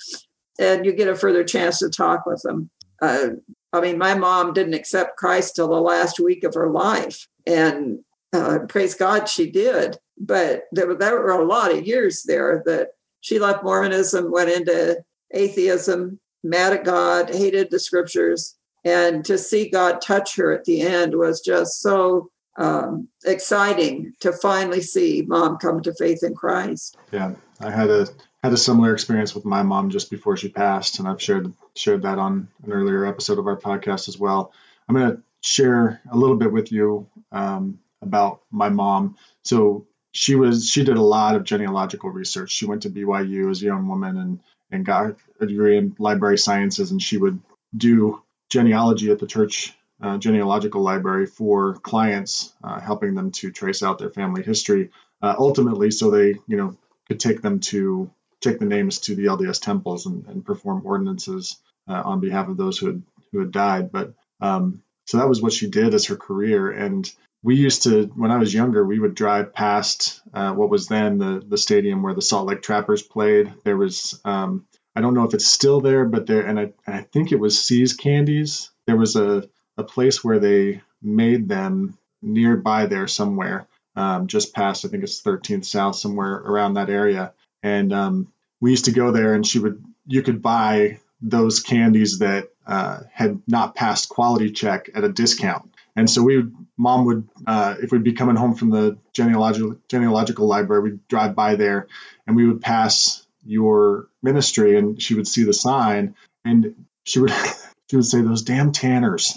and 0.58 0.84
you 0.84 0.92
get 0.92 1.06
a 1.06 1.14
further 1.14 1.44
chance 1.44 1.78
to 1.78 1.88
talk 1.88 2.26
with 2.26 2.42
them. 2.42 2.70
Uh, 3.00 3.28
I 3.72 3.80
mean, 3.80 3.98
my 3.98 4.14
mom 4.14 4.52
didn't 4.52 4.74
accept 4.74 5.16
Christ 5.16 5.56
till 5.56 5.68
the 5.68 5.80
last 5.80 6.18
week 6.18 6.44
of 6.44 6.54
her 6.54 6.70
life. 6.70 7.28
And 7.46 8.00
uh, 8.32 8.60
praise 8.68 8.94
God, 8.94 9.28
she 9.28 9.50
did. 9.50 9.98
But 10.18 10.64
there 10.72 10.86
were, 10.86 10.94
there 10.94 11.14
were 11.14 11.30
a 11.30 11.44
lot 11.44 11.72
of 11.72 11.86
years 11.86 12.22
there 12.22 12.62
that 12.66 12.90
she 13.20 13.38
left 13.38 13.64
Mormonism, 13.64 14.30
went 14.30 14.50
into 14.50 15.02
atheism, 15.32 16.18
mad 16.42 16.72
at 16.72 16.84
God, 16.84 17.30
hated 17.30 17.70
the 17.70 17.78
scriptures. 17.78 18.56
And 18.84 19.24
to 19.24 19.36
see 19.36 19.68
God 19.68 20.00
touch 20.00 20.36
her 20.36 20.52
at 20.52 20.64
the 20.64 20.80
end 20.82 21.14
was 21.16 21.40
just 21.40 21.80
so 21.80 22.30
um, 22.56 23.08
exciting 23.24 24.14
to 24.20 24.32
finally 24.32 24.80
see 24.80 25.24
mom 25.26 25.58
come 25.58 25.80
to 25.82 25.94
faith 25.94 26.22
in 26.22 26.34
Christ. 26.34 26.96
Yeah, 27.12 27.34
I 27.60 27.70
had 27.70 27.90
a 27.90 28.06
had 28.42 28.52
a 28.52 28.56
similar 28.56 28.92
experience 28.92 29.34
with 29.34 29.44
my 29.44 29.62
mom 29.62 29.90
just 29.90 30.10
before 30.10 30.36
she 30.36 30.48
passed, 30.48 30.98
and 30.98 31.08
I've 31.08 31.22
shared 31.22 31.52
shared 31.74 32.02
that 32.02 32.18
on 32.18 32.48
an 32.64 32.72
earlier 32.72 33.04
episode 33.04 33.38
of 33.38 33.46
our 33.46 33.56
podcast 33.56 34.08
as 34.08 34.18
well. 34.18 34.52
I'm 34.88 34.94
going 34.94 35.16
to 35.16 35.22
share 35.40 36.00
a 36.10 36.16
little 36.16 36.36
bit 36.36 36.52
with 36.52 36.72
you 36.72 37.08
um, 37.32 37.80
about 38.00 38.42
my 38.50 38.68
mom. 38.68 39.16
So 39.42 39.86
she 40.12 40.34
was 40.34 40.68
she 40.68 40.84
did 40.84 40.96
a 40.96 41.02
lot 41.02 41.34
of 41.34 41.44
genealogical 41.44 42.10
research. 42.10 42.52
She 42.52 42.66
went 42.66 42.82
to 42.82 42.90
BYU 42.90 43.50
as 43.50 43.62
a 43.62 43.66
young 43.66 43.88
woman 43.88 44.16
and 44.16 44.40
and 44.70 44.84
got 44.84 45.16
a 45.40 45.46
degree 45.46 45.76
in 45.76 45.96
library 45.98 46.38
sciences, 46.38 46.90
and 46.90 47.02
she 47.02 47.18
would 47.18 47.40
do 47.76 48.22
genealogy 48.50 49.10
at 49.10 49.18
the 49.18 49.26
church 49.26 49.74
uh, 50.00 50.16
genealogical 50.16 50.82
library 50.82 51.26
for 51.26 51.74
clients, 51.74 52.52
uh, 52.62 52.80
helping 52.80 53.14
them 53.14 53.32
to 53.32 53.50
trace 53.50 53.82
out 53.82 53.98
their 53.98 54.10
family 54.10 54.42
history. 54.42 54.90
Uh, 55.20 55.34
ultimately, 55.38 55.90
so 55.90 56.10
they 56.10 56.36
you 56.46 56.56
know 56.56 56.76
could 57.08 57.18
take 57.18 57.42
them 57.42 57.58
to 57.58 58.10
take 58.40 58.58
the 58.58 58.66
names 58.66 59.00
to 59.00 59.14
the 59.14 59.26
LDS 59.26 59.60
temples 59.60 60.06
and, 60.06 60.26
and 60.26 60.44
perform 60.44 60.82
ordinances 60.84 61.56
uh, 61.88 62.02
on 62.04 62.20
behalf 62.20 62.48
of 62.48 62.56
those 62.56 62.78
who 62.78 62.86
had 62.86 63.02
who 63.32 63.40
had 63.40 63.52
died. 63.52 63.92
But 63.92 64.14
um, 64.40 64.82
so 65.06 65.18
that 65.18 65.28
was 65.28 65.42
what 65.42 65.52
she 65.52 65.68
did 65.68 65.94
as 65.94 66.06
her 66.06 66.16
career. 66.16 66.70
And 66.70 67.10
we 67.42 67.56
used 67.56 67.84
to, 67.84 68.04
when 68.14 68.30
I 68.30 68.38
was 68.38 68.52
younger, 68.52 68.84
we 68.84 68.98
would 68.98 69.14
drive 69.14 69.54
past 69.54 70.20
uh, 70.34 70.52
what 70.52 70.70
was 70.70 70.88
then 70.88 71.18
the 71.18 71.42
the 71.46 71.58
stadium 71.58 72.02
where 72.02 72.14
the 72.14 72.22
Salt 72.22 72.46
Lake 72.46 72.62
Trappers 72.62 73.02
played. 73.02 73.52
There 73.64 73.76
was 73.76 74.20
um, 74.24 74.66
I 74.94 75.00
don't 75.00 75.14
know 75.14 75.24
if 75.24 75.34
it's 75.34 75.46
still 75.46 75.80
there, 75.80 76.04
but 76.04 76.26
there 76.26 76.42
and 76.42 76.58
I, 76.58 76.72
I 76.86 77.02
think 77.02 77.32
it 77.32 77.40
was 77.40 77.58
See's 77.58 77.94
Candies. 77.94 78.70
There 78.86 78.96
was 78.96 79.16
a 79.16 79.48
a 79.76 79.84
place 79.84 80.24
where 80.24 80.40
they 80.40 80.82
made 81.00 81.48
them 81.48 81.96
nearby 82.20 82.86
there 82.86 83.06
somewhere, 83.06 83.68
um, 83.94 84.26
just 84.26 84.52
past 84.54 84.84
I 84.84 84.88
think 84.88 85.04
it's 85.04 85.22
13th 85.22 85.64
South 85.64 85.94
somewhere 85.96 86.34
around 86.34 86.74
that 86.74 86.90
area. 86.90 87.32
And 87.62 87.92
um, 87.92 88.32
we 88.60 88.70
used 88.70 88.86
to 88.86 88.92
go 88.92 89.10
there, 89.10 89.34
and 89.34 89.46
she 89.46 89.58
would 89.58 89.82
you 90.06 90.22
could 90.22 90.42
buy 90.42 91.00
those 91.20 91.60
candies 91.60 92.20
that 92.20 92.48
uh, 92.66 93.00
had 93.12 93.42
not 93.46 93.74
passed 93.74 94.08
quality 94.08 94.50
check 94.52 94.88
at 94.94 95.04
a 95.04 95.08
discount. 95.08 95.74
And 95.96 96.08
so 96.08 96.22
we 96.22 96.36
would, 96.36 96.54
mom 96.76 97.06
would, 97.06 97.28
uh, 97.46 97.74
if 97.82 97.90
we'd 97.90 98.04
be 98.04 98.12
coming 98.12 98.36
home 98.36 98.54
from 98.54 98.70
the 98.70 98.98
genealogical 99.12 99.76
genealogical 99.88 100.46
library, 100.46 100.82
we'd 100.82 101.08
drive 101.08 101.34
by 101.34 101.56
there, 101.56 101.88
and 102.26 102.36
we 102.36 102.46
would 102.46 102.60
pass 102.60 103.26
your 103.44 104.08
ministry, 104.22 104.76
and 104.76 105.02
she 105.02 105.14
would 105.14 105.26
see 105.26 105.44
the 105.44 105.52
sign, 105.52 106.14
and 106.44 106.86
she 107.04 107.18
would 107.18 107.32
she 107.90 107.96
would 107.96 108.06
say 108.06 108.20
those 108.20 108.42
damn 108.42 108.70
tanners. 108.70 109.34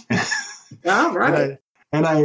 Yeah, 0.84 1.14
right. 1.16 1.34
and, 1.34 1.36
I, 1.36 1.58
and 1.92 2.06
I, 2.06 2.20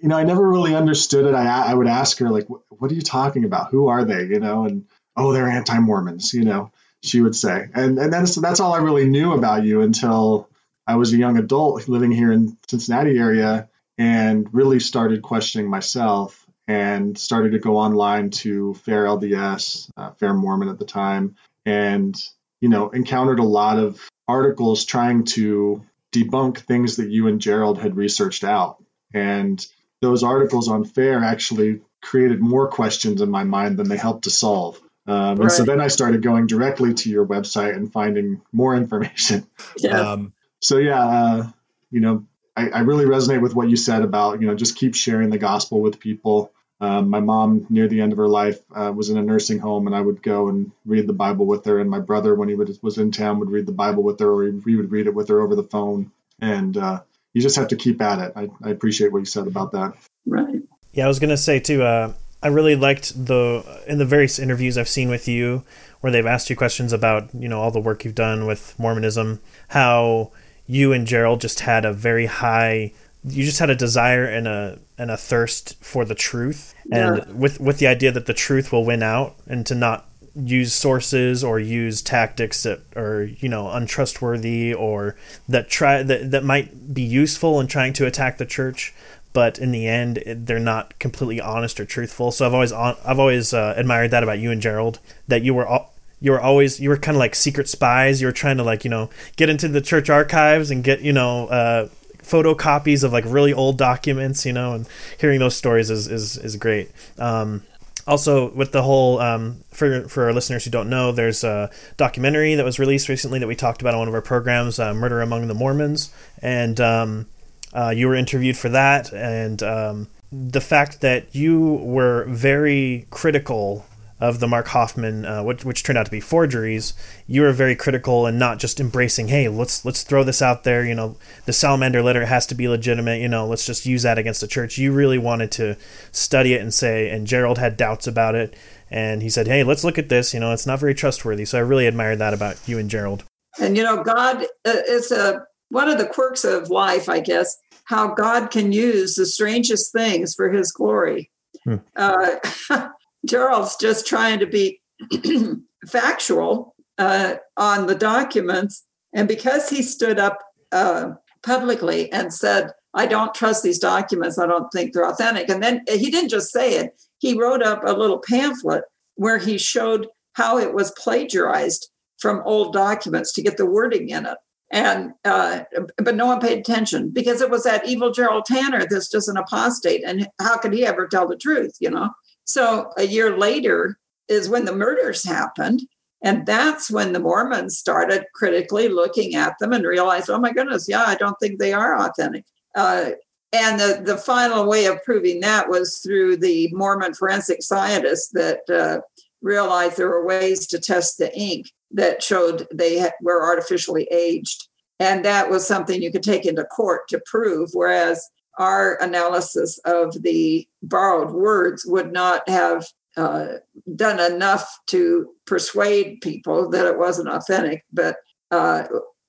you 0.00 0.08
know, 0.08 0.16
I 0.16 0.22
never 0.22 0.48
really 0.48 0.74
understood 0.76 1.26
it. 1.26 1.34
I 1.34 1.70
I 1.70 1.74
would 1.74 1.88
ask 1.88 2.18
her 2.18 2.30
like, 2.30 2.46
what 2.48 2.90
are 2.92 2.94
you 2.94 3.02
talking 3.02 3.44
about? 3.44 3.72
Who 3.72 3.88
are 3.88 4.04
they? 4.04 4.24
You 4.24 4.38
know, 4.38 4.66
and 4.66 4.84
oh, 5.16 5.32
they're 5.32 5.48
anti-Mormons. 5.48 6.32
You 6.34 6.44
know, 6.44 6.72
she 7.02 7.20
would 7.20 7.34
say, 7.34 7.68
and 7.74 7.98
and 7.98 8.12
that's 8.12 8.34
that's 8.36 8.60
all 8.60 8.72
I 8.72 8.78
really 8.78 9.08
knew 9.08 9.32
about 9.32 9.64
you 9.64 9.82
until 9.82 10.48
I 10.86 10.96
was 10.96 11.12
a 11.12 11.18
young 11.18 11.38
adult 11.38 11.88
living 11.88 12.10
here 12.10 12.32
in 12.32 12.56
Cincinnati 12.68 13.18
area 13.18 13.68
and 13.98 14.48
really 14.52 14.80
started 14.80 15.22
questioning 15.22 15.68
myself 15.68 16.46
and 16.66 17.18
started 17.18 17.52
to 17.52 17.58
go 17.58 17.76
online 17.76 18.30
to 18.30 18.74
Fair 18.74 19.04
LDS, 19.04 19.90
uh, 19.96 20.12
Fair 20.12 20.34
Mormon 20.34 20.68
at 20.68 20.78
the 20.78 20.84
time, 20.84 21.36
and 21.66 22.14
you 22.60 22.68
know 22.68 22.90
encountered 22.90 23.38
a 23.38 23.44
lot 23.44 23.78
of 23.78 24.00
articles 24.28 24.84
trying 24.84 25.24
to 25.24 25.84
debunk 26.12 26.58
things 26.58 26.96
that 26.96 27.10
you 27.10 27.28
and 27.28 27.40
Gerald 27.40 27.78
had 27.78 27.96
researched 27.96 28.44
out. 28.44 28.82
And 29.12 29.64
those 30.00 30.22
articles 30.22 30.68
on 30.68 30.84
Fair 30.84 31.22
actually 31.22 31.80
created 32.02 32.40
more 32.40 32.68
questions 32.68 33.20
in 33.20 33.30
my 33.30 33.44
mind 33.44 33.76
than 33.76 33.88
they 33.88 33.96
helped 33.96 34.24
to 34.24 34.30
solve. 34.30 34.80
Um, 35.06 35.40
and 35.40 35.52
so 35.52 35.64
then 35.64 35.80
I 35.80 35.88
started 35.88 36.22
going 36.22 36.46
directly 36.46 36.94
to 36.94 37.10
your 37.10 37.26
website 37.26 37.74
and 37.74 37.92
finding 37.92 38.42
more 38.52 38.74
information. 38.74 39.46
Yeah. 39.76 40.00
Um, 40.00 40.32
so 40.60 40.78
yeah, 40.78 41.00
uh, 41.00 41.50
you 41.90 42.00
know, 42.00 42.26
I, 42.56 42.68
I 42.68 42.80
really 42.80 43.04
resonate 43.04 43.40
with 43.40 43.54
what 43.54 43.70
you 43.70 43.76
said 43.76 44.02
about 44.02 44.40
you 44.40 44.46
know 44.46 44.54
just 44.54 44.76
keep 44.76 44.94
sharing 44.94 45.30
the 45.30 45.38
gospel 45.38 45.80
with 45.80 46.00
people. 46.00 46.52
Um, 46.80 47.10
my 47.10 47.20
mom, 47.20 47.66
near 47.68 47.88
the 47.88 48.00
end 48.00 48.12
of 48.12 48.18
her 48.18 48.28
life, 48.28 48.58
uh, 48.74 48.92
was 48.94 49.10
in 49.10 49.18
a 49.18 49.22
nursing 49.22 49.58
home, 49.58 49.86
and 49.86 49.94
I 49.94 50.00
would 50.00 50.22
go 50.22 50.48
and 50.48 50.72
read 50.86 51.06
the 51.06 51.12
Bible 51.12 51.46
with 51.46 51.66
her. 51.66 51.78
And 51.78 51.90
my 51.90 51.98
brother, 52.00 52.34
when 52.34 52.48
he 52.48 52.54
would, 52.54 52.76
was 52.82 52.96
in 52.96 53.12
town, 53.12 53.38
would 53.38 53.50
read 53.50 53.66
the 53.66 53.72
Bible 53.72 54.02
with 54.02 54.18
her, 54.20 54.28
or 54.28 54.50
we 54.50 54.76
would 54.76 54.90
read 54.90 55.06
it 55.06 55.14
with 55.14 55.28
her 55.28 55.40
over 55.40 55.54
the 55.54 55.62
phone. 55.62 56.10
And 56.40 56.76
uh, 56.76 57.02
you 57.34 57.42
just 57.42 57.56
have 57.56 57.68
to 57.68 57.76
keep 57.76 58.00
at 58.00 58.18
it. 58.18 58.32
I, 58.34 58.48
I 58.62 58.70
appreciate 58.70 59.12
what 59.12 59.18
you 59.18 59.26
said 59.26 59.46
about 59.46 59.72
that. 59.72 59.94
right. 60.26 60.62
Yeah, 60.92 61.04
I 61.04 61.08
was 61.08 61.20
gonna 61.20 61.36
say 61.36 61.60
too. 61.60 61.82
Uh, 61.82 62.12
I 62.42 62.48
really 62.48 62.74
liked 62.76 63.26
the 63.26 63.64
in 63.86 63.98
the 63.98 64.04
various 64.04 64.38
interviews 64.38 64.78
I've 64.78 64.88
seen 64.88 65.08
with 65.10 65.28
you, 65.28 65.64
where 66.00 66.10
they've 66.10 66.26
asked 66.26 66.48
you 66.50 66.56
questions 66.56 66.92
about 66.92 67.28
you 67.34 67.48
know 67.48 67.60
all 67.60 67.70
the 67.70 67.80
work 67.80 68.04
you've 68.04 68.14
done 68.14 68.46
with 68.46 68.74
Mormonism, 68.78 69.40
how 69.68 70.30
you 70.66 70.92
and 70.92 71.06
Gerald 71.06 71.40
just 71.40 71.60
had 71.60 71.84
a 71.84 71.92
very 71.92 72.26
high, 72.26 72.92
you 73.24 73.44
just 73.44 73.58
had 73.58 73.70
a 73.70 73.74
desire 73.74 74.24
and 74.24 74.46
a 74.48 74.78
and 74.96 75.10
a 75.10 75.16
thirst 75.16 75.76
for 75.82 76.04
the 76.04 76.14
truth, 76.14 76.74
and 76.90 77.18
Yeah. 77.18 77.24
with 77.32 77.60
with 77.60 77.78
the 77.78 77.86
idea 77.86 78.10
that 78.12 78.26
the 78.26 78.34
truth 78.34 78.72
will 78.72 78.84
win 78.84 79.02
out, 79.02 79.36
and 79.46 79.66
to 79.66 79.74
not 79.74 80.06
use 80.36 80.72
sources 80.72 81.42
or 81.42 81.58
use 81.58 82.00
tactics 82.00 82.62
that 82.62 82.78
are 82.96 83.24
you 83.40 83.48
know 83.48 83.68
untrustworthy 83.70 84.72
or 84.72 85.16
that 85.48 85.68
try 85.68 86.02
that, 86.04 86.30
that 86.30 86.44
might 86.44 86.94
be 86.94 87.02
useful 87.02 87.60
in 87.60 87.66
trying 87.66 87.92
to 87.92 88.06
attack 88.06 88.38
the 88.38 88.46
church 88.46 88.94
but 89.32 89.58
in 89.58 89.70
the 89.72 89.86
end 89.86 90.22
they're 90.26 90.58
not 90.58 90.98
completely 90.98 91.40
honest 91.40 91.78
or 91.80 91.84
truthful. 91.84 92.30
So 92.32 92.46
i've 92.46 92.54
always 92.54 92.72
i've 92.72 93.18
always 93.18 93.54
uh, 93.54 93.74
admired 93.76 94.10
that 94.10 94.22
about 94.22 94.38
you 94.38 94.50
and 94.50 94.60
gerald 94.60 94.98
that 95.28 95.42
you 95.42 95.54
were 95.54 95.66
all 95.66 95.92
you 96.20 96.32
were 96.32 96.40
always 96.40 96.80
you 96.80 96.88
were 96.88 96.96
kind 96.96 97.16
of 97.16 97.20
like 97.20 97.34
secret 97.34 97.68
spies. 97.68 98.20
You 98.20 98.26
were 98.26 98.32
trying 98.32 98.58
to 98.58 98.62
like 98.62 98.84
you 98.84 98.90
know 98.90 99.10
get 99.36 99.48
into 99.48 99.68
the 99.68 99.80
church 99.80 100.10
archives 100.10 100.70
and 100.70 100.84
get 100.84 101.00
you 101.00 101.12
know 101.12 101.46
uh 101.48 101.88
photocopies 102.18 103.02
of 103.02 103.12
like 103.12 103.24
really 103.26 103.52
old 103.52 103.76
documents 103.78 104.46
you 104.46 104.52
know 104.52 104.74
and 104.74 104.86
hearing 105.18 105.40
those 105.40 105.56
stories 105.56 105.90
is 105.90 106.06
is, 106.06 106.36
is 106.36 106.56
great. 106.56 106.90
Um 107.18 107.62
also 108.06 108.50
with 108.50 108.72
the 108.72 108.82
whole 108.82 109.20
um, 109.20 109.62
for 109.70 110.08
for 110.08 110.24
our 110.24 110.32
listeners 110.32 110.64
who 110.64 110.70
don't 110.70 110.88
know 110.88 111.12
there's 111.12 111.44
a 111.44 111.70
documentary 111.96 112.54
that 112.54 112.64
was 112.64 112.78
released 112.78 113.08
recently 113.08 113.38
that 113.38 113.46
we 113.46 113.54
talked 113.54 113.80
about 113.80 113.94
on 113.94 114.00
one 114.00 114.08
of 114.08 114.14
our 114.14 114.22
programs 114.22 114.78
uh, 114.78 114.92
murder 114.92 115.20
among 115.20 115.46
the 115.46 115.54
mormons. 115.54 116.12
And 116.42 116.80
um, 116.80 117.26
uh, 117.72 117.90
you 117.90 118.08
were 118.08 118.14
interviewed 118.14 118.56
for 118.56 118.68
that 118.68 119.12
and 119.12 119.62
um, 119.62 120.08
the 120.32 120.60
fact 120.60 121.00
that 121.00 121.34
you 121.34 121.74
were 121.82 122.24
very 122.26 123.06
critical 123.10 123.84
of 124.20 124.38
the 124.38 124.46
Mark 124.46 124.68
Hofmann, 124.68 125.24
uh, 125.24 125.42
which, 125.42 125.64
which 125.64 125.82
turned 125.82 125.98
out 125.98 126.04
to 126.04 126.10
be 126.10 126.20
forgeries, 126.20 126.92
you 127.26 127.40
were 127.40 127.52
very 127.52 127.74
critical 127.74 128.26
and 128.26 128.38
not 128.38 128.58
just 128.58 128.78
embracing, 128.78 129.28
hey, 129.28 129.48
let's 129.48 129.82
let's 129.84 130.02
throw 130.02 130.22
this 130.22 130.42
out 130.42 130.62
there. 130.62 130.84
You 130.84 130.94
know, 130.94 131.16
the 131.46 131.54
Salamander 131.54 132.02
letter 132.02 132.26
has 132.26 132.46
to 132.48 132.54
be 132.54 132.68
legitimate. 132.68 133.20
You 133.20 133.28
know, 133.28 133.46
let's 133.46 133.64
just 133.64 133.86
use 133.86 134.02
that 134.02 134.18
against 134.18 134.42
the 134.42 134.46
church. 134.46 134.76
You 134.76 134.92
really 134.92 135.16
wanted 135.16 135.50
to 135.52 135.76
study 136.12 136.52
it 136.52 136.60
and 136.60 136.72
say, 136.72 137.08
and 137.08 137.26
Gerald 137.26 137.56
had 137.56 137.78
doubts 137.78 138.06
about 138.06 138.34
it, 138.34 138.54
and 138.90 139.22
he 139.22 139.30
said, 139.30 139.46
hey, 139.46 139.64
let's 139.64 139.84
look 139.84 139.96
at 139.96 140.10
this. 140.10 140.34
You 140.34 140.40
know, 140.40 140.52
it's 140.52 140.66
not 140.66 140.80
very 140.80 140.94
trustworthy. 140.94 141.46
So 141.46 141.56
I 141.56 141.62
really 141.62 141.86
admired 141.86 142.18
that 142.18 142.34
about 142.34 142.56
you 142.68 142.78
and 142.78 142.90
Gerald. 142.90 143.24
And 143.58 143.74
you 143.74 143.82
know, 143.82 144.04
God 144.04 144.44
uh, 144.66 144.76
is 144.86 145.10
a 145.12 145.46
one 145.70 145.88
of 145.88 145.98
the 145.98 146.06
quirks 146.06 146.44
of 146.44 146.70
life, 146.70 147.08
I 147.08 147.20
guess. 147.20 147.56
How 147.84 148.14
God 148.14 148.50
can 148.50 148.72
use 148.72 149.14
the 149.14 149.26
strangest 149.26 149.92
things 149.92 150.34
for 150.34 150.50
His 150.50 150.70
glory. 150.70 151.30
Hmm. 151.64 151.76
Uh, 151.96 152.36
Gerald's 153.26 153.76
just 153.76 154.06
trying 154.06 154.38
to 154.40 154.46
be 154.46 154.80
factual 155.88 156.74
uh, 156.98 157.36
on 157.56 157.86
the 157.86 157.94
documents, 157.94 158.84
and 159.12 159.26
because 159.26 159.68
he 159.68 159.82
stood 159.82 160.18
up 160.18 160.38
uh, 160.72 161.12
publicly 161.42 162.12
and 162.12 162.32
said, 162.32 162.70
"I 162.94 163.06
don't 163.06 163.34
trust 163.34 163.62
these 163.62 163.78
documents. 163.78 164.38
I 164.38 164.46
don't 164.46 164.70
think 164.72 164.92
they're 164.92 165.08
authentic," 165.08 165.48
and 165.48 165.62
then 165.62 165.82
he 165.88 166.10
didn't 166.10 166.30
just 166.30 166.52
say 166.52 166.74
it; 166.74 167.00
he 167.18 167.38
wrote 167.38 167.62
up 167.62 167.82
a 167.84 167.92
little 167.92 168.18
pamphlet 168.18 168.84
where 169.16 169.38
he 169.38 169.58
showed 169.58 170.06
how 170.34 170.58
it 170.58 170.72
was 170.72 170.92
plagiarized 170.92 171.90
from 172.18 172.42
old 172.44 172.72
documents 172.72 173.32
to 173.32 173.42
get 173.42 173.56
the 173.56 173.66
wording 173.66 174.08
in 174.10 174.26
it. 174.26 174.38
And 174.72 175.12
uh, 175.24 175.62
but 175.96 176.14
no 176.14 176.26
one 176.26 176.40
paid 176.40 176.58
attention 176.58 177.10
because 177.10 177.40
it 177.40 177.50
was 177.50 177.64
that 177.64 177.88
evil 177.88 178.12
Gerald 178.12 178.44
Tanner 178.44 178.86
that's 178.88 179.10
just 179.10 179.28
an 179.28 179.36
apostate, 179.36 180.04
and 180.06 180.28
how 180.40 180.58
could 180.58 180.72
he 180.72 180.86
ever 180.86 181.08
tell 181.08 181.26
the 181.26 181.36
truth? 181.36 181.76
You 181.80 181.90
know. 181.90 182.10
So 182.44 182.90
a 182.96 183.04
year 183.04 183.36
later 183.36 183.98
is 184.28 184.48
when 184.48 184.64
the 184.64 184.74
murders 184.74 185.24
happened, 185.24 185.82
and 186.22 186.46
that's 186.46 186.90
when 186.90 187.12
the 187.12 187.18
Mormons 187.18 187.78
started 187.78 188.26
critically 188.34 188.88
looking 188.88 189.34
at 189.34 189.54
them 189.58 189.72
and 189.72 189.84
realized, 189.84 190.30
oh 190.30 190.38
my 190.38 190.52
goodness, 190.52 190.86
yeah, 190.88 191.04
I 191.04 191.16
don't 191.16 191.36
think 191.40 191.58
they 191.58 191.72
are 191.72 191.98
authentic. 191.98 192.44
Uh, 192.76 193.10
and 193.52 193.80
the, 193.80 194.02
the 194.04 194.16
final 194.16 194.68
way 194.68 194.86
of 194.86 195.02
proving 195.02 195.40
that 195.40 195.68
was 195.68 195.98
through 195.98 196.36
the 196.36 196.68
Mormon 196.72 197.14
forensic 197.14 197.62
scientists 197.62 198.28
that 198.34 198.60
uh, 198.70 199.00
realized 199.42 199.96
there 199.96 200.08
were 200.08 200.24
ways 200.24 200.66
to 200.68 200.78
test 200.78 201.18
the 201.18 201.36
ink 201.36 201.66
that 201.92 202.22
showed 202.22 202.66
they 202.72 203.10
were 203.20 203.42
artificially 203.42 204.06
aged. 204.10 204.68
And 204.98 205.24
that 205.24 205.50
was 205.50 205.66
something 205.66 206.02
you 206.02 206.12
could 206.12 206.22
take 206.22 206.44
into 206.44 206.64
court 206.64 207.08
to 207.08 207.22
prove, 207.26 207.70
whereas 207.72 208.28
our 208.58 209.00
analysis 209.02 209.78
of 209.84 210.22
the 210.22 210.68
borrowed 210.82 211.32
words 211.32 211.84
would 211.86 212.12
not 212.12 212.46
have 212.48 212.86
uh, 213.16 213.54
done 213.96 214.20
enough 214.20 214.78
to 214.88 215.30
persuade 215.46 216.20
people 216.20 216.68
that 216.70 216.86
it 216.86 216.98
wasn't 216.98 217.28
authentic. 217.28 217.84
But 217.92 218.16
uh, 218.50 218.84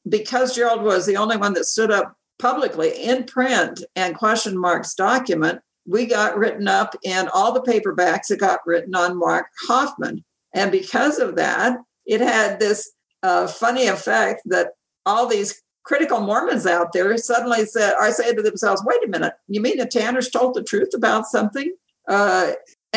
because 0.08 0.56
Gerald 0.56 0.84
was 0.84 1.06
the 1.06 1.18
only 1.18 1.38
one 1.38 1.54
that 1.54 1.66
stood 1.66 1.92
up 1.92 2.16
publicly 2.40 2.90
in 3.04 3.24
print 3.24 3.84
and 3.96 4.18
question 4.18 4.58
Mark's 4.58 4.94
document, 4.94 5.62
we 5.86 6.06
got 6.06 6.38
written 6.38 6.68
up 6.68 6.96
in 7.04 7.28
all 7.34 7.54
the 7.54 7.62
paperbacks 7.62 8.28
that 8.30 8.40
got 8.40 8.60
written 8.66 8.96
on 8.96 9.18
Mark 9.18 9.48
Hofmann. 9.68 10.24
And 10.54 10.72
because 10.72 11.20
of 11.20 11.36
that, 11.38 11.78
it 12.12 12.20
had 12.20 12.60
this 12.60 12.92
uh, 13.24 13.48
funny 13.48 13.88
effect 13.88 14.42
that 14.46 14.72
all 15.06 15.28
these 15.28 15.64
critical 15.84 16.20
Mormons 16.20 16.66
out 16.66 16.92
there 16.92 17.18
suddenly 17.18 17.66
said, 17.66 17.94
are 17.94 18.12
saying 18.12 18.36
to 18.36 18.42
themselves, 18.42 18.84
wait 18.86 19.04
a 19.06 19.08
minute, 19.08 19.34
you 19.48 19.62
mean 19.62 19.78
the 19.78 19.86
Tanners 19.86 20.30
told 20.30 20.54
the 20.54 20.62
truth 20.62 20.90
about 20.94 21.26
something? 21.26 21.74
Uh, 22.10 22.52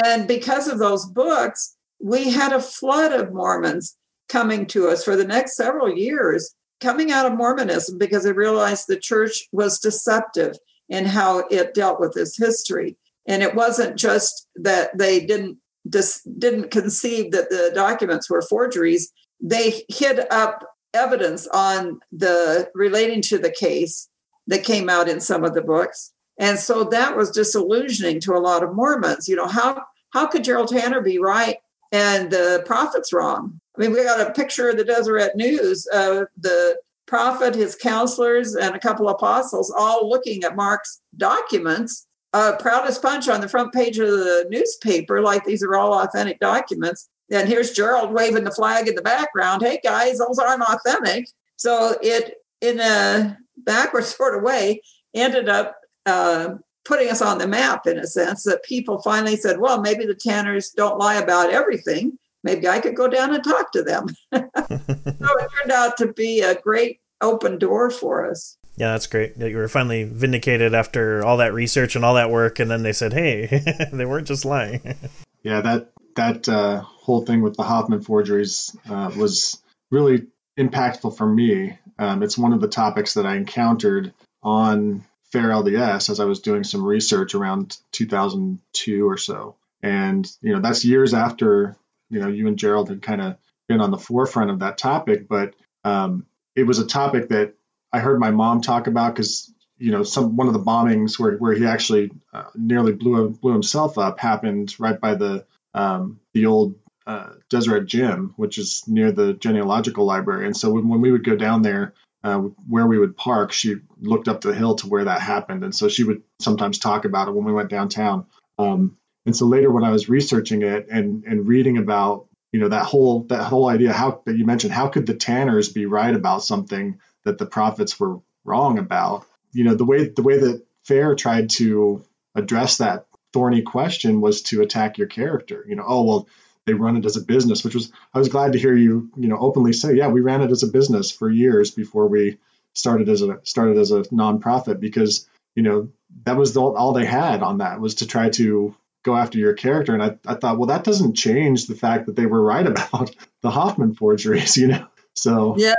and 0.05 0.27
because 0.27 0.67
of 0.67 0.81
those 0.81 1.07
books, 1.07 1.77
we 2.01 2.29
had 2.29 2.53
a 2.53 2.61
flood 2.61 3.13
of 3.13 3.33
Mormons 3.33 3.97
coming 4.29 4.67
to 4.67 4.89
us 4.89 5.05
for 5.05 5.15
the 5.15 5.25
next 5.25 5.55
several 5.55 5.97
years, 5.97 6.53
coming 6.81 7.13
out 7.13 7.25
of 7.25 7.39
Mormonism 7.39 7.99
because 7.99 8.25
they 8.25 8.33
realized 8.33 8.87
the 8.89 8.97
church 8.97 9.47
was 9.53 9.79
deceptive 9.79 10.57
in 10.89 11.05
how 11.05 11.45
it 11.53 11.73
dealt 11.73 12.01
with 12.01 12.15
this 12.15 12.37
history. 12.37 12.97
And 13.29 13.45
it 13.45 13.55
wasn't 13.55 13.97
just 13.97 14.49
that 14.57 14.99
they 14.99 15.25
didn't 15.25 15.59
just 15.91 16.23
didn't 16.39 16.71
conceive 16.71 17.33
that 17.33 17.51
the 17.51 17.73
documents 17.75 18.31
were 18.31 18.43
forgeries. 18.43 19.13
They 19.41 19.85
hid 19.89 20.21
up 20.31 20.65
evidence 20.95 21.47
on 21.49 22.01
the 22.13 22.71
relating 22.75 23.21
to 23.23 23.39
the 23.39 23.51
case 23.51 24.09
that 24.47 24.65
came 24.65 24.89
out 24.89 25.09
in 25.09 25.21
some 25.21 25.45
of 25.45 25.55
the 25.55 25.63
books. 25.63 26.13
And 26.39 26.59
so 26.59 26.85
that 26.85 27.17
was 27.17 27.31
disillusioning 27.31 28.21
to 28.21 28.35
a 28.35 28.41
lot 28.41 28.63
of 28.63 28.75
Mormons. 28.75 29.29
You 29.29 29.37
know, 29.37 29.47
how 29.47 29.83
how 30.11 30.27
could 30.27 30.45
Gerald 30.45 30.69
Tanner 30.69 31.01
be 31.01 31.19
right 31.19 31.57
and 31.93 32.31
the 32.31 32.63
prophet's 32.67 33.13
wrong? 33.13 33.61
I 33.77 33.81
mean, 33.81 33.93
we 33.93 34.05
got 34.05 34.21
a 34.21 34.33
picture 34.33 34.69
of 34.69 34.77
the 34.77 34.85
Deseret 34.85 35.35
News, 35.35 35.87
uh, 35.93 36.25
the 36.39 36.77
prophet, 37.07 37.55
his 37.55 37.75
counselors, 37.75 38.55
and 38.55 38.75
a 38.75 38.79
couple 38.79 39.09
apostles 39.09 39.73
all 39.77 40.09
looking 40.09 40.45
at 40.45 40.57
Mark's 40.57 41.01
documents. 41.17 42.07
Uh, 42.35 42.57
proud 42.57 42.85
as 42.85 42.99
punch 42.99 43.29
on 43.29 43.41
the 43.41 43.49
front 43.49 43.73
page 43.73 43.97
of 44.01 44.09
the 44.09 44.45
newspaper, 44.51 45.21
like 45.21 45.45
these 45.45 45.63
are 45.63 45.77
all 45.77 45.95
authentic 45.95 46.41
documents. 46.41 47.09
And 47.31 47.49
here's 47.49 47.71
Gerald 47.71 48.13
waving 48.13 48.43
the 48.43 48.51
flag 48.51 48.89
in 48.89 48.97
the 48.97 49.03
background. 49.03 49.63
Hey 49.63 49.79
guys, 49.85 50.19
those 50.19 50.41
aren't 50.41 50.65
authentic. 50.65 51.29
So 51.55 51.97
it, 52.03 52.39
in 52.61 52.81
a 52.81 53.39
backwards 53.59 54.09
sort 54.17 54.37
of 54.37 54.43
way, 54.43 54.83
ended 55.15 55.49
up 55.49 55.77
uh, 56.07 56.57
putting 56.85 57.09
us 57.09 57.23
on 57.23 57.39
the 57.39 57.47
map 57.47 57.87
in 57.87 57.99
a 57.99 58.07
sense 58.09 58.43
that 58.43 58.65
people 58.65 59.01
finally 59.01 59.37
said, 59.37 59.61
well, 59.61 59.81
maybe 59.81 60.05
the 60.05 60.17
Tanners 60.17 60.71
don't 60.71 60.99
lie 60.99 61.15
about 61.15 61.51
everything. 61.51 62.19
Maybe 62.43 62.67
I 62.67 62.81
could 62.81 62.97
go 62.97 63.07
down 63.07 63.33
and 63.33 63.45
talk 63.45 63.71
to 63.75 63.83
them. 63.85 64.09
so 64.35 64.41
it 64.43 65.51
turned 65.57 65.71
out 65.73 65.97
to 65.99 66.13
be 66.13 66.41
a 66.41 66.61
great 66.61 66.99
open 67.21 67.61
door 67.61 67.91
for 67.91 68.29
us. 68.29 68.59
Yeah, 68.77 68.93
that's 68.93 69.07
great. 69.07 69.37
You 69.37 69.57
were 69.57 69.69
finally 69.69 70.05
vindicated 70.05 70.75
after 70.75 71.25
all 71.25 71.37
that 71.37 71.55
research 71.55 71.95
and 71.95 72.05
all 72.05 72.15
that 72.15 72.31
work, 72.31 72.59
and 72.59 72.71
then 72.71 72.83
they 72.83 72.93
said, 72.93 73.13
"Hey, 73.13 73.63
they 73.93 74.05
weren't 74.05 74.27
just 74.27 74.45
lying." 74.45 74.97
yeah, 75.43 75.61
that 75.61 75.93
that 76.17 76.49
uh, 76.49 76.81
whole 76.81 77.25
thing 77.25 77.43
with 77.43 77.57
the 77.57 77.63
Hofmann 77.63 78.03
forgeries 78.03 78.77
uh, 78.89 79.13
was 79.17 79.63
really 79.91 80.27
impactful 80.59 81.17
for 81.17 81.27
me. 81.27 81.79
Um, 81.99 82.23
it's 82.23 82.39
one 82.39 82.53
of 82.53 82.61
the 82.61 82.69
topics 82.69 83.15
that 83.15 83.27
I 83.27 83.37
encountered 83.37 84.13
on 84.43 85.05
Fair 85.33 85.49
LDS 85.49 86.11
as 86.11 86.21
I 86.21 86.25
was 86.25 86.41
doing 86.41 86.65
some 86.65 86.85
research 86.85 87.35
around 87.35 87.77
2002 87.93 89.09
or 89.09 89.17
so. 89.17 89.57
And, 89.83 90.31
you 90.41 90.53
know, 90.53 90.61
that's 90.61 90.85
years 90.85 91.13
after, 91.13 91.77
you 92.09 92.21
know, 92.21 92.29
you 92.29 92.47
and 92.47 92.59
Gerald 92.59 92.89
had 92.89 93.03
kind 93.03 93.21
of 93.21 93.37
been 93.69 93.81
on 93.81 93.91
the 93.91 93.99
forefront 93.99 94.51
of 94.51 94.61
that 94.61 94.79
topic. 94.79 95.29
But 95.29 95.55
um, 95.85 96.27
it 96.55 96.65
was 96.65 96.79
a 96.79 96.87
topic 96.87 97.29
that 97.31 97.55
I 97.95 98.01
heard 98.01 98.19
my 98.19 98.33
mom 98.33 98.61
talk 98.61 98.89
about 98.89 99.15
because, 99.15 99.55
you 99.79 99.93
know, 99.93 100.03
some 100.03 100.37
one 100.37 100.49
of 100.49 100.53
the 100.53 100.59
bombings 100.59 101.17
where, 101.17 101.37
where 101.37 101.55
he 101.55 101.65
actually 101.65 102.11
uh, 102.33 102.51
nearly 102.57 102.93
blew 102.93 103.31
blew 103.31 103.53
himself 103.53 103.99
up 103.99 104.19
happened 104.19 104.75
right 104.81 105.01
by 105.01 105.15
the 105.15 105.47
um, 105.75 106.19
the 106.33 106.47
old 106.47 106.75
uh, 107.07 107.35
Deseret 107.49 107.87
Gym, 107.87 108.35
which 108.37 108.59
is 108.59 108.83
near 108.89 109.13
the 109.13 109.35
genealogical 109.35 110.05
library. 110.07 110.47
And 110.47 110.57
so 110.57 110.73
when, 110.73 110.89
when 110.89 111.03
we 111.03 111.13
would 111.13 111.23
go 111.23 111.37
down 111.37 111.63
there, 111.63 111.95
uh, 112.25 112.39
where 112.69 112.87
we 112.89 112.99
would 112.99 113.17
park, 113.17 113.53
she 113.53 113.77
looked 114.01 114.27
up 114.27 114.41
the 114.41 114.55
hill 114.55 114.75
to 114.77 114.89
where 114.89 115.05
that 115.05 115.21
happened, 115.21 115.63
and 115.63 115.73
so 115.75 115.89
she 115.89 116.03
would 116.03 116.23
sometimes 116.41 116.81
talk 116.81 117.05
about 117.05 117.29
it 117.29 117.35
when 117.35 117.45
we 117.45 117.53
went 117.53 117.71
downtown. 117.71 118.27
Um, 118.59 118.97
and 119.25 119.37
so 119.37 119.47
later, 119.47 119.71
when 119.71 119.85
I 119.85 119.93
was 119.93 120.09
researching 120.09 120.63
it 120.63 120.89
and 120.91 121.23
and 121.29 121.47
reading 121.47 121.79
about 121.79 122.27
you 122.53 122.59
know 122.59 122.71
that 122.71 122.87
whole 122.87 123.23
that 123.29 123.45
whole 123.45 123.69
idea 123.69 123.93
how 123.93 124.23
that 124.27 124.37
you 124.37 124.45
mentioned, 124.45 124.73
how 124.73 124.89
could 124.89 125.07
the 125.07 125.15
Tanners 125.15 125.69
be 125.69 125.87
right 125.87 126.15
about 126.15 126.43
something 126.43 126.99
that 127.25 127.39
the 127.39 127.47
prophets 127.47 127.99
were 127.99 128.21
wrong 128.45 128.79
about? 128.79 129.27
You 129.53 129.65
know 129.65 129.75
the 129.75 129.85
way 129.85 130.09
the 130.09 130.23
way 130.23 130.39
that 130.39 130.65
Fair 130.85 131.15
tried 131.15 131.51
to 131.51 132.05
address 132.35 132.79
that 132.79 133.07
thorny 133.33 133.63
question 133.63 134.21
was 134.21 134.43
to 134.43 134.63
attack 134.63 134.99
your 134.99 135.07
character. 135.07 135.65
You 135.69 135.77
know, 135.77 135.85
oh 135.87 136.05
well, 136.05 136.29
they 136.67 136.75
run 136.75 136.97
it 136.97 137.05
as 137.05 137.17
a 137.17 137.23
business, 137.23 137.65
which 137.65 137.75
was 137.75 137.93
I 138.13 138.19
was 138.19 138.29
glad 138.29 138.53
to 138.53 138.59
hear 138.59 138.77
you 138.77 139.11
you 139.17 139.29
know 139.29 139.39
openly 139.39 139.73
say, 139.73 139.95
yeah, 139.95 140.09
we 140.09 140.21
ran 140.21 140.43
it 140.43 140.51
as 140.51 140.63
a 140.63 140.69
business 140.69 141.11
for 141.11 141.31
years 141.31 141.71
before 141.71 142.09
we 142.09 142.39
started 142.75 143.09
as 143.09 143.23
a 143.23 143.41
started 143.45 143.79
as 143.79 143.93
a 143.93 144.03
nonprofit 144.03 144.81
because 144.81 145.29
you 145.55 145.63
know 145.63 145.89
that 146.25 146.37
was 146.37 146.53
the, 146.53 146.61
all 146.61 146.93
they 146.93 147.05
had 147.05 147.43
on 147.43 147.59
that 147.59 147.81
was 147.81 147.97
to 147.97 148.07
try 148.07 148.29
to 148.31 148.75
go 149.03 149.15
after 149.15 149.39
your 149.39 149.55
character 149.55 149.95
and 149.95 150.03
I, 150.03 150.17
I 150.27 150.35
thought 150.35 150.59
well 150.59 150.69
that 150.69 150.85
doesn't 150.85 151.15
change 151.15 151.67
the 151.67 151.75
fact 151.75 152.07
that 152.07 152.17
they 152.17 152.27
were 152.27 152.43
right 152.43 152.67
about 152.67 153.15
the 153.43 153.51
Hofmann 153.51 153.95
forgeries 153.95 154.57
you 154.57 154.69
know 154.69 154.87
so 155.15 155.57
yeah 155.57 155.75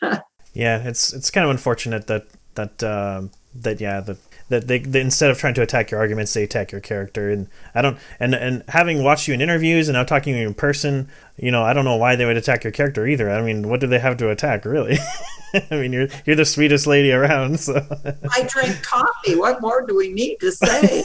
yeah 0.54 0.78
it's 0.86 1.12
it's 1.12 1.30
kind 1.30 1.44
of 1.44 1.50
unfortunate 1.50 2.06
that 2.06 2.26
that 2.54 2.82
uh, 2.82 3.22
that 3.54 3.80
yeah 3.80 4.00
that 4.00 4.18
that 4.48 4.66
they, 4.66 4.78
they, 4.78 5.00
instead 5.00 5.30
of 5.30 5.38
trying 5.38 5.54
to 5.54 5.62
attack 5.62 5.90
your 5.90 6.00
arguments, 6.00 6.32
they 6.32 6.42
attack 6.42 6.72
your 6.72 6.80
character. 6.80 7.30
And 7.30 7.48
I 7.74 7.82
don't 7.82 7.98
and 8.18 8.34
and 8.34 8.64
having 8.68 9.04
watched 9.04 9.28
you 9.28 9.34
in 9.34 9.40
interviews 9.40 9.88
and 9.88 9.94
now 9.94 10.04
talking 10.04 10.32
to 10.34 10.40
you 10.40 10.46
in 10.46 10.54
person, 10.54 11.08
you 11.36 11.50
know, 11.50 11.62
I 11.62 11.72
don't 11.72 11.84
know 11.84 11.96
why 11.96 12.16
they 12.16 12.24
would 12.24 12.36
attack 12.36 12.64
your 12.64 12.70
character 12.72 13.06
either. 13.06 13.30
I 13.30 13.42
mean, 13.42 13.68
what 13.68 13.80
do 13.80 13.86
they 13.86 13.98
have 13.98 14.16
to 14.18 14.30
attack, 14.30 14.64
really? 14.64 14.98
I 15.70 15.76
mean, 15.76 15.92
you're 15.92 16.08
you're 16.24 16.36
the 16.36 16.44
sweetest 16.44 16.86
lady 16.86 17.12
around. 17.12 17.60
So 17.60 17.74
I 18.32 18.42
drink 18.48 18.82
coffee. 18.82 19.36
What 19.36 19.60
more 19.60 19.86
do 19.86 19.94
we 19.94 20.12
need 20.12 20.38
to 20.40 20.52
say? 20.52 21.04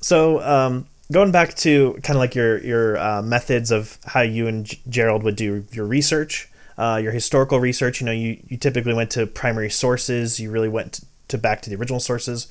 so, 0.00 0.40
um, 0.42 0.86
going 1.10 1.32
back 1.32 1.54
to 1.56 1.98
kind 2.02 2.16
of 2.16 2.20
like 2.20 2.34
your 2.34 2.58
your 2.58 2.98
uh, 2.98 3.22
methods 3.22 3.70
of 3.70 3.98
how 4.04 4.20
you 4.20 4.46
and 4.46 4.66
G- 4.66 4.80
Gerald 4.88 5.22
would 5.22 5.36
do 5.36 5.64
your 5.72 5.86
research 5.86 6.48
uh, 6.78 7.00
your 7.02 7.12
historical 7.12 7.58
research. 7.60 8.00
You 8.00 8.06
know, 8.06 8.12
you, 8.12 8.40
you 8.46 8.56
typically 8.56 8.94
went 8.94 9.10
to 9.10 9.26
primary 9.26 9.68
sources. 9.68 10.38
You 10.38 10.50
really 10.50 10.68
went 10.68 11.00
to 11.26 11.36
back 11.36 11.60
to 11.62 11.70
the 11.70 11.76
original 11.76 12.00
sources 12.00 12.46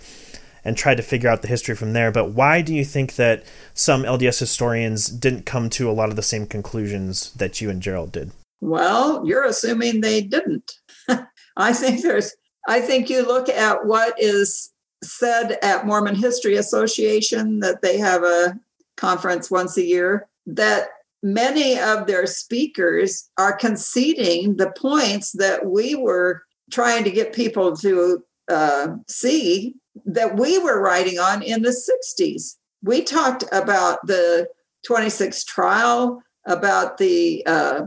and 0.64 0.76
tried 0.76 0.96
to 0.96 1.04
figure 1.04 1.30
out 1.30 1.42
the 1.42 1.48
history 1.48 1.76
from 1.76 1.94
there. 1.94 2.12
But 2.12 2.32
why 2.32 2.62
do 2.62 2.76
you 2.76 2.84
think 2.84 3.16
that 3.16 3.46
some 3.74 4.04
LDS 4.04 4.40
historians 4.40 5.08
didn't 5.08 5.46
come 5.46 5.70
to 5.72 5.90
a 5.90 5.94
lot 5.94 6.10
of 6.10 6.18
the 6.18 6.22
same 6.22 6.46
conclusions 6.46 7.32
that 7.34 7.62
you 7.62 7.70
and 7.70 7.82
Gerald 7.82 8.12
did? 8.12 8.32
Well, 8.60 9.26
you're 9.26 9.46
assuming 9.46 10.02
they 10.02 10.22
didn't. 10.22 10.74
I 11.58 11.74
think 11.74 12.02
there's 12.02 12.36
I 12.68 12.82
think 12.82 13.10
you 13.10 13.26
look 13.26 13.48
at 13.48 13.86
what 13.86 14.22
is 14.22 14.74
said 15.04 15.58
at 15.62 15.86
Mormon 15.86 16.16
History 16.16 16.56
Association 16.56 17.60
that 17.60 17.82
they 17.82 17.98
have 17.98 18.24
a 18.24 18.60
conference 18.96 19.52
once 19.52 19.78
a 19.78 19.86
year 19.86 20.28
that 20.46 20.90
many 21.24 21.80
of 21.80 22.08
their 22.08 22.26
speakers 22.26 23.30
are 23.38 23.56
conceding 23.56 24.58
the 24.58 24.72
points 24.72 25.32
that 25.34 25.66
we 25.66 25.96
were 25.96 26.44
trying 26.72 27.04
to 27.04 27.12
get 27.12 27.34
people 27.34 27.76
to 27.76 28.24
uh, 28.50 28.96
see 29.08 29.76
that 30.06 30.38
we 30.38 30.60
were 30.60 30.82
writing 30.82 31.20
on 31.20 31.42
in 31.42 31.62
the 31.62 31.70
60s. 31.70 32.56
We 32.84 33.04
talked 33.04 33.44
about 33.52 34.06
the 34.06 34.48
26 34.86 35.44
trial, 35.46 36.22
about 36.46 36.98
the, 36.98 37.46
uh, 37.46 37.82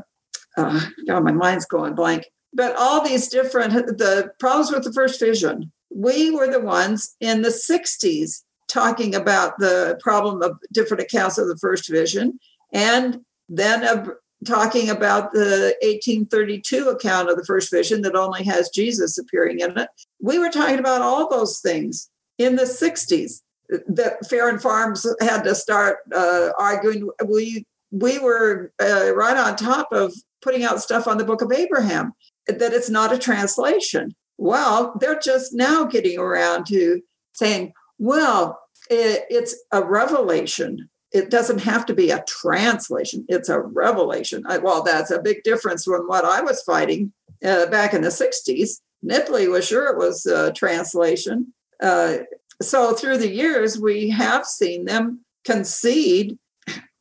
uh, 0.56 0.80
God, 1.06 1.24
my 1.24 1.32
mind's 1.32 1.66
going 1.66 1.94
blank, 1.94 2.26
but 2.52 2.74
all 2.76 3.02
these 3.02 3.28
different, 3.28 3.72
the 3.72 4.32
problems 4.38 4.72
with 4.72 4.84
the 4.84 4.92
first 4.92 5.20
vision. 5.20 5.72
We 5.90 6.30
were 6.30 6.50
the 6.50 6.60
ones 6.60 7.16
in 7.20 7.42
the 7.42 7.48
60s 7.48 8.42
talking 8.68 9.14
about 9.14 9.58
the 9.58 9.98
problem 10.00 10.42
of 10.42 10.58
different 10.72 11.02
accounts 11.02 11.38
of 11.38 11.48
the 11.48 11.56
first 11.56 11.90
vision 11.90 12.38
and 12.72 13.20
then 13.48 13.84
of 13.84 14.10
talking 14.46 14.88
about 14.88 15.32
the 15.32 15.74
1832 15.82 16.88
account 16.88 17.28
of 17.28 17.36
the 17.36 17.44
first 17.44 17.70
vision 17.70 18.02
that 18.02 18.14
only 18.14 18.44
has 18.44 18.70
Jesus 18.70 19.18
appearing 19.18 19.60
in 19.60 19.76
it. 19.76 19.88
We 20.20 20.38
were 20.38 20.50
talking 20.50 20.78
about 20.78 21.02
all 21.02 21.28
those 21.28 21.60
things 21.60 22.08
in 22.38 22.56
the 22.56 22.64
60s 22.64 23.42
that 23.88 24.26
Fair 24.28 24.48
and 24.48 24.60
FARMS 24.60 25.06
had 25.20 25.42
to 25.42 25.54
start 25.54 25.98
uh, 26.14 26.50
arguing. 26.58 27.08
We 27.26 27.66
we 27.92 28.18
were 28.18 28.72
uh, 28.80 29.12
right 29.14 29.36
on 29.36 29.56
top 29.56 29.92
of 29.92 30.14
putting 30.42 30.64
out 30.64 30.80
stuff 30.80 31.06
on 31.06 31.18
the 31.18 31.24
Book 31.24 31.42
of 31.42 31.52
Abraham 31.52 32.12
that 32.46 32.72
it's 32.72 32.90
not 32.90 33.12
a 33.12 33.18
translation. 33.18 34.14
Well, 34.40 34.94
they're 34.98 35.18
just 35.18 35.52
now 35.52 35.84
getting 35.84 36.18
around 36.18 36.66
to 36.68 37.02
saying, 37.34 37.74
well, 37.98 38.58
it, 38.88 39.24
it's 39.28 39.54
a 39.70 39.84
revelation. 39.84 40.88
It 41.12 41.28
doesn't 41.28 41.58
have 41.58 41.84
to 41.86 41.94
be 41.94 42.10
a 42.10 42.24
translation. 42.26 43.26
It's 43.28 43.50
a 43.50 43.60
revelation. 43.60 44.44
I, 44.48 44.56
well 44.56 44.82
that's 44.82 45.10
a 45.10 45.20
big 45.20 45.42
difference 45.42 45.84
from 45.84 46.06
what 46.06 46.24
i 46.24 46.40
was 46.40 46.62
fighting 46.62 47.12
uh, 47.44 47.66
back 47.66 47.92
in 47.92 48.00
the 48.00 48.08
60s 48.08 48.80
Nibley 49.04 49.50
was 49.50 49.66
sure 49.66 49.90
it 49.90 49.96
was 49.96 50.26
a 50.26 50.52
translation. 50.52 51.54
Uh, 51.82 52.18
so 52.60 52.94
through 52.94 53.16
the 53.18 53.32
years 53.32 53.78
we 53.78 54.10
have 54.10 54.46
seen 54.46 54.84
them 54.84 55.24
concede 55.44 56.38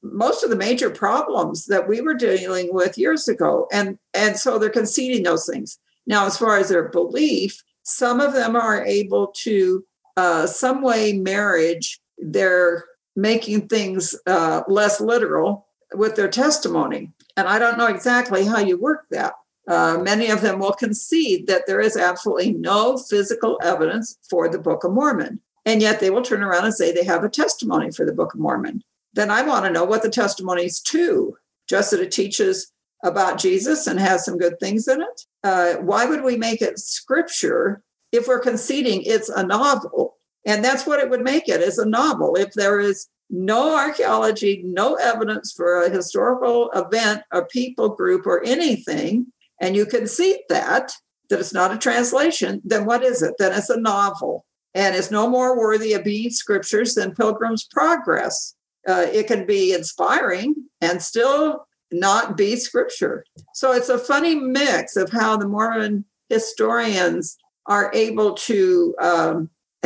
most 0.01 0.43
of 0.43 0.49
the 0.49 0.55
major 0.55 0.89
problems 0.89 1.65
that 1.65 1.87
we 1.87 1.99
were 1.99 2.13
dealing 2.13 2.73
with 2.73 2.97
years 2.97 3.27
ago. 3.27 3.67
And 3.71 3.97
and 4.13 4.37
so 4.37 4.57
they're 4.57 4.69
conceding 4.69 5.23
those 5.23 5.45
things 5.45 5.77
now 6.09 6.25
as 6.25 6.37
far 6.37 6.57
as 6.57 6.67
their 6.67 6.89
belief 6.89 7.63
some 7.89 8.19
of 8.19 8.33
them 8.33 8.55
are 8.55 8.85
able 8.85 9.27
to 9.27 9.83
uh, 10.15 10.45
some 10.45 10.81
way 10.81 11.13
marriage 11.13 11.99
their 12.19 12.85
making 13.15 13.67
things 13.67 14.15
uh, 14.27 14.61
less 14.67 15.01
literal 15.01 15.67
with 15.93 16.15
their 16.15 16.27
testimony. 16.27 17.11
And 17.35 17.47
I 17.47 17.57
don't 17.57 17.77
know 17.77 17.87
exactly 17.87 18.45
how 18.45 18.59
you 18.59 18.79
work 18.79 19.05
that. 19.09 19.33
Uh, 19.67 19.97
many 20.01 20.29
of 20.29 20.41
them 20.41 20.59
will 20.59 20.71
concede 20.71 21.47
that 21.47 21.65
there 21.67 21.79
is 21.79 21.97
absolutely 21.97 22.53
no 22.53 22.97
physical 22.97 23.59
evidence 23.63 24.17
for 24.29 24.49
the 24.49 24.59
Book 24.59 24.83
of 24.83 24.91
Mormon. 24.91 25.41
And 25.65 25.81
yet 25.81 25.99
they 25.99 26.09
will 26.09 26.21
turn 26.21 26.43
around 26.43 26.65
and 26.65 26.73
say 26.73 26.91
they 26.91 27.03
have 27.03 27.23
a 27.23 27.29
testimony 27.29 27.91
for 27.91 28.05
the 28.05 28.13
Book 28.13 28.33
of 28.33 28.39
Mormon. 28.39 28.83
Then 29.13 29.31
I 29.31 29.41
want 29.41 29.65
to 29.65 29.71
know 29.71 29.83
what 29.83 30.03
the 30.03 30.09
testimony 30.09 30.65
is 30.65 30.79
to, 30.81 31.37
just 31.67 31.91
that 31.91 32.01
it 32.01 32.11
teaches 32.11 32.71
about 33.03 33.39
Jesus 33.39 33.87
and 33.87 33.99
has 33.99 34.25
some 34.25 34.37
good 34.37 34.59
things 34.59 34.87
in 34.87 35.01
it. 35.01 35.21
Uh, 35.43 35.75
why 35.75 36.05
would 36.05 36.23
we 36.23 36.37
make 36.37 36.61
it 36.61 36.79
scripture 36.79 37.81
if 38.11 38.27
we're 38.27 38.39
conceding 38.39 39.01
it's 39.03 39.29
a 39.29 39.43
novel? 39.43 40.15
And 40.45 40.63
that's 40.63 40.85
what 40.85 40.99
it 40.99 41.09
would 41.09 41.21
make 41.21 41.47
it 41.47 41.61
is 41.61 41.77
a 41.77 41.87
novel. 41.87 42.35
If 42.35 42.53
there 42.53 42.79
is 42.79 43.07
no 43.29 43.75
archaeology, 43.75 44.61
no 44.65 44.95
evidence 44.95 45.53
for 45.53 45.83
a 45.83 45.89
historical 45.89 46.71
event, 46.71 47.21
a 47.31 47.43
people 47.43 47.89
group, 47.89 48.25
or 48.25 48.43
anything, 48.43 49.27
and 49.61 49.75
you 49.75 49.85
concede 49.85 50.39
that, 50.49 50.91
that 51.29 51.39
it's 51.39 51.53
not 51.53 51.73
a 51.73 51.77
translation, 51.77 52.61
then 52.63 52.85
what 52.85 53.03
is 53.03 53.21
it? 53.21 53.35
Then 53.37 53.53
it's 53.53 53.69
a 53.69 53.79
novel. 53.79 54.45
And 54.73 54.95
it's 54.95 55.11
no 55.11 55.27
more 55.27 55.57
worthy 55.57 55.93
of 55.93 56.03
being 56.03 56.29
scriptures 56.29 56.95
than 56.95 57.15
Pilgrim's 57.15 57.65
Progress. 57.65 58.55
Uh, 58.87 59.05
it 59.11 59.27
can 59.27 59.45
be 59.45 59.73
inspiring 59.73 60.55
and 60.81 61.01
still 61.01 61.67
not 61.91 62.37
be 62.37 62.55
scripture. 62.55 63.25
So 63.53 63.71
it's 63.71 63.89
a 63.89 63.97
funny 63.97 64.35
mix 64.35 64.95
of 64.95 65.11
how 65.11 65.37
the 65.37 65.47
Mormon 65.47 66.05
historians 66.29 67.37
are 67.65 67.91
able 67.93 68.33
to 68.33 68.95
um, 69.01 69.49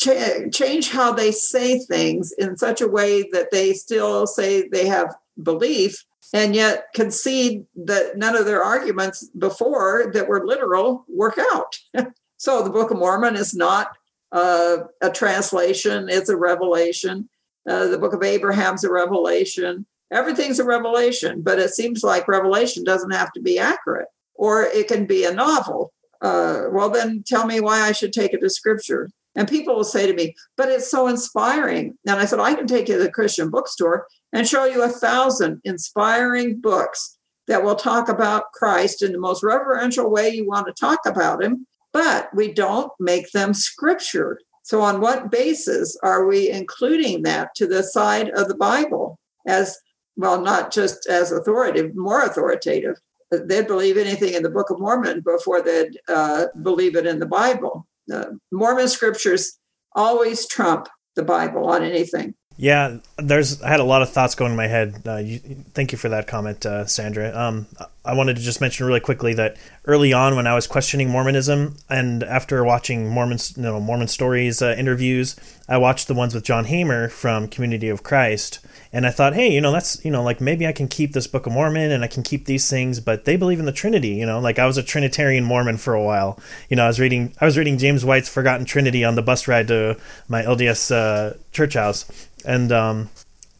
ch- 0.00 0.52
change 0.52 0.90
how 0.90 1.12
they 1.12 1.32
say 1.32 1.78
things 1.78 2.32
in 2.32 2.56
such 2.56 2.80
a 2.80 2.88
way 2.88 3.28
that 3.32 3.50
they 3.50 3.72
still 3.72 4.26
say 4.26 4.68
they 4.68 4.86
have 4.86 5.14
belief 5.42 6.04
and 6.32 6.54
yet 6.54 6.86
concede 6.94 7.64
that 7.74 8.16
none 8.16 8.36
of 8.36 8.46
their 8.46 8.62
arguments 8.62 9.28
before 9.38 10.10
that 10.12 10.28
were 10.28 10.46
literal 10.46 11.04
work 11.08 11.38
out. 11.52 11.78
so 12.36 12.62
the 12.62 12.70
Book 12.70 12.90
of 12.90 12.98
Mormon 12.98 13.36
is 13.36 13.54
not 13.54 13.96
uh, 14.32 14.78
a 15.00 15.10
translation, 15.10 16.08
it's 16.08 16.28
a 16.28 16.36
revelation. 16.36 17.28
Uh, 17.68 17.88
the 17.88 17.98
Book 17.98 18.14
of 18.14 18.22
Abraham's 18.22 18.84
a 18.84 18.90
revelation. 18.90 19.86
Everything's 20.12 20.58
a 20.58 20.64
revelation, 20.64 21.42
but 21.42 21.58
it 21.58 21.70
seems 21.70 22.02
like 22.02 22.26
revelation 22.28 22.84
doesn't 22.84 23.12
have 23.12 23.32
to 23.32 23.40
be 23.40 23.58
accurate, 23.58 24.08
or 24.34 24.64
it 24.64 24.88
can 24.88 25.06
be 25.06 25.24
a 25.24 25.32
novel. 25.32 25.92
Uh, 26.20 26.64
well, 26.70 26.90
then 26.90 27.22
tell 27.26 27.46
me 27.46 27.60
why 27.60 27.80
I 27.80 27.92
should 27.92 28.12
take 28.12 28.32
it 28.32 28.40
to 28.40 28.50
scripture. 28.50 29.08
And 29.36 29.48
people 29.48 29.76
will 29.76 29.84
say 29.84 30.06
to 30.06 30.12
me, 30.12 30.34
but 30.56 30.68
it's 30.68 30.90
so 30.90 31.06
inspiring. 31.06 31.96
And 32.06 32.18
I 32.18 32.24
said, 32.24 32.40
I 32.40 32.54
can 32.54 32.66
take 32.66 32.88
you 32.88 32.96
to 32.96 33.02
the 33.04 33.12
Christian 33.12 33.48
bookstore 33.48 34.06
and 34.32 34.46
show 34.46 34.64
you 34.64 34.82
a 34.82 34.88
thousand 34.88 35.60
inspiring 35.64 36.60
books 36.60 37.16
that 37.46 37.62
will 37.62 37.76
talk 37.76 38.08
about 38.08 38.52
Christ 38.52 39.02
in 39.02 39.12
the 39.12 39.18
most 39.18 39.42
reverential 39.42 40.10
way 40.10 40.30
you 40.30 40.46
want 40.46 40.66
to 40.66 40.72
talk 40.72 41.00
about 41.06 41.42
him, 41.42 41.66
but 41.92 42.28
we 42.34 42.52
don't 42.52 42.92
make 43.00 43.30
them 43.32 43.54
scripture. 43.54 44.38
So, 44.62 44.82
on 44.82 45.00
what 45.00 45.32
basis 45.32 45.98
are 46.02 46.26
we 46.26 46.48
including 46.50 47.22
that 47.22 47.54
to 47.56 47.66
the 47.66 47.82
side 47.82 48.30
of 48.30 48.46
the 48.46 48.54
Bible 48.54 49.18
as 49.46 49.78
well, 50.20 50.40
not 50.40 50.72
just 50.72 51.06
as 51.06 51.32
authoritative, 51.32 51.96
more 51.96 52.22
authoritative? 52.22 52.96
They'd 53.30 53.66
believe 53.66 53.96
anything 53.96 54.34
in 54.34 54.42
the 54.42 54.50
Book 54.50 54.70
of 54.70 54.80
Mormon 54.80 55.22
before 55.24 55.62
they'd 55.62 55.98
uh, 56.08 56.46
believe 56.62 56.96
it 56.96 57.06
in 57.06 57.20
the 57.20 57.26
Bible. 57.26 57.86
The 58.06 58.38
Mormon 58.52 58.88
scriptures 58.88 59.58
always 59.94 60.46
trump 60.46 60.88
the 61.16 61.22
Bible 61.22 61.66
on 61.66 61.82
anything. 61.82 62.34
Yeah, 62.56 62.98
there's. 63.16 63.62
I 63.62 63.70
had 63.70 63.80
a 63.80 63.84
lot 63.84 64.02
of 64.02 64.10
thoughts 64.10 64.34
going 64.34 64.50
in 64.50 64.56
my 64.56 64.66
head. 64.66 65.02
Uh, 65.06 65.16
you, 65.16 65.38
thank 65.72 65.92
you 65.92 65.98
for 65.98 66.10
that 66.10 66.26
comment, 66.26 66.66
uh, 66.66 66.84
Sandra. 66.84 67.34
Um, 67.34 67.66
I 68.04 68.12
wanted 68.12 68.36
to 68.36 68.42
just 68.42 68.60
mention 68.60 68.86
really 68.86 69.00
quickly 69.00 69.32
that 69.32 69.56
early 69.86 70.12
on, 70.12 70.36
when 70.36 70.46
I 70.46 70.54
was 70.54 70.66
questioning 70.66 71.08
Mormonism, 71.08 71.76
and 71.88 72.22
after 72.22 72.62
watching 72.62 73.08
Mormon, 73.08 73.38
you 73.56 73.62
know, 73.62 73.80
Mormon 73.80 74.08
stories 74.08 74.60
uh, 74.60 74.74
interviews, 74.76 75.36
I 75.70 75.78
watched 75.78 76.06
the 76.06 76.12
ones 76.12 76.34
with 76.34 76.44
John 76.44 76.66
Hamer 76.66 77.08
from 77.08 77.48
Community 77.48 77.88
of 77.88 78.02
Christ, 78.02 78.58
and 78.92 79.06
I 79.06 79.10
thought, 79.10 79.34
hey, 79.34 79.52
you 79.52 79.60
know, 79.60 79.72
that's 79.72 80.04
you 80.04 80.10
know, 80.10 80.22
like 80.22 80.40
maybe 80.40 80.66
I 80.66 80.72
can 80.72 80.88
keep 80.88 81.12
this 81.12 81.26
Book 81.26 81.46
of 81.46 81.52
Mormon 81.52 81.92
and 81.92 82.02
I 82.02 82.08
can 82.08 82.22
keep 82.22 82.46
these 82.46 82.68
things, 82.68 83.00
but 83.00 83.24
they 83.24 83.36
believe 83.36 83.60
in 83.60 83.66
the 83.66 83.72
Trinity. 83.72 84.10
You 84.10 84.26
know, 84.26 84.40
like 84.40 84.58
I 84.58 84.66
was 84.66 84.76
a 84.76 84.82
Trinitarian 84.82 85.44
Mormon 85.44 85.76
for 85.76 85.94
a 85.94 86.02
while. 86.02 86.38
You 86.68 86.76
know, 86.76 86.84
I 86.84 86.88
was 86.88 87.00
reading 87.00 87.34
I 87.40 87.44
was 87.44 87.56
reading 87.56 87.78
James 87.78 88.04
White's 88.04 88.28
Forgotten 88.28 88.66
Trinity 88.66 89.04
on 89.04 89.14
the 89.14 89.22
bus 89.22 89.46
ride 89.46 89.68
to 89.68 89.96
my 90.28 90.42
LDS 90.42 90.90
uh, 90.90 91.36
church 91.52 91.74
house 91.74 92.28
and 92.44 92.72
um, 92.72 93.10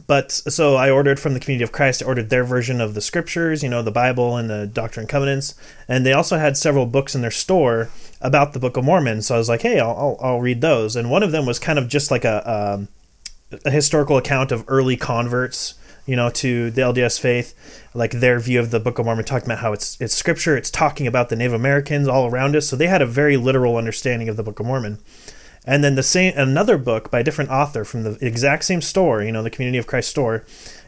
but 0.07 0.31
so 0.31 0.75
I 0.75 0.89
ordered 0.89 1.19
from 1.19 1.33
the 1.33 1.39
Community 1.39 1.63
of 1.63 1.71
Christ. 1.71 2.03
I 2.03 2.05
ordered 2.05 2.29
their 2.29 2.43
version 2.43 2.81
of 2.81 2.93
the 2.93 3.01
scriptures, 3.01 3.63
you 3.63 3.69
know, 3.69 3.81
the 3.81 3.91
Bible 3.91 4.35
and 4.35 4.49
the 4.49 4.67
Doctrine 4.67 5.03
and 5.03 5.09
Covenants, 5.09 5.55
and 5.87 6.05
they 6.05 6.13
also 6.13 6.37
had 6.37 6.57
several 6.57 6.85
books 6.85 7.15
in 7.15 7.21
their 7.21 7.31
store 7.31 7.89
about 8.19 8.53
the 8.53 8.59
Book 8.59 8.77
of 8.77 8.83
Mormon. 8.83 9.21
So 9.21 9.35
I 9.35 9.37
was 9.37 9.49
like, 9.49 9.61
hey, 9.61 9.79
I'll 9.79 9.91
I'll, 9.91 10.17
I'll 10.21 10.41
read 10.41 10.61
those. 10.61 10.95
And 10.95 11.09
one 11.09 11.23
of 11.23 11.31
them 11.31 11.45
was 11.45 11.59
kind 11.59 11.79
of 11.79 11.87
just 11.87 12.11
like 12.11 12.25
a 12.25 12.49
um, 12.49 12.87
a 13.65 13.71
historical 13.71 14.17
account 14.17 14.51
of 14.51 14.63
early 14.67 14.97
converts, 14.97 15.75
you 16.05 16.15
know, 16.15 16.29
to 16.29 16.71
the 16.71 16.81
LDS 16.81 17.19
faith, 17.19 17.53
like 17.93 18.11
their 18.11 18.39
view 18.39 18.59
of 18.59 18.71
the 18.71 18.79
Book 18.79 18.99
of 18.99 19.05
Mormon, 19.05 19.25
talking 19.25 19.47
about 19.47 19.59
how 19.59 19.73
it's 19.73 19.99
it's 20.01 20.13
scripture, 20.13 20.57
it's 20.57 20.71
talking 20.71 21.07
about 21.07 21.29
the 21.29 21.35
Native 21.35 21.53
Americans 21.53 22.07
all 22.07 22.27
around 22.27 22.55
us. 22.55 22.67
So 22.67 22.75
they 22.75 22.87
had 22.87 23.01
a 23.01 23.05
very 23.05 23.37
literal 23.37 23.77
understanding 23.77 24.29
of 24.29 24.37
the 24.37 24.43
Book 24.43 24.59
of 24.59 24.65
Mormon 24.65 24.99
and 25.65 25.83
then 25.83 25.95
the 25.95 26.03
same 26.03 26.33
another 26.35 26.77
book 26.77 27.11
by 27.11 27.19
a 27.19 27.23
different 27.23 27.51
author 27.51 27.85
from 27.85 28.03
the 28.03 28.17
exact 28.25 28.63
same 28.63 28.81
store, 28.81 29.21
you 29.21 29.31
know, 29.31 29.43
the 29.43 29.49
Community 29.49 29.77
of 29.77 29.87
Christ 29.87 30.09
store. 30.09 30.43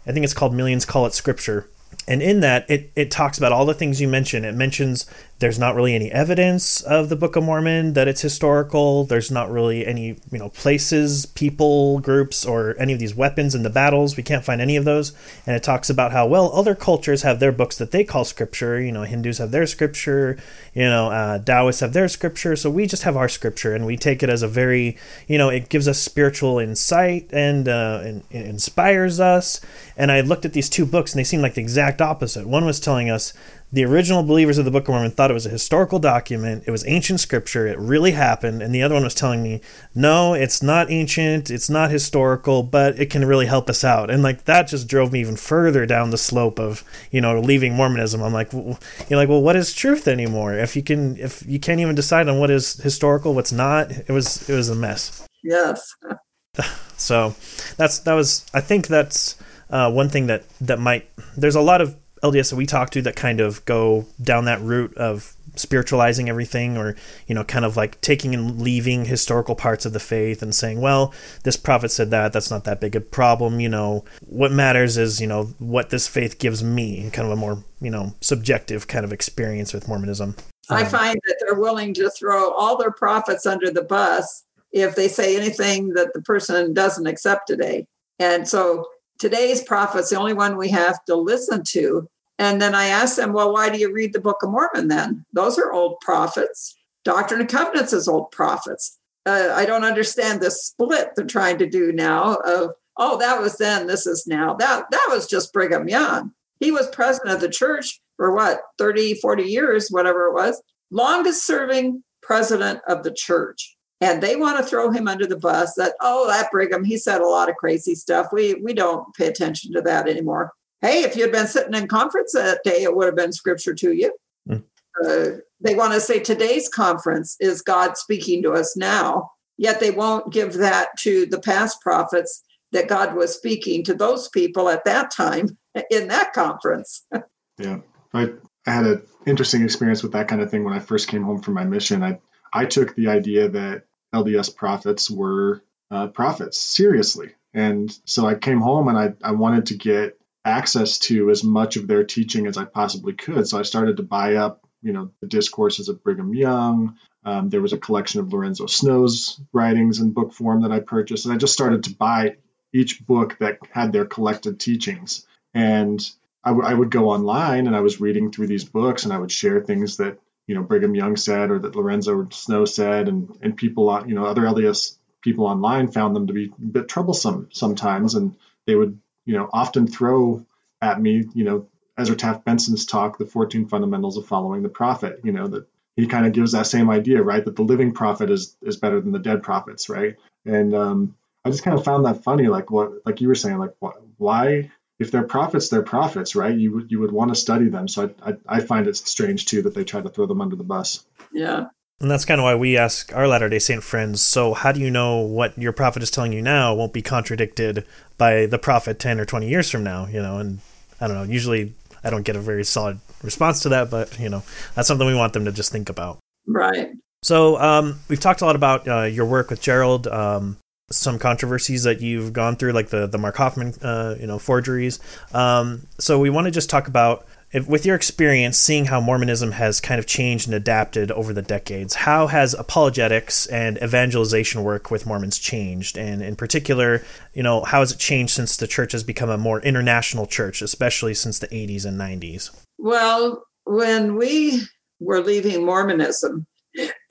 I 0.05 0.11
think 0.11 0.23
it's 0.23 0.33
called 0.33 0.53
Millions 0.53 0.85
Call 0.85 1.05
It 1.05 1.13
Scripture. 1.13 1.69
And 2.07 2.21
in 2.21 2.41
that, 2.41 2.69
it, 2.69 2.91
it 2.95 3.11
talks 3.11 3.37
about 3.37 3.51
all 3.51 3.65
the 3.65 3.73
things 3.73 4.01
you 4.01 4.07
mentioned. 4.07 4.45
It 4.45 4.55
mentions 4.55 5.05
there's 5.39 5.59
not 5.59 5.75
really 5.75 5.93
any 5.93 6.09
evidence 6.11 6.81
of 6.81 7.09
the 7.09 7.15
Book 7.15 7.35
of 7.35 7.43
Mormon 7.43 7.93
that 7.93 8.07
it's 8.07 8.21
historical. 8.21 9.03
There's 9.03 9.29
not 9.29 9.51
really 9.51 9.85
any, 9.85 10.15
you 10.31 10.39
know, 10.39 10.49
places, 10.49 11.25
people, 11.25 11.99
groups, 11.99 12.45
or 12.45 12.75
any 12.79 12.93
of 12.93 12.99
these 12.99 13.13
weapons 13.13 13.53
in 13.53 13.63
the 13.63 13.69
battles. 13.69 14.15
We 14.15 14.23
can't 14.23 14.45
find 14.45 14.61
any 14.61 14.77
of 14.77 14.85
those. 14.85 15.11
And 15.45 15.55
it 15.55 15.63
talks 15.63 15.89
about 15.89 16.13
how, 16.13 16.27
well, 16.27 16.51
other 16.53 16.75
cultures 16.75 17.23
have 17.23 17.39
their 17.39 17.51
books 17.51 17.77
that 17.77 17.91
they 17.91 18.05
call 18.05 18.23
scripture. 18.23 18.79
You 18.79 18.93
know, 18.93 19.03
Hindus 19.03 19.39
have 19.39 19.51
their 19.51 19.67
scripture, 19.67 20.37
you 20.73 20.83
know, 20.83 21.09
uh, 21.09 21.39
Taoists 21.39 21.81
have 21.81 21.91
their 21.91 22.07
scripture. 22.07 22.55
So 22.55 22.69
we 22.69 22.87
just 22.87 23.03
have 23.03 23.17
our 23.17 23.27
scripture 23.27 23.75
and 23.75 23.85
we 23.85 23.97
take 23.97 24.23
it 24.23 24.29
as 24.29 24.43
a 24.43 24.47
very, 24.47 24.97
you 25.27 25.37
know, 25.37 25.49
it 25.49 25.67
gives 25.67 25.89
us 25.89 25.99
spiritual 25.99 26.57
insight 26.59 27.29
and, 27.33 27.67
uh, 27.67 27.99
and 28.01 28.23
it 28.31 28.45
inspires 28.45 29.19
us. 29.19 29.59
And 29.97 30.09
I 30.09 30.21
looked 30.21 30.45
at 30.45 30.53
these 30.53 30.69
two 30.69 30.85
books 30.85 31.11
and 31.11 31.19
they 31.19 31.25
seemed 31.25 31.43
like 31.43 31.55
the 31.55 31.61
exact 31.61 32.01
opposite. 32.01 32.47
One 32.47 32.65
was 32.65 32.79
telling 32.79 33.09
us 33.09 33.33
the 33.73 33.83
original 33.83 34.21
believers 34.21 34.59
of 34.59 34.65
the 34.65 34.71
Book 34.71 34.83
of 34.83 34.89
Mormon 34.89 35.09
thought 35.09 35.31
it 35.31 35.33
was 35.33 35.47
a 35.47 35.49
historical 35.49 35.97
document. 35.97 36.63
It 36.67 36.71
was 36.71 36.85
ancient 36.85 37.19
scripture. 37.19 37.65
It 37.65 37.79
really 37.79 38.11
happened. 38.11 38.61
And 38.61 38.73
the 38.73 38.83
other 38.83 38.93
one 38.93 39.03
was 39.03 39.15
telling 39.15 39.41
me, 39.41 39.61
no, 39.95 40.35
it's 40.35 40.61
not 40.61 40.91
ancient. 40.91 41.49
It's 41.49 41.71
not 41.71 41.89
historical, 41.89 42.61
but 42.61 42.99
it 42.99 43.09
can 43.09 43.25
really 43.25 43.47
help 43.47 43.71
us 43.71 43.83
out. 43.83 44.11
And 44.11 44.21
like 44.21 44.45
that 44.45 44.67
just 44.67 44.87
drove 44.87 45.11
me 45.11 45.21
even 45.21 45.35
further 45.35 45.87
down 45.87 46.11
the 46.11 46.19
slope 46.19 46.59
of, 46.59 46.83
you 47.09 47.19
know, 47.19 47.39
leaving 47.39 47.73
Mormonism. 47.73 48.21
I'm 48.21 48.31
like, 48.31 48.53
you're 48.53 48.77
like, 49.09 49.27
well, 49.27 49.41
what 49.41 49.55
is 49.55 49.73
truth 49.73 50.07
anymore? 50.07 50.53
If 50.53 50.75
you 50.75 50.83
can, 50.83 51.17
if 51.17 51.43
you 51.47 51.59
can't 51.59 51.79
even 51.79 51.95
decide 51.95 52.29
on 52.29 52.37
what 52.37 52.51
is 52.51 52.75
historical, 52.75 53.33
what's 53.33 53.51
not, 53.51 53.89
it 53.89 54.11
was, 54.11 54.47
it 54.47 54.53
was 54.53 54.69
a 54.69 54.75
mess. 54.75 55.27
Yes. 55.43 55.95
so 56.95 57.33
that's, 57.77 57.97
that 57.99 58.13
was, 58.13 58.45
I 58.53 58.61
think 58.61 58.85
that's, 58.85 59.35
uh, 59.69 59.89
one 59.89 60.07
thing 60.07 60.27
that 60.27 60.43
that 60.61 60.77
might 60.77 61.09
there's 61.35 61.55
a 61.55 61.61
lot 61.61 61.81
of 61.81 61.95
LDS 62.23 62.51
that 62.51 62.55
we 62.55 62.65
talk 62.65 62.89
to 62.91 63.01
that 63.01 63.15
kind 63.15 63.39
of 63.39 63.63
go 63.65 64.05
down 64.21 64.45
that 64.45 64.61
route 64.61 64.95
of 64.95 65.35
spiritualizing 65.55 66.29
everything 66.29 66.77
or 66.77 66.95
you 67.27 67.35
know 67.35 67.43
kind 67.43 67.63
of 67.63 67.77
like 67.77 68.01
taking 68.01 68.33
and 68.33 68.59
leaving 68.59 69.05
historical 69.05 69.53
parts 69.53 69.85
of 69.85 69.93
the 69.93 69.99
faith 69.99 70.41
and 70.41 70.55
saying 70.55 70.81
well 70.81 71.13
this 71.43 71.55
prophet 71.55 71.91
said 71.91 72.09
that 72.09 72.33
that's 72.33 72.49
not 72.49 72.63
that 72.63 72.81
big 72.81 72.95
a 72.95 73.01
problem 73.01 73.59
you 73.59 73.69
know. 73.69 74.03
What 74.25 74.51
matters 74.51 74.97
is 74.97 75.19
you 75.19 75.27
know 75.27 75.45
what 75.59 75.89
this 75.89 76.07
faith 76.07 76.39
gives 76.39 76.63
me 76.63 77.09
kind 77.11 77.25
of 77.25 77.31
a 77.31 77.35
more 77.35 77.63
you 77.81 77.89
know 77.89 78.13
subjective 78.21 78.87
kind 78.87 79.05
of 79.05 79.13
experience 79.13 79.73
with 79.73 79.87
mormonism. 79.87 80.35
I 80.69 80.83
um, 80.83 80.89
find 80.89 81.19
that 81.25 81.37
they're 81.41 81.59
willing 81.59 81.93
to 81.95 82.09
throw 82.09 82.51
all 82.51 82.77
their 82.77 82.91
prophets 82.91 83.45
under 83.45 83.71
the 83.71 83.83
bus 83.83 84.43
if 84.71 84.95
they 84.95 85.07
say 85.07 85.35
anything 85.35 85.89
that 85.89 86.13
the 86.13 86.21
person 86.21 86.73
doesn't 86.73 87.05
accept 87.05 87.47
today. 87.47 87.85
And 88.19 88.47
so 88.47 88.85
today's 89.19 89.61
prophet's 89.63 90.09
the 90.09 90.17
only 90.17 90.33
one 90.33 90.57
we 90.57 90.69
have 90.69 91.03
to 91.05 91.15
listen 91.15 91.63
to 91.69 92.07
and 92.43 92.61
then 92.61 92.75
I 92.75 92.85
asked 92.85 93.17
them, 93.17 93.33
well, 93.33 93.53
why 93.53 93.69
do 93.69 93.77
you 93.77 93.91
read 93.91 94.13
the 94.13 94.19
Book 94.19 94.43
of 94.43 94.49
Mormon 94.49 94.87
then? 94.87 95.25
Those 95.33 95.57
are 95.57 95.71
old 95.71 95.99
prophets. 96.01 96.75
Doctrine 97.05 97.41
and 97.41 97.49
Covenants 97.49 97.93
is 97.93 98.07
old 98.07 98.31
prophets. 98.31 98.99
Uh, 99.25 99.53
I 99.55 99.65
don't 99.65 99.85
understand 99.85 100.41
this 100.41 100.65
split 100.65 101.11
they're 101.15 101.25
trying 101.25 101.57
to 101.59 101.69
do 101.69 101.91
now 101.91 102.35
of, 102.45 102.71
oh, 102.97 103.17
that 103.19 103.39
was 103.39 103.57
then, 103.57 103.87
this 103.87 104.05
is 104.05 104.27
now. 104.27 104.55
That, 104.55 104.85
that 104.91 105.07
was 105.09 105.27
just 105.27 105.53
Brigham 105.53 105.87
Young. 105.87 106.31
He 106.59 106.71
was 106.71 106.87
president 106.89 107.35
of 107.35 107.41
the 107.41 107.49
church 107.49 108.01
for 108.17 108.33
what, 108.33 108.61
30, 108.77 109.15
40 109.15 109.43
years, 109.43 109.89
whatever 109.89 110.27
it 110.27 110.33
was, 110.33 110.61
longest 110.91 111.45
serving 111.45 112.03
president 112.21 112.81
of 112.87 113.03
the 113.03 113.13
church. 113.13 113.75
And 114.01 114.21
they 114.21 114.35
want 114.35 114.57
to 114.57 114.65
throw 114.65 114.91
him 114.91 115.07
under 115.07 115.25
the 115.25 115.39
bus 115.39 115.75
that, 115.75 115.93
oh, 116.01 116.27
that 116.27 116.51
Brigham, 116.51 116.83
he 116.83 116.97
said 116.97 117.21
a 117.21 117.27
lot 117.27 117.49
of 117.49 117.55
crazy 117.55 117.95
stuff. 117.95 118.27
We, 118.33 118.55
we 118.55 118.73
don't 118.73 119.13
pay 119.15 119.27
attention 119.27 119.71
to 119.73 119.81
that 119.81 120.09
anymore. 120.09 120.51
Hey, 120.83 121.03
if 121.03 121.15
you'd 121.15 121.31
been 121.31 121.47
sitting 121.47 121.73
in 121.73 121.87
conference 121.87 122.33
that 122.33 122.59
day, 122.63 122.83
it 122.83 122.95
would 122.95 123.05
have 123.05 123.15
been 123.15 123.31
scripture 123.31 123.73
to 123.73 123.93
you. 123.93 124.13
Mm. 124.47 124.63
Uh, 125.03 125.37
they 125.61 125.75
want 125.75 125.93
to 125.93 126.01
say 126.01 126.19
today's 126.19 126.69
conference 126.69 127.37
is 127.39 127.61
God 127.61 127.97
speaking 127.97 128.43
to 128.43 128.51
us 128.51 128.75
now, 128.77 129.31
yet 129.57 129.79
they 129.79 129.91
won't 129.91 130.31
give 130.31 130.53
that 130.55 130.89
to 130.99 131.25
the 131.25 131.39
past 131.39 131.81
prophets 131.81 132.43
that 132.73 132.89
God 132.89 133.15
was 133.15 133.33
speaking 133.33 133.83
to 133.85 133.93
those 133.93 134.27
people 134.29 134.69
at 134.69 134.83
that 134.85 135.09
time 135.09 135.57
in 135.89 136.09
that 136.09 136.33
conference. 136.33 137.05
yeah. 137.57 137.79
I, 138.13 138.33
I 138.67 138.71
had 138.71 138.85
an 138.85 139.03
interesting 139.25 139.63
experience 139.63 140.03
with 140.03 140.11
that 140.11 140.27
kind 140.27 140.41
of 140.41 140.51
thing 140.51 140.63
when 140.63 140.73
I 140.73 140.79
first 140.79 141.07
came 141.07 141.23
home 141.23 141.41
from 141.41 141.53
my 141.53 141.63
mission. 141.63 142.03
I, 142.03 142.19
I 142.51 142.65
took 142.65 142.93
the 142.93 143.07
idea 143.07 143.49
that 143.49 143.83
LDS 144.13 144.55
prophets 144.55 145.09
were 145.09 145.63
uh, 145.89 146.07
prophets 146.07 146.59
seriously. 146.59 147.31
And 147.53 147.95
so 148.05 148.25
I 148.25 148.35
came 148.35 148.59
home 148.59 148.87
and 148.87 148.97
I, 148.97 149.13
I 149.23 149.31
wanted 149.31 149.67
to 149.67 149.77
get 149.77 150.17
access 150.45 150.99
to 150.99 151.29
as 151.29 151.43
much 151.43 151.77
of 151.77 151.87
their 151.87 152.03
teaching 152.03 152.47
as 152.47 152.57
I 152.57 152.65
possibly 152.65 153.13
could. 153.13 153.47
So 153.47 153.59
I 153.59 153.63
started 153.63 153.97
to 153.97 154.03
buy 154.03 154.35
up, 154.35 154.65
you 154.81 154.91
know, 154.91 155.11
the 155.21 155.27
discourses 155.27 155.89
of 155.89 156.03
Brigham 156.03 156.33
Young. 156.33 156.97
Um, 157.25 157.49
there 157.49 157.61
was 157.61 157.73
a 157.73 157.77
collection 157.77 158.19
of 158.19 158.33
Lorenzo 158.33 158.65
Snow's 158.65 159.39
writings 159.53 159.99
in 159.99 160.11
book 160.11 160.33
form 160.33 160.63
that 160.63 160.71
I 160.71 160.79
purchased. 160.79 161.25
And 161.25 161.33
I 161.33 161.37
just 161.37 161.53
started 161.53 161.85
to 161.85 161.95
buy 161.95 162.35
each 162.73 163.05
book 163.05 163.37
that 163.39 163.59
had 163.71 163.93
their 163.93 164.05
collected 164.05 164.59
teachings. 164.59 165.25
And 165.53 166.05
I, 166.43 166.49
w- 166.49 166.67
I 166.67 166.73
would 166.73 166.91
go 166.91 167.09
online 167.09 167.67
and 167.67 167.75
I 167.75 167.81
was 167.81 168.01
reading 168.01 168.31
through 168.31 168.47
these 168.47 168.65
books 168.65 169.05
and 169.05 169.13
I 169.13 169.19
would 169.19 169.31
share 169.31 169.61
things 169.61 169.97
that, 169.97 170.19
you 170.47 170.55
know, 170.55 170.63
Brigham 170.63 170.95
Young 170.95 171.15
said 171.15 171.51
or 171.51 171.59
that 171.59 171.75
Lorenzo 171.75 172.27
Snow 172.31 172.65
said. 172.65 173.07
And, 173.07 173.37
and 173.41 173.55
people, 173.55 174.03
you 174.05 174.15
know, 174.15 174.25
other 174.25 174.41
LDS 174.41 174.97
people 175.21 175.45
online 175.45 175.89
found 175.89 176.15
them 176.15 176.27
to 176.27 176.33
be 176.33 176.51
a 176.61 176.65
bit 176.65 176.89
troublesome 176.89 177.47
sometimes. 177.53 178.15
And 178.15 178.35
they 178.65 178.75
would, 178.75 178.99
you 179.25 179.35
know, 179.35 179.49
often 179.51 179.87
throw 179.87 180.45
at 180.81 181.01
me, 181.01 181.25
you 181.33 181.43
know, 181.43 181.67
Ezra 181.97 182.15
Taft 182.15 182.43
Benson's 182.43 182.85
talk, 182.85 183.17
The 183.17 183.25
14 183.25 183.67
Fundamentals 183.67 184.17
of 184.17 184.25
Following 184.25 184.63
the 184.63 184.69
Prophet, 184.69 185.21
you 185.23 185.31
know, 185.31 185.47
that 185.47 185.67
he 185.95 186.07
kind 186.07 186.25
of 186.25 186.33
gives 186.33 186.53
that 186.53 186.67
same 186.67 186.89
idea, 186.89 187.21
right? 187.21 187.43
That 187.43 187.55
the 187.55 187.61
living 187.61 187.93
prophet 187.93 188.31
is, 188.31 188.57
is 188.61 188.77
better 188.77 188.99
than 188.99 189.11
the 189.11 189.19
dead 189.19 189.43
prophets, 189.43 189.89
right? 189.89 190.15
And, 190.45 190.73
um, 190.73 191.15
I 191.45 191.49
just 191.49 191.63
kind 191.63 191.77
of 191.77 191.83
found 191.83 192.05
that 192.05 192.23
funny, 192.23 192.47
like 192.47 192.71
what, 192.71 193.05
like 193.05 193.21
you 193.21 193.27
were 193.27 193.35
saying, 193.35 193.57
like 193.57 193.73
what, 193.79 193.95
why, 194.17 194.71
if 194.99 195.11
they're 195.11 195.23
prophets, 195.23 195.69
they're 195.69 195.83
prophets, 195.83 196.35
right? 196.35 196.57
You 196.57 196.73
would 196.73 196.91
you 196.91 196.99
would 197.01 197.11
want 197.11 197.33
to 197.33 197.35
study 197.35 197.69
them. 197.69 197.87
So 197.87 198.13
I, 198.21 198.31
I, 198.31 198.35
I 198.47 198.59
find 198.61 198.87
it 198.87 198.95
strange 198.95 199.45
too 199.45 199.63
that 199.63 199.75
they 199.75 199.83
try 199.83 200.01
to 200.01 200.09
throw 200.09 200.25
them 200.25 200.41
under 200.41 200.55
the 200.55 200.63
bus. 200.63 201.05
Yeah. 201.33 201.65
And 202.03 202.11
that's 202.11 202.25
kind 202.25 202.41
of 202.41 202.43
why 202.43 202.53
we 202.53 202.75
ask 202.75 203.15
our 203.15 203.29
Latter 203.29 203.47
day 203.47 203.59
Saint 203.59 203.81
friends 203.81 204.21
so, 204.21 204.53
how 204.53 204.73
do 204.73 204.81
you 204.81 204.91
know 204.91 205.19
what 205.19 205.57
your 205.57 205.71
prophet 205.71 206.03
is 206.03 206.11
telling 206.11 206.33
you 206.33 206.41
now 206.41 206.75
won't 206.75 206.91
be 206.91 207.01
contradicted 207.01 207.85
by 208.17 208.45
the 208.45 208.59
prophet 208.59 208.99
10 208.99 209.21
or 209.21 209.25
20 209.25 209.47
years 209.47 209.71
from 209.71 209.85
now? 209.85 210.07
You 210.07 210.21
know, 210.21 210.37
and 210.37 210.59
I 210.99 211.07
don't 211.07 211.15
know, 211.15 211.23
usually 211.23 211.73
I 212.03 212.09
don't 212.09 212.23
get 212.23 212.35
a 212.35 212.41
very 212.41 212.65
solid 212.65 212.99
response 213.23 213.61
to 213.61 213.69
that, 213.69 213.89
but, 213.89 214.19
you 214.19 214.27
know, 214.27 214.43
that's 214.75 214.85
something 214.85 215.07
we 215.07 215.15
want 215.15 215.31
them 215.31 215.45
to 215.45 215.53
just 215.53 215.71
think 215.71 215.89
about. 215.89 216.19
Right. 216.45 216.89
So, 217.21 217.57
um, 217.57 218.01
we've 218.09 218.19
talked 218.19 218.41
a 218.41 218.45
lot 218.45 218.57
about 218.57 218.85
uh, 218.85 219.03
your 219.03 219.25
work 219.25 219.49
with 219.49 219.61
Gerald. 219.61 220.05
Um, 220.07 220.57
some 220.91 221.17
controversies 221.17 221.83
that 221.83 222.01
you've 222.01 222.33
gone 222.33 222.57
through, 222.57 222.73
like 222.73 222.89
the 222.89 223.07
the 223.07 223.17
Mark 223.17 223.37
Hofmann, 223.37 223.73
uh, 223.81 224.15
you 224.19 224.27
know, 224.27 224.39
forgeries. 224.39 224.99
Um, 225.33 225.87
so 225.99 226.19
we 226.19 226.29
want 226.29 226.45
to 226.45 226.51
just 226.51 226.69
talk 226.69 226.89
about, 226.89 227.25
if, 227.53 227.67
with 227.67 227.85
your 227.85 227.95
experience, 227.95 228.57
seeing 228.57 228.85
how 228.85 228.99
Mormonism 228.99 229.53
has 229.53 229.79
kind 229.79 229.99
of 229.99 230.07
changed 230.07 230.47
and 230.47 230.55
adapted 230.55 231.11
over 231.11 231.31
the 231.31 231.41
decades. 231.41 231.93
How 231.93 232.27
has 232.27 232.53
apologetics 232.53 233.45
and 233.45 233.77
evangelization 233.81 234.63
work 234.63 234.89
with 234.89 235.05
Mormons 235.05 235.37
changed, 235.37 235.97
and 235.97 236.21
in 236.21 236.35
particular, 236.35 237.03
you 237.33 237.43
know, 237.43 237.63
how 237.63 237.79
has 237.79 237.91
it 237.91 237.99
changed 237.99 238.33
since 238.33 238.57
the 238.57 238.67
church 238.67 238.91
has 238.91 239.03
become 239.03 239.29
a 239.29 239.37
more 239.37 239.61
international 239.61 240.25
church, 240.25 240.61
especially 240.61 241.13
since 241.13 241.39
the 241.39 241.47
80s 241.47 241.85
and 241.85 241.99
90s? 241.99 242.49
Well, 242.79 243.45
when 243.65 244.17
we 244.17 244.63
were 244.99 245.21
leaving 245.21 245.65
Mormonism, 245.65 246.47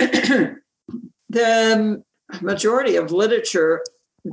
the 1.28 2.02
majority 2.40 2.96
of 2.96 3.12
literature 3.12 3.82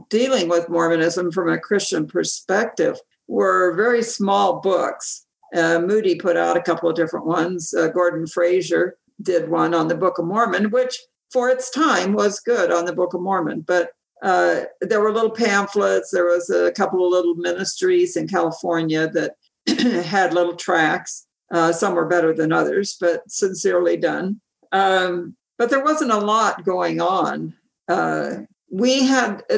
dealing 0.10 0.50
with 0.50 0.70
Mormonism 0.70 1.32
from 1.32 1.50
a 1.50 1.60
Christian 1.60 2.08
perspective 2.08 3.00
were 3.28 3.76
very 3.76 4.02
small 4.02 4.60
books. 4.60 5.26
Uh, 5.56 5.80
Moody 5.80 6.16
put 6.16 6.38
out 6.38 6.58
a 6.58 6.62
couple 6.62 6.90
of 6.90 6.96
different 6.96 7.26
ones. 7.26 7.74
Uh, 7.74 7.88
Gordon 7.88 8.28
Fraser 8.28 8.98
did 9.22 9.50
one 9.50 9.74
on 9.74 9.88
the 9.88 9.96
Book 9.96 10.20
of 10.20 10.26
Mormon, 10.26 10.70
which 10.72 11.00
for 11.32 11.50
its 11.50 11.70
time 11.70 12.14
was 12.14 12.40
good 12.40 12.72
on 12.72 12.86
the 12.86 12.94
Book 12.94 13.14
of 13.14 13.22
Mormon. 13.22 13.62
But 13.62 13.92
uh, 14.22 14.62
there 14.82 15.02
were 15.02 15.14
little 15.14 15.32
pamphlets. 15.32 16.12
There 16.12 16.26
was 16.26 16.50
a 16.50 16.72
couple 16.72 17.06
of 17.06 17.12
little 17.12 17.36
ministries 17.36 18.16
in 18.16 18.28
California 18.28 19.10
that 19.10 19.36
had 20.06 20.34
little 20.34 20.56
tracts. 20.56 21.26
Uh, 21.52 21.72
some 21.72 21.96
were 21.96 22.06
better 22.06 22.34
than 22.34 22.52
others, 22.52 22.98
but 23.00 23.30
sincerely 23.30 23.98
done. 23.98 24.40
Um, 24.72 25.36
but 25.58 25.70
there 25.70 25.84
wasn't 25.84 26.12
a 26.12 26.18
lot 26.18 26.64
going 26.64 27.02
on 27.02 27.56
uh, 27.90 28.42
we 28.70 29.04
had 29.04 29.44
uh, 29.52 29.58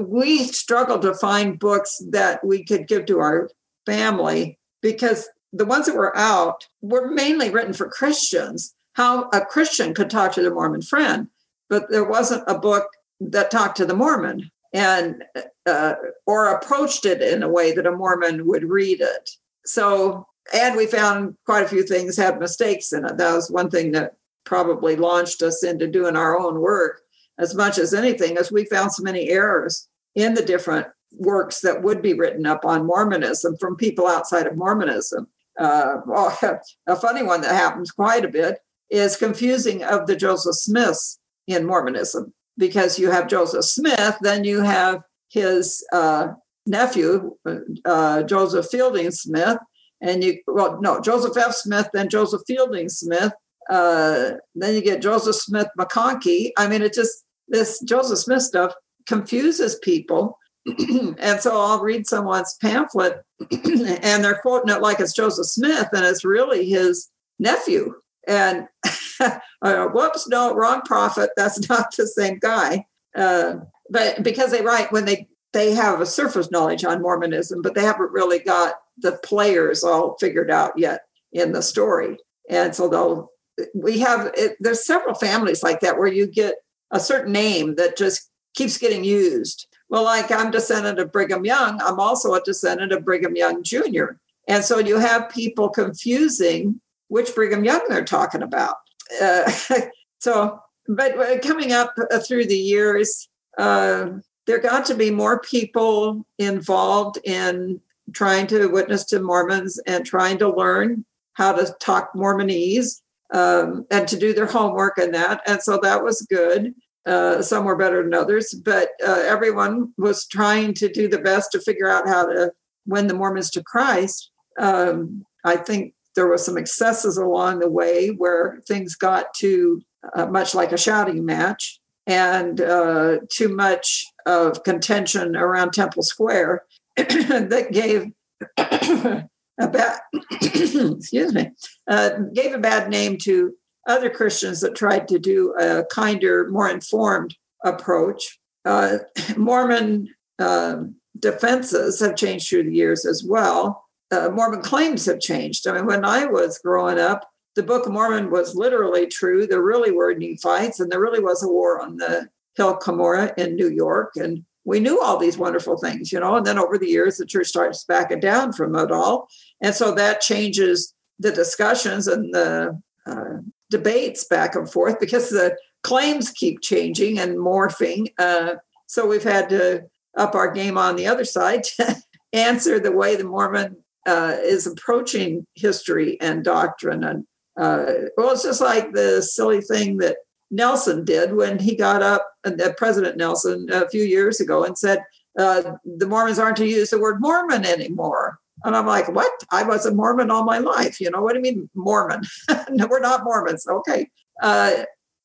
we 0.00 0.44
struggled 0.44 1.02
to 1.02 1.12
find 1.12 1.58
books 1.58 2.00
that 2.10 2.42
we 2.46 2.64
could 2.64 2.86
give 2.86 3.04
to 3.06 3.18
our 3.18 3.50
family 3.84 4.58
because 4.82 5.28
the 5.52 5.64
ones 5.64 5.86
that 5.86 5.96
were 5.96 6.16
out 6.16 6.66
were 6.80 7.10
mainly 7.10 7.50
written 7.50 7.72
for 7.72 7.88
Christians. 7.88 8.74
How 8.94 9.30
a 9.32 9.40
Christian 9.40 9.94
could 9.94 10.10
talk 10.10 10.32
to 10.32 10.42
their 10.42 10.54
Mormon 10.54 10.82
friend, 10.82 11.28
but 11.70 11.90
there 11.90 12.04
wasn't 12.04 12.44
a 12.46 12.58
book 12.58 12.86
that 13.20 13.50
talked 13.50 13.76
to 13.78 13.86
the 13.86 13.96
Mormon 13.96 14.50
and 14.72 15.24
uh, 15.66 15.94
or 16.26 16.48
approached 16.48 17.06
it 17.06 17.22
in 17.22 17.42
a 17.42 17.48
way 17.48 17.72
that 17.72 17.86
a 17.86 17.92
Mormon 17.92 18.46
would 18.46 18.64
read 18.64 19.00
it. 19.00 19.30
So, 19.64 20.26
and 20.52 20.76
we 20.76 20.86
found 20.86 21.36
quite 21.46 21.64
a 21.64 21.68
few 21.68 21.86
things 21.86 22.16
had 22.16 22.38
mistakes 22.38 22.92
in 22.92 23.04
it. 23.06 23.16
That 23.16 23.34
was 23.34 23.50
one 23.50 23.70
thing 23.70 23.92
that 23.92 24.16
probably 24.44 24.96
launched 24.96 25.42
us 25.42 25.62
into 25.62 25.86
doing 25.86 26.16
our 26.16 26.38
own 26.38 26.60
work 26.60 27.00
as 27.38 27.54
much 27.54 27.78
as 27.78 27.94
anything, 27.94 28.36
as 28.36 28.52
we 28.52 28.64
found 28.66 28.92
so 28.92 29.02
many 29.02 29.30
errors 29.30 29.88
in 30.14 30.34
the 30.34 30.44
different 30.44 30.86
works 31.18 31.60
that 31.60 31.82
would 31.82 32.02
be 32.02 32.14
written 32.14 32.46
up 32.46 32.64
on 32.64 32.86
Mormonism 32.86 33.56
from 33.58 33.76
people 33.76 34.06
outside 34.06 34.46
of 34.46 34.56
Mormonism. 34.56 35.26
Uh, 35.58 35.98
a 36.86 36.96
funny 36.96 37.22
one 37.22 37.40
that 37.42 37.54
happens 37.54 37.90
quite 37.90 38.24
a 38.24 38.28
bit 38.28 38.58
is 38.90 39.16
confusing 39.16 39.82
of 39.82 40.06
the 40.06 40.16
Joseph 40.16 40.56
Smiths 40.56 41.18
in 41.46 41.66
Mormonism 41.66 42.32
because 42.58 42.98
you 42.98 43.10
have 43.10 43.28
Joseph 43.28 43.64
Smith, 43.64 44.16
then 44.20 44.44
you 44.44 44.60
have 44.60 45.02
his 45.30 45.84
uh, 45.92 46.28
nephew, 46.66 47.36
uh, 47.84 48.22
Joseph 48.22 48.66
Fielding 48.70 49.10
Smith, 49.10 49.58
and 50.02 50.22
you, 50.22 50.38
well, 50.46 50.78
no, 50.80 51.00
Joseph 51.00 51.36
F. 51.36 51.54
Smith, 51.54 51.88
then 51.92 52.08
Joseph 52.08 52.42
Fielding 52.46 52.88
Smith, 52.88 53.32
uh, 53.70 54.32
then 54.54 54.74
you 54.74 54.82
get 54.82 55.00
Joseph 55.00 55.36
Smith 55.36 55.68
McConkie. 55.78 56.50
I 56.58 56.68
mean, 56.68 56.82
it 56.82 56.92
just, 56.92 57.24
this 57.48 57.80
Joseph 57.82 58.18
Smith 58.18 58.42
stuff 58.42 58.74
confuses 59.06 59.76
people. 59.76 60.38
and 61.18 61.40
so 61.40 61.60
I'll 61.60 61.80
read 61.80 62.06
someone's 62.06 62.56
pamphlet 62.60 63.22
and 63.50 64.24
they're 64.24 64.38
quoting 64.38 64.74
it 64.74 64.82
like 64.82 65.00
it's 65.00 65.12
Joseph 65.12 65.46
Smith 65.46 65.88
and 65.92 66.04
it's 66.04 66.24
really 66.24 66.68
his 66.68 67.10
nephew. 67.38 67.94
And 68.28 68.68
uh, 69.20 69.86
whoops, 69.88 70.28
no, 70.28 70.54
wrong 70.54 70.82
prophet. 70.82 71.30
That's 71.36 71.68
not 71.68 71.94
the 71.96 72.06
same 72.06 72.38
guy. 72.38 72.86
Uh, 73.16 73.56
but 73.90 74.22
because 74.22 74.50
they 74.50 74.62
write 74.62 74.92
when 74.92 75.04
they 75.04 75.28
they 75.52 75.72
have 75.74 76.00
a 76.00 76.06
surface 76.06 76.50
knowledge 76.50 76.82
on 76.82 77.02
Mormonism, 77.02 77.60
but 77.60 77.74
they 77.74 77.82
haven't 77.82 78.10
really 78.10 78.38
got 78.38 78.76
the 78.98 79.12
players 79.22 79.84
all 79.84 80.16
figured 80.18 80.50
out 80.50 80.72
yet 80.78 81.02
in 81.32 81.52
the 81.52 81.60
story. 81.60 82.16
And 82.48 82.74
so 82.74 82.88
they'll 82.88 83.30
we 83.74 83.98
have 83.98 84.30
it, 84.34 84.56
there's 84.60 84.86
several 84.86 85.14
families 85.14 85.62
like 85.62 85.80
that 85.80 85.98
where 85.98 86.08
you 86.08 86.26
get 86.26 86.54
a 86.90 87.00
certain 87.00 87.32
name 87.32 87.74
that 87.76 87.96
just 87.96 88.30
keeps 88.54 88.78
getting 88.78 89.04
used. 89.04 89.66
Well, 89.92 90.04
like 90.04 90.30
I'm 90.30 90.50
descendant 90.50 90.98
of 90.98 91.12
Brigham 91.12 91.44
Young, 91.44 91.78
I'm 91.82 92.00
also 92.00 92.32
a 92.32 92.40
descendant 92.40 92.92
of 92.92 93.04
Brigham 93.04 93.36
Young 93.36 93.62
Jr. 93.62 94.12
And 94.48 94.64
so 94.64 94.78
you 94.78 94.98
have 94.98 95.28
people 95.28 95.68
confusing 95.68 96.80
which 97.08 97.34
Brigham 97.34 97.62
Young 97.62 97.82
they're 97.90 98.02
talking 98.02 98.40
about. 98.40 98.76
Uh, 99.20 99.52
so, 100.18 100.58
but 100.88 101.42
coming 101.42 101.72
up 101.72 101.92
uh, 102.10 102.20
through 102.20 102.46
the 102.46 102.56
years, 102.56 103.28
uh, 103.58 104.12
there 104.46 104.60
got 104.60 104.86
to 104.86 104.94
be 104.94 105.10
more 105.10 105.40
people 105.40 106.24
involved 106.38 107.18
in 107.24 107.78
trying 108.14 108.46
to 108.46 108.68
witness 108.68 109.04
to 109.04 109.20
Mormons 109.20 109.78
and 109.86 110.06
trying 110.06 110.38
to 110.38 110.48
learn 110.48 111.04
how 111.34 111.52
to 111.52 111.70
talk 111.80 112.14
Mormonese 112.14 113.02
um, 113.34 113.84
and 113.90 114.08
to 114.08 114.18
do 114.18 114.32
their 114.32 114.46
homework 114.46 114.96
and 114.96 115.14
that. 115.14 115.42
And 115.46 115.60
so 115.60 115.78
that 115.82 116.02
was 116.02 116.22
good. 116.22 116.74
Uh, 117.04 117.42
some 117.42 117.64
were 117.64 117.76
better 117.76 118.02
than 118.02 118.14
others, 118.14 118.54
but 118.64 118.90
uh, 119.06 119.24
everyone 119.26 119.92
was 119.98 120.26
trying 120.26 120.72
to 120.74 120.88
do 120.88 121.08
the 121.08 121.18
best 121.18 121.50
to 121.50 121.60
figure 121.60 121.88
out 121.88 122.06
how 122.06 122.24
to 122.26 122.52
win 122.86 123.08
the 123.08 123.14
Mormons 123.14 123.50
to 123.50 123.62
Christ. 123.62 124.30
Um, 124.58 125.24
I 125.44 125.56
think 125.56 125.94
there 126.14 126.26
were 126.26 126.38
some 126.38 126.56
excesses 126.56 127.16
along 127.16 127.58
the 127.58 127.70
way 127.70 128.08
where 128.08 128.60
things 128.68 128.94
got 128.94 129.34
too 129.34 129.82
uh, 130.14 130.26
much 130.26 130.54
like 130.54 130.72
a 130.72 130.78
shouting 130.78 131.24
match 131.24 131.80
and 132.06 132.60
uh, 132.60 133.18
too 133.30 133.48
much 133.48 134.04
of 134.26 134.62
contention 134.64 135.36
around 135.36 135.72
Temple 135.72 136.02
Square 136.02 136.64
that 136.96 137.68
gave 137.72 138.06
a 138.58 139.68
bad, 139.68 140.00
excuse 140.40 141.32
me, 141.32 141.50
uh, 141.88 142.10
gave 142.34 142.54
a 142.54 142.58
bad 142.58 142.90
name 142.90 143.18
to 143.18 143.54
other 143.86 144.10
Christians 144.10 144.60
that 144.60 144.74
tried 144.74 145.08
to 145.08 145.18
do 145.18 145.54
a 145.58 145.84
kinder, 145.84 146.48
more 146.50 146.68
informed 146.68 147.36
approach. 147.64 148.38
Uh, 148.64 148.98
Mormon 149.36 150.08
um, 150.38 150.96
defenses 151.18 152.00
have 152.00 152.16
changed 152.16 152.48
through 152.48 152.64
the 152.64 152.74
years 152.74 153.04
as 153.04 153.24
well. 153.24 153.84
Uh, 154.10 154.28
Mormon 154.28 154.62
claims 154.62 155.06
have 155.06 155.20
changed. 155.20 155.66
I 155.66 155.72
mean, 155.72 155.86
when 155.86 156.04
I 156.04 156.26
was 156.26 156.58
growing 156.58 156.98
up, 156.98 157.28
the 157.54 157.62
Book 157.62 157.86
of 157.86 157.92
Mormon 157.92 158.30
was 158.30 158.54
literally 158.54 159.06
true. 159.06 159.46
There 159.46 159.62
really 159.62 159.90
were 159.90 160.14
Nephites, 160.14 160.80
and 160.80 160.90
there 160.90 161.00
really 161.00 161.20
was 161.20 161.42
a 161.42 161.48
war 161.48 161.80
on 161.80 161.96
the 161.96 162.28
Hill 162.56 162.78
Cumorah 162.78 163.36
in 163.36 163.56
New 163.56 163.70
York. 163.70 164.12
And 164.16 164.44
we 164.64 164.80
knew 164.80 165.00
all 165.00 165.18
these 165.18 165.38
wonderful 165.38 165.76
things, 165.76 166.12
you 166.12 166.20
know. 166.20 166.36
And 166.36 166.46
then 166.46 166.58
over 166.58 166.78
the 166.78 166.88
years, 166.88 167.16
the 167.16 167.26
church 167.26 167.48
starts 167.48 167.84
backing 167.84 168.20
down 168.20 168.52
from 168.52 168.74
it 168.76 168.90
all. 168.90 169.28
And 169.60 169.74
so 169.74 169.92
that 169.94 170.20
changes 170.20 170.94
the 171.18 171.32
discussions 171.32 172.06
and 172.06 172.32
the 172.32 172.80
uh, 173.06 173.38
debates 173.72 174.24
back 174.24 174.54
and 174.54 174.70
forth 174.70 175.00
because 175.00 175.30
the 175.30 175.56
claims 175.82 176.30
keep 176.30 176.60
changing 176.60 177.18
and 177.18 177.36
morphing. 177.36 178.12
Uh, 178.18 178.54
so 178.86 179.06
we've 179.06 179.24
had 179.24 179.48
to 179.48 179.82
up 180.16 180.34
our 180.34 180.52
game 180.52 180.78
on 180.78 180.94
the 180.94 181.06
other 181.06 181.24
side 181.24 181.64
to 181.64 181.96
answer 182.32 182.78
the 182.78 182.92
way 182.92 183.16
the 183.16 183.24
Mormon 183.24 183.76
uh, 184.06 184.36
is 184.40 184.66
approaching 184.66 185.46
history 185.54 186.20
and 186.20 186.44
doctrine. 186.44 187.02
And 187.02 187.24
uh, 187.56 187.86
well, 188.16 188.30
it's 188.30 188.44
just 188.44 188.60
like 188.60 188.92
the 188.92 189.22
silly 189.22 189.60
thing 189.60 189.96
that 189.98 190.18
Nelson 190.50 191.04
did 191.04 191.34
when 191.34 191.58
he 191.58 191.74
got 191.74 192.02
up, 192.02 192.28
uh, 192.44 192.50
President 192.76 193.16
Nelson, 193.16 193.68
a 193.72 193.88
few 193.88 194.04
years 194.04 194.38
ago, 194.38 194.64
and 194.64 194.76
said 194.76 195.02
uh, 195.38 195.62
the 195.84 196.06
Mormons 196.06 196.38
aren't 196.38 196.58
to 196.58 196.66
use 196.66 196.90
the 196.90 197.00
word 197.00 197.20
Mormon 197.20 197.64
anymore. 197.64 198.38
And 198.64 198.76
I'm 198.76 198.86
like, 198.86 199.08
what? 199.08 199.32
I 199.50 199.62
was 199.62 199.86
a 199.86 199.94
Mormon 199.94 200.30
all 200.30 200.44
my 200.44 200.58
life. 200.58 201.00
You 201.00 201.10
know, 201.10 201.20
what 201.20 201.34
you 201.34 201.40
mean 201.40 201.68
Mormon? 201.74 202.22
no, 202.70 202.86
we're 202.86 203.00
not 203.00 203.24
Mormons. 203.24 203.66
Okay. 203.66 204.08
Uh, 204.42 204.84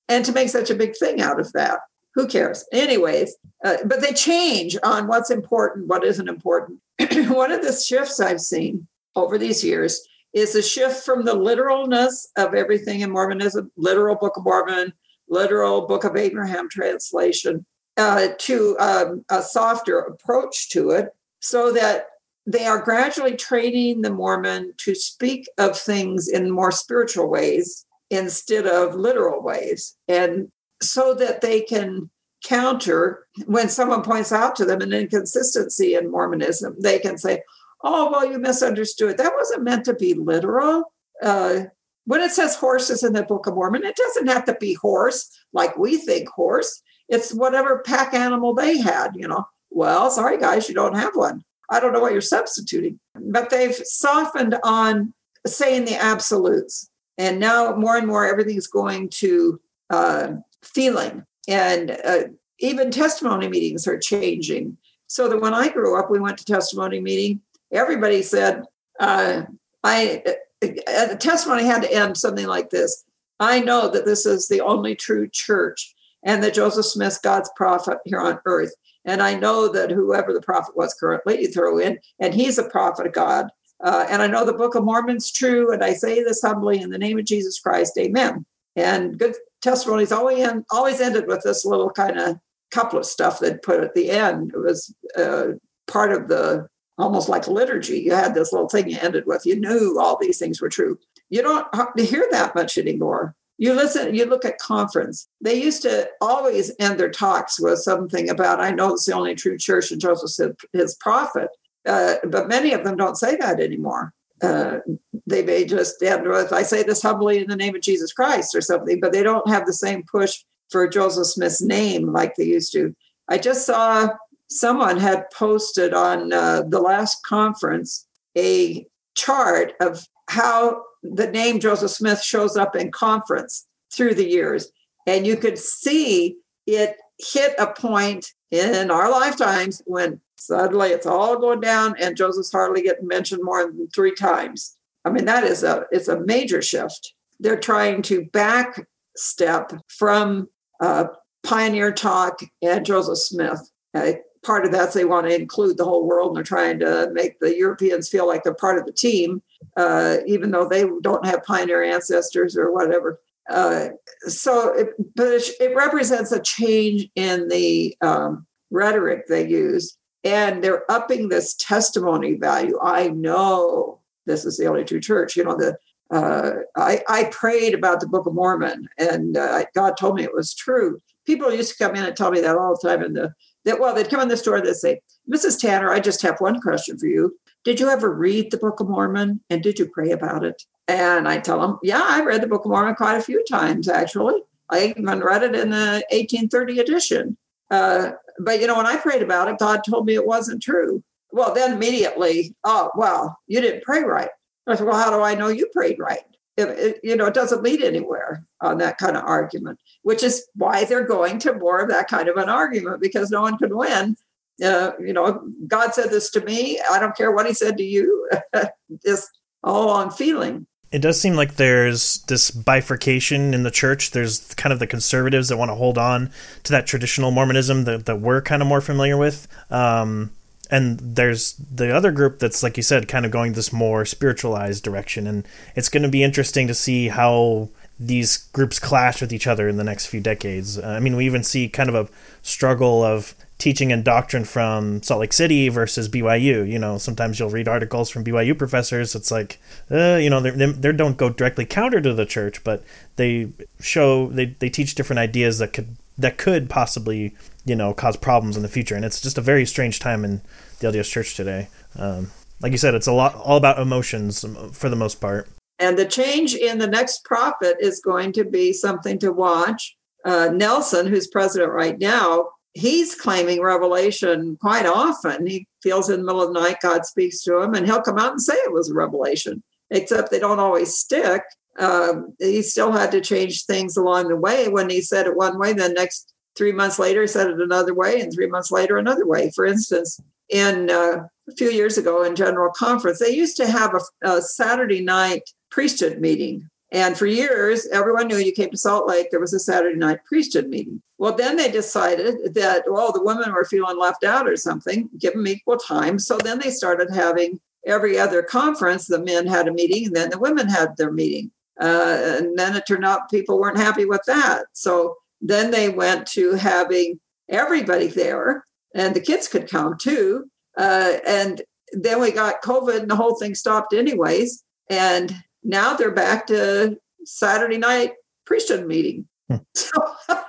and 0.09 0.23
to 0.25 0.31
make 0.31 0.49
such 0.49 0.69
a 0.69 0.75
big 0.75 0.95
thing 0.97 1.21
out 1.21 1.39
of 1.39 1.51
that 1.53 1.79
who 2.17 2.27
cares? 2.27 2.65
Anyways, 2.73 3.35
uh, 3.63 3.77
but 3.85 4.01
they 4.01 4.11
change 4.11 4.75
on 4.81 5.05
what's 5.05 5.29
important, 5.29 5.87
what 5.87 6.03
isn't 6.03 6.27
important. 6.27 6.79
One 7.29 7.51
of 7.51 7.61
the 7.61 7.71
shifts 7.71 8.19
I've 8.19 8.41
seen 8.41 8.87
over 9.15 9.37
these 9.37 9.63
years 9.63 10.01
is 10.33 10.55
a 10.55 10.63
shift 10.63 11.05
from 11.05 11.25
the 11.25 11.35
literalness 11.35 12.27
of 12.35 12.55
everything 12.55 13.01
in 13.01 13.11
Mormonism, 13.11 13.71
literal 13.77 14.15
Book 14.15 14.35
of 14.35 14.45
Mormon, 14.45 14.93
literal 15.29 15.85
Book 15.85 16.05
of 16.05 16.17
Abraham 16.17 16.67
translation, 16.69 17.67
uh, 17.97 18.29
to 18.39 18.75
um, 18.79 19.23
a 19.29 19.43
softer 19.43 19.99
approach 19.99 20.69
to 20.69 20.89
it, 20.89 21.09
so 21.39 21.71
that 21.71 22.07
they 22.47 22.65
are 22.65 22.81
gradually 22.81 23.35
training 23.35 24.01
the 24.01 24.09
Mormon 24.09 24.73
to 24.77 24.95
speak 24.95 25.49
of 25.57 25.77
things 25.77 26.29
in 26.29 26.49
more 26.49 26.71
spiritual 26.71 27.29
ways 27.29 27.85
instead 28.09 28.65
of 28.65 28.95
literal 28.95 29.43
ways. 29.43 29.97
And 30.07 30.49
so 30.81 31.13
that 31.15 31.41
they 31.41 31.61
can 31.61 32.09
counter 32.45 33.27
when 33.47 33.67
someone 33.67 34.01
points 34.01 34.31
out 34.31 34.55
to 34.55 34.65
them 34.65 34.79
an 34.79 34.93
inconsistency 34.93 35.95
in 35.95 36.09
Mormonism, 36.09 36.77
they 36.79 36.99
can 36.99 37.17
say, 37.17 37.41
Oh, 37.83 38.09
well, 38.09 38.25
you 38.25 38.39
misunderstood. 38.39 39.17
That 39.17 39.35
wasn't 39.35 39.63
meant 39.63 39.85
to 39.85 39.93
be 39.93 40.15
literal. 40.15 40.93
Uh, 41.21 41.65
when 42.05 42.21
it 42.21 42.31
says 42.31 42.55
horses 42.55 43.03
in 43.03 43.13
the 43.13 43.23
Book 43.23 43.45
of 43.45 43.53
Mormon, 43.53 43.83
it 43.83 43.95
doesn't 43.95 44.27
have 44.27 44.45
to 44.45 44.55
be 44.55 44.73
horse 44.73 45.29
like 45.53 45.77
we 45.77 45.97
think 45.97 46.29
horse. 46.29 46.81
It's 47.09 47.33
whatever 47.33 47.83
pack 47.85 48.13
animal 48.13 48.55
they 48.55 48.77
had, 48.79 49.11
you 49.15 49.27
know. 49.27 49.45
Well, 49.69 50.09
sorry, 50.09 50.39
guys, 50.39 50.69
you 50.69 50.73
don't 50.73 50.95
have 50.95 51.15
one. 51.15 51.43
I 51.69 51.79
don't 51.79 51.93
know 51.93 51.99
what 51.99 52.13
you're 52.13 52.21
substituting. 52.21 52.99
But 53.15 53.49
they've 53.49 53.75
softened 53.75 54.57
on 54.63 55.13
saying 55.45 55.85
the 55.85 55.95
absolutes. 55.95 56.89
And 57.17 57.39
now 57.39 57.75
more 57.75 57.97
and 57.97 58.07
more 58.07 58.25
everything's 58.25 58.67
going 58.67 59.09
to 59.09 59.59
uh, 59.89 60.33
feeling. 60.63 61.25
And 61.47 61.91
uh, 62.03 62.23
even 62.59 62.91
testimony 62.91 63.47
meetings 63.47 63.87
are 63.87 63.97
changing. 63.97 64.77
So 65.07 65.29
that 65.29 65.41
when 65.41 65.53
I 65.53 65.69
grew 65.69 65.97
up, 65.97 66.11
we 66.11 66.19
went 66.19 66.37
to 66.39 66.45
testimony 66.45 66.99
meeting. 66.99 67.41
Everybody 67.71 68.21
said, 68.21 68.63
uh, 68.99 69.43
"I." 69.83 70.21
Uh, 70.25 70.33
the 70.61 71.17
testimony 71.19 71.63
had 71.63 71.83
to 71.83 71.93
end 71.93 72.17
something 72.17 72.47
like 72.47 72.71
this: 72.71 73.05
"I 73.39 73.61
know 73.61 73.89
that 73.89 74.05
this 74.05 74.25
is 74.25 74.49
the 74.49 74.59
only 74.59 74.95
true 74.95 75.29
church, 75.29 75.95
and 76.23 76.43
that 76.43 76.53
Joseph 76.53 76.85
Smith's 76.85 77.19
God's 77.19 77.49
prophet 77.55 77.99
here 78.03 78.19
on 78.19 78.39
earth, 78.45 78.73
and 79.07 79.23
I 79.23 79.33
know 79.33 79.67
that 79.69 79.89
whoever 79.89 80.31
the 80.33 80.41
prophet 80.41 80.77
was 80.77 80.93
currently, 80.93 81.41
you 81.41 81.47
throw 81.47 81.79
in, 81.79 81.97
and 82.19 82.33
he's 82.33 82.59
a 82.59 82.69
prophet 82.69 83.07
of 83.07 83.13
God, 83.13 83.47
uh, 83.83 84.05
and 84.09 84.21
I 84.21 84.27
know 84.27 84.45
the 84.45 84.53
Book 84.53 84.75
of 84.75 84.83
Mormon's 84.83 85.31
true, 85.31 85.73
and 85.73 85.83
I 85.83 85.93
say 85.93 86.23
this 86.23 86.41
humbly 86.41 86.79
in 86.79 86.91
the 86.91 86.99
name 86.99 87.17
of 87.17 87.25
Jesus 87.25 87.59
Christ, 87.59 87.97
Amen." 87.97 88.45
And 88.75 89.17
good 89.17 89.35
testimonies 89.61 90.11
always 90.11 90.39
end, 90.39 90.65
always 90.69 91.01
ended 91.01 91.25
with 91.27 91.41
this 91.41 91.65
little 91.65 91.89
kind 91.89 92.19
of 92.19 92.37
couple 92.69 92.99
of 92.99 93.05
stuff 93.05 93.39
they'd 93.39 93.61
put 93.61 93.83
at 93.83 93.95
the 93.95 94.11
end. 94.11 94.51
It 94.53 94.59
was 94.59 94.93
uh, 95.15 95.53
part 95.87 96.11
of 96.11 96.27
the 96.27 96.67
almost 96.97 97.29
like 97.29 97.47
liturgy. 97.47 97.99
You 97.99 98.13
had 98.13 98.33
this 98.33 98.51
little 98.51 98.69
thing 98.69 98.89
you 98.89 98.97
ended 99.01 99.25
with. 99.25 99.45
You 99.45 99.59
knew 99.59 99.97
all 99.99 100.17
these 100.19 100.39
things 100.39 100.61
were 100.61 100.69
true. 100.69 100.99
You 101.29 101.41
don't 101.41 101.67
hear 101.99 102.27
that 102.31 102.55
much 102.55 102.77
anymore. 102.77 103.35
You 103.57 103.73
listen, 103.73 104.13
you 104.13 104.25
look 104.25 104.45
at 104.45 104.59
conference. 104.59 105.27
They 105.41 105.55
used 105.55 105.81
to 105.81 106.07
always 106.21 106.71
end 106.79 106.99
their 106.99 107.09
talks 107.09 107.59
with 107.59 107.79
something 107.79 108.29
about, 108.29 108.59
I 108.59 108.71
know 108.71 108.93
it's 108.93 109.05
the 109.05 109.13
only 109.13 109.35
true 109.35 109.57
church, 109.57 109.91
and 109.91 109.99
Joseph 109.99 110.55
his 110.73 110.95
prophet. 110.95 111.49
Uh, 111.85 112.15
but 112.27 112.47
many 112.47 112.73
of 112.73 112.83
them 112.83 112.97
don't 112.97 113.17
say 113.17 113.35
that 113.37 113.59
anymore 113.59 114.13
uh, 114.41 114.79
they 115.25 115.43
may 115.43 115.65
just 115.65 116.01
end 116.01 116.27
with, 116.27 116.53
I 116.53 116.63
say 116.63 116.83
this 116.83 117.01
humbly 117.01 117.39
in 117.39 117.47
the 117.47 117.55
name 117.55 117.75
of 117.75 117.81
Jesus 117.81 118.13
Christ 118.13 118.55
or 118.55 118.61
something, 118.61 118.99
but 118.99 119.11
they 119.11 119.23
don't 119.23 119.47
have 119.49 119.65
the 119.65 119.73
same 119.73 120.03
push 120.03 120.43
for 120.69 120.87
Joseph 120.87 121.27
Smith's 121.27 121.61
name 121.61 122.11
like 122.11 122.35
they 122.35 122.43
used 122.43 122.71
to. 122.73 122.95
I 123.27 123.37
just 123.37 123.65
saw 123.65 124.09
someone 124.49 124.97
had 124.97 125.29
posted 125.31 125.93
on 125.93 126.31
uh, 126.31 126.63
the 126.67 126.79
last 126.79 127.25
conference 127.25 128.05
a 128.37 128.85
chart 129.15 129.73
of 129.81 130.07
how 130.29 130.83
the 131.03 131.29
name 131.29 131.59
Joseph 131.59 131.91
Smith 131.91 132.21
shows 132.21 132.57
up 132.57 132.75
in 132.75 132.91
conference 132.91 133.67
through 133.91 134.15
the 134.15 134.27
years. 134.27 134.71
And 135.05 135.25
you 135.25 135.37
could 135.37 135.57
see 135.57 136.37
it 136.65 136.97
hit 137.19 137.55
a 137.57 137.67
point 137.67 138.33
in 138.51 138.91
our 138.91 139.09
lifetimes 139.09 139.81
when 139.85 140.21
Suddenly 140.39 140.89
it's 140.89 141.07
all 141.07 141.39
going 141.39 141.61
down, 141.61 141.95
and 141.99 142.15
Joseph's 142.15 142.51
hardly 142.51 142.83
getting 142.83 143.07
mentioned 143.07 143.43
more 143.43 143.65
than 143.65 143.87
three 143.89 144.13
times. 144.13 144.77
I 145.03 145.09
mean, 145.09 145.25
that 145.25 145.43
is 145.43 145.63
a 145.63 145.85
it's 145.91 146.07
a 146.07 146.19
major 146.19 146.61
shift. 146.61 147.13
They're 147.39 147.59
trying 147.59 148.03
to 148.03 148.25
back 148.25 148.87
step 149.15 149.71
from 149.87 150.47
uh, 150.79 151.05
pioneer 151.43 151.91
talk 151.91 152.39
and 152.61 152.85
Joseph 152.85 153.17
Smith. 153.17 153.59
Uh, 153.95 154.13
part 154.43 154.65
of 154.65 154.71
that's 154.71 154.93
they 154.93 155.05
want 155.05 155.27
to 155.27 155.35
include 155.35 155.77
the 155.77 155.85
whole 155.85 156.07
world, 156.07 156.29
and 156.29 156.37
they're 156.37 156.43
trying 156.43 156.79
to 156.79 157.09
make 157.13 157.39
the 157.39 157.57
Europeans 157.57 158.07
feel 158.07 158.27
like 158.27 158.43
they're 158.43 158.53
part 158.53 158.77
of 158.77 158.85
the 158.85 158.93
team, 158.93 159.41
uh, 159.75 160.17
even 160.25 160.51
though 160.51 160.67
they 160.67 160.85
don't 161.01 161.25
have 161.25 161.43
pioneer 161.43 161.83
ancestors 161.83 162.57
or 162.57 162.71
whatever. 162.71 163.19
Uh, 163.49 163.89
so, 164.21 164.73
it, 164.73 164.89
but 165.15 165.27
it, 165.27 165.43
it, 165.61 165.75
represents 165.75 166.33
a 166.33 166.41
change 166.41 167.07
in 167.15 167.47
the 167.47 167.95
um, 168.01 168.45
rhetoric 168.71 169.27
they 169.27 169.47
use 169.47 169.97
and 170.23 170.61
they're 170.61 170.89
upping 170.91 171.29
this 171.29 171.55
testimony 171.55 172.33
value. 172.33 172.77
I 172.81 173.07
know 173.09 174.01
this 174.25 174.43
is 174.43 174.57
the 174.57 174.65
only 174.65 174.83
true 174.83 174.99
church. 174.99 175.37
You 175.37 175.45
know, 175.45 175.55
the 175.55 175.77
uh, 176.09 176.61
I, 176.75 177.01
I 177.07 177.25
prayed 177.25 177.73
about 177.73 177.99
the 177.99 178.07
Book 178.07 178.25
of 178.25 178.33
Mormon, 178.33 178.87
and 178.97 179.35
uh, 179.35 179.65
God 179.73 179.97
told 179.97 180.15
me 180.15 180.23
it 180.23 180.33
was 180.33 180.53
true. 180.53 181.01
People 181.25 181.53
used 181.53 181.77
to 181.77 181.83
come 181.83 181.95
in 181.95 182.05
and 182.05 182.15
tell 182.15 182.31
me 182.31 182.39
that 182.41 182.57
all 182.57 182.77
the 182.81 182.87
time. 182.87 183.01
And 183.01 183.15
the 183.15 183.33
that 183.65 183.79
well, 183.79 183.93
they'd 183.93 184.09
come 184.09 184.21
in 184.21 184.27
the 184.27 184.37
store 184.37 184.57
and 184.57 184.65
they'd 184.65 184.75
say, 184.75 185.01
"Mrs. 185.31 185.59
Tanner, 185.59 185.91
I 185.91 185.99
just 185.99 186.21
have 186.21 186.39
one 186.39 186.59
question 186.61 186.97
for 186.97 187.07
you. 187.07 187.37
Did 187.67 187.81
you 187.81 187.89
ever 187.89 188.13
read 188.13 188.49
the 188.49 188.57
Book 188.57 188.79
of 188.79 188.87
Mormon, 188.87 189.41
and 189.49 189.61
did 189.61 189.77
you 189.77 189.89
pray 189.89 190.11
about 190.11 190.45
it?" 190.45 190.63
And 190.87 191.27
I 191.27 191.39
tell 191.39 191.59
them, 191.59 191.79
"Yeah, 191.83 192.01
I 192.01 192.23
read 192.23 192.41
the 192.41 192.47
Book 192.47 192.63
of 192.63 192.71
Mormon 192.71 192.95
quite 192.95 193.17
a 193.17 193.21
few 193.21 193.43
times, 193.43 193.89
actually. 193.89 194.41
I 194.69 194.95
even 194.97 195.19
read 195.19 195.43
it 195.43 195.53
in 195.53 195.71
the 195.71 196.01
1830 196.09 196.79
edition." 196.79 197.35
Uh, 197.69 198.11
but 198.39 198.61
you 198.61 198.67
know, 198.67 198.77
when 198.77 198.85
I 198.85 198.95
prayed 198.95 199.21
about 199.21 199.49
it, 199.49 199.59
God 199.59 199.81
told 199.83 200.05
me 200.05 200.15
it 200.15 200.25
wasn't 200.25 200.63
true. 200.63 201.03
Well, 201.33 201.53
then 201.53 201.73
immediately, 201.73 202.55
oh, 202.63 202.89
well, 202.95 203.37
you 203.47 203.59
didn't 203.59 203.83
pray 203.83 204.01
right. 204.01 204.29
I 204.65 204.75
said, 204.75 204.87
well, 204.87 204.97
how 204.97 205.09
do 205.09 205.21
I 205.21 205.35
know 205.35 205.49
you 205.49 205.67
prayed 205.73 205.99
right? 205.99 206.23
It, 206.55 206.69
it, 206.69 206.99
you 207.03 207.17
know, 207.17 207.25
it 207.25 207.33
doesn't 207.33 207.63
lead 207.63 207.81
anywhere 207.81 208.45
on 208.61 208.77
that 208.77 208.97
kind 208.97 209.17
of 209.17 209.25
argument, 209.25 209.77
which 210.03 210.23
is 210.23 210.47
why 210.55 210.85
they're 210.85 211.05
going 211.05 211.37
to 211.39 211.53
more 211.53 211.79
of 211.79 211.89
that 211.89 212.07
kind 212.07 212.29
of 212.29 212.37
an 212.37 212.47
argument 212.47 213.01
because 213.01 213.29
no 213.29 213.41
one 213.41 213.57
can 213.57 213.75
win. 213.75 214.15
Uh, 214.63 214.91
you 214.99 215.13
know, 215.13 215.47
God 215.67 215.93
said 215.93 216.09
this 216.09 216.29
to 216.31 216.41
me. 216.41 216.79
I 216.91 216.99
don't 216.99 217.15
care 217.15 217.31
what 217.31 217.45
He 217.45 217.53
said 217.53 217.77
to 217.77 217.83
you. 217.83 218.29
just 219.05 219.29
all 219.63 219.89
on 219.89 220.11
feeling 220.11 220.65
it 220.91 221.01
does 221.01 221.19
seem 221.19 221.35
like 221.35 221.55
there's 221.55 222.19
this 222.23 222.49
bifurcation 222.49 223.53
in 223.53 223.63
the 223.63 223.71
church. 223.71 224.11
There's 224.11 224.53
kind 224.53 224.71
of 224.71 224.79
the 224.79 224.87
conservatives 224.87 225.49
that 225.49 225.57
want 225.57 225.69
to 225.69 225.75
hold 225.75 225.97
on 225.97 226.31
to 226.63 226.71
that 226.71 226.87
traditional 226.87 227.31
Mormonism 227.31 227.83
that, 227.83 228.05
that 228.05 228.21
we're 228.21 228.41
kind 228.41 228.61
of 228.61 228.67
more 228.67 228.81
familiar 228.81 229.17
with. 229.17 229.47
Um, 229.69 230.31
and 230.71 230.99
there's 230.99 231.53
the 231.53 231.93
other 231.93 232.11
group 232.11 232.39
that's 232.39 232.61
like 232.61 232.77
you 232.77 232.83
said 232.83 233.07
kind 233.07 233.25
of 233.25 233.31
going 233.31 233.53
this 233.53 233.71
more 233.71 234.03
spiritualized 234.05 234.83
direction 234.83 235.25
and 235.25 235.47
it's 235.77 235.87
going 235.87 236.03
to 236.03 236.09
be 236.09 236.23
interesting 236.23 236.67
to 236.67 236.73
see 236.73 237.07
how 237.07 237.69
these 237.97 238.37
groups 238.51 238.77
clash 238.77 239.21
with 239.21 239.31
each 239.31 239.47
other 239.47 239.69
in 239.69 239.77
the 239.77 239.83
next 239.83 240.07
few 240.07 240.19
decades. 240.19 240.77
Uh, 240.77 240.87
I 240.87 240.99
mean, 240.99 241.15
we 241.15 241.25
even 241.25 241.43
see 241.43 241.67
kind 241.67 241.89
of 241.89 241.95
a 241.95 242.09
struggle 242.41 243.01
of 243.01 243.33
teaching 243.57 243.91
and 243.91 244.03
doctrine 244.03 244.45
from 244.45 245.01
Salt 245.01 245.21
Lake 245.21 245.33
City 245.33 245.69
versus 245.69 246.07
BYU. 246.07 246.69
You 246.69 246.77
know, 246.77 246.97
sometimes 246.97 247.39
you'll 247.39 247.49
read 247.49 247.67
articles 247.67 248.09
from 248.09 248.23
BYU 248.23 248.57
professors. 248.57 249.15
It's 249.15 249.31
like, 249.31 249.59
uh, 249.89 250.15
you 250.15 250.29
know, 250.29 250.39
they 250.39 250.51
they 250.51 250.91
don't 250.91 251.17
go 251.17 251.29
directly 251.29 251.65
counter 251.65 252.01
to 252.01 252.13
the 252.13 252.25
church, 252.25 252.63
but 252.63 252.83
they 253.15 253.49
show 253.79 254.27
they 254.27 254.45
they 254.45 254.69
teach 254.69 254.95
different 254.95 255.19
ideas 255.19 255.59
that 255.59 255.73
could 255.73 255.97
that 256.17 256.37
could 256.37 256.69
possibly 256.69 257.35
you 257.65 257.75
know 257.75 257.93
cause 257.93 258.17
problems 258.17 258.57
in 258.57 258.63
the 258.63 258.69
future. 258.69 258.95
And 258.95 259.05
it's 259.05 259.21
just 259.21 259.37
a 259.37 259.41
very 259.41 259.65
strange 259.65 259.99
time 259.99 260.23
in 260.23 260.41
the 260.79 260.87
LDS 260.87 261.11
Church 261.11 261.35
today. 261.35 261.67
Um, 261.97 262.31
like 262.61 262.71
you 262.71 262.77
said, 262.77 262.95
it's 262.95 263.07
a 263.07 263.13
lot 263.13 263.35
all 263.35 263.57
about 263.57 263.79
emotions 263.79 264.45
for 264.73 264.89
the 264.89 264.95
most 264.95 265.21
part. 265.21 265.47
And 265.79 265.97
the 265.97 266.05
change 266.05 266.55
in 266.55 266.79
the 266.79 266.87
next 266.87 267.23
prophet 267.23 267.77
is 267.79 268.01
going 268.01 268.31
to 268.33 268.43
be 268.43 268.73
something 268.73 269.19
to 269.19 269.31
watch. 269.31 269.95
Uh, 270.25 270.49
Nelson, 270.51 271.05
who's 271.05 271.27
president 271.27 271.71
right 271.71 271.97
now, 271.99 272.47
he's 272.77 273.15
claiming 273.15 273.61
revelation 273.61 274.57
quite 274.61 274.85
often. 274.85 275.47
He 275.47 275.67
feels 275.81 276.09
in 276.09 276.19
the 276.19 276.25
middle 276.25 276.43
of 276.43 276.53
the 276.53 276.59
night 276.59 276.77
God 276.81 277.05
speaks 277.05 277.43
to 277.43 277.59
him, 277.61 277.73
and 277.73 277.85
he'll 277.85 278.01
come 278.01 278.19
out 278.19 278.31
and 278.31 278.41
say 278.41 278.53
it 278.53 278.73
was 278.73 278.89
a 278.89 278.93
revelation, 278.93 279.63
except 279.89 280.29
they 280.29 280.39
don't 280.39 280.59
always 280.59 280.95
stick. 280.95 281.41
Um, 281.79 282.35
he 282.39 282.61
still 282.61 282.91
had 282.91 283.11
to 283.11 283.21
change 283.21 283.65
things 283.65 283.97
along 283.97 284.27
the 284.27 284.35
way. 284.35 284.67
When 284.67 284.89
he 284.89 285.01
said 285.01 285.25
it 285.25 285.35
one 285.35 285.57
way, 285.57 285.73
then 285.73 285.93
next 285.93 286.33
three 286.55 286.71
months 286.71 286.99
later, 286.99 287.21
he 287.21 287.27
said 287.27 287.47
it 287.47 287.59
another 287.59 287.93
way, 287.93 288.19
and 288.21 288.31
three 288.31 288.47
months 288.47 288.71
later, 288.71 288.97
another 288.97 289.25
way. 289.25 289.51
For 289.55 289.65
instance, 289.65 290.19
in 290.49 290.89
uh, 290.89 291.25
a 291.49 291.55
few 291.57 291.69
years 291.69 291.97
ago 291.97 292.23
in 292.23 292.35
General 292.35 292.71
Conference, 292.73 293.19
they 293.19 293.35
used 293.35 293.57
to 293.57 293.67
have 293.67 293.95
a, 293.95 294.29
a 294.29 294.41
Saturday 294.41 295.03
night 295.03 295.49
priesthood 295.71 296.19
meeting. 296.19 296.69
And 296.91 297.17
for 297.17 297.25
years, 297.25 297.85
everyone 297.87 298.27
knew 298.27 298.37
you 298.37 298.53
came 298.53 298.69
to 298.69 298.77
Salt 298.77 299.07
Lake, 299.07 299.29
there 299.29 299.41
was 299.41 299.53
a 299.53 299.59
Saturday 299.59 299.97
night 299.97 300.23
priesthood 300.23 300.67
meeting. 300.67 301.01
Well, 301.17 301.33
then 301.33 301.57
they 301.57 301.69
decided 301.69 302.53
that, 302.53 302.83
well, 302.87 303.11
the 303.11 303.23
women 303.23 303.53
were 303.53 303.65
feeling 303.65 303.99
left 303.99 304.23
out 304.23 304.47
or 304.47 304.55
something, 304.55 305.09
give 305.19 305.33
them 305.33 305.47
equal 305.47 305.77
time. 305.77 306.17
So 306.17 306.37
then 306.37 306.59
they 306.59 306.69
started 306.69 307.09
having 307.13 307.59
every 307.85 308.17
other 308.17 308.41
conference, 308.43 309.07
the 309.07 309.19
men 309.19 309.47
had 309.47 309.67
a 309.67 309.73
meeting, 309.73 310.07
and 310.07 310.15
then 310.15 310.29
the 310.29 310.39
women 310.39 310.67
had 310.69 310.95
their 310.97 311.11
meeting. 311.11 311.51
Uh, 311.79 312.37
and 312.39 312.57
then 312.57 312.75
it 312.75 312.85
turned 312.87 313.05
out 313.05 313.29
people 313.29 313.59
weren't 313.59 313.77
happy 313.77 314.05
with 314.05 314.21
that. 314.27 314.65
So 314.73 315.15
then 315.41 315.71
they 315.71 315.89
went 315.89 316.27
to 316.27 316.53
having 316.53 317.19
everybody 317.49 318.07
there, 318.07 318.65
and 318.95 319.15
the 319.15 319.21
kids 319.21 319.47
could 319.47 319.69
come 319.69 319.97
too. 319.99 320.49
Uh, 320.77 321.17
and 321.25 321.61
then 321.91 322.19
we 322.19 322.31
got 322.31 322.61
COVID, 322.61 323.01
and 323.01 323.09
the 323.09 323.15
whole 323.15 323.35
thing 323.35 323.55
stopped, 323.55 323.93
anyways. 323.93 324.63
And 324.89 325.35
now 325.67 325.95
they're 325.95 326.11
back 326.11 326.47
to 326.47 326.97
Saturday 327.25 327.77
night 327.77 328.13
priesthood 328.45 328.87
meeting. 328.87 329.27
Hmm. 329.49 329.57
So 329.75 329.91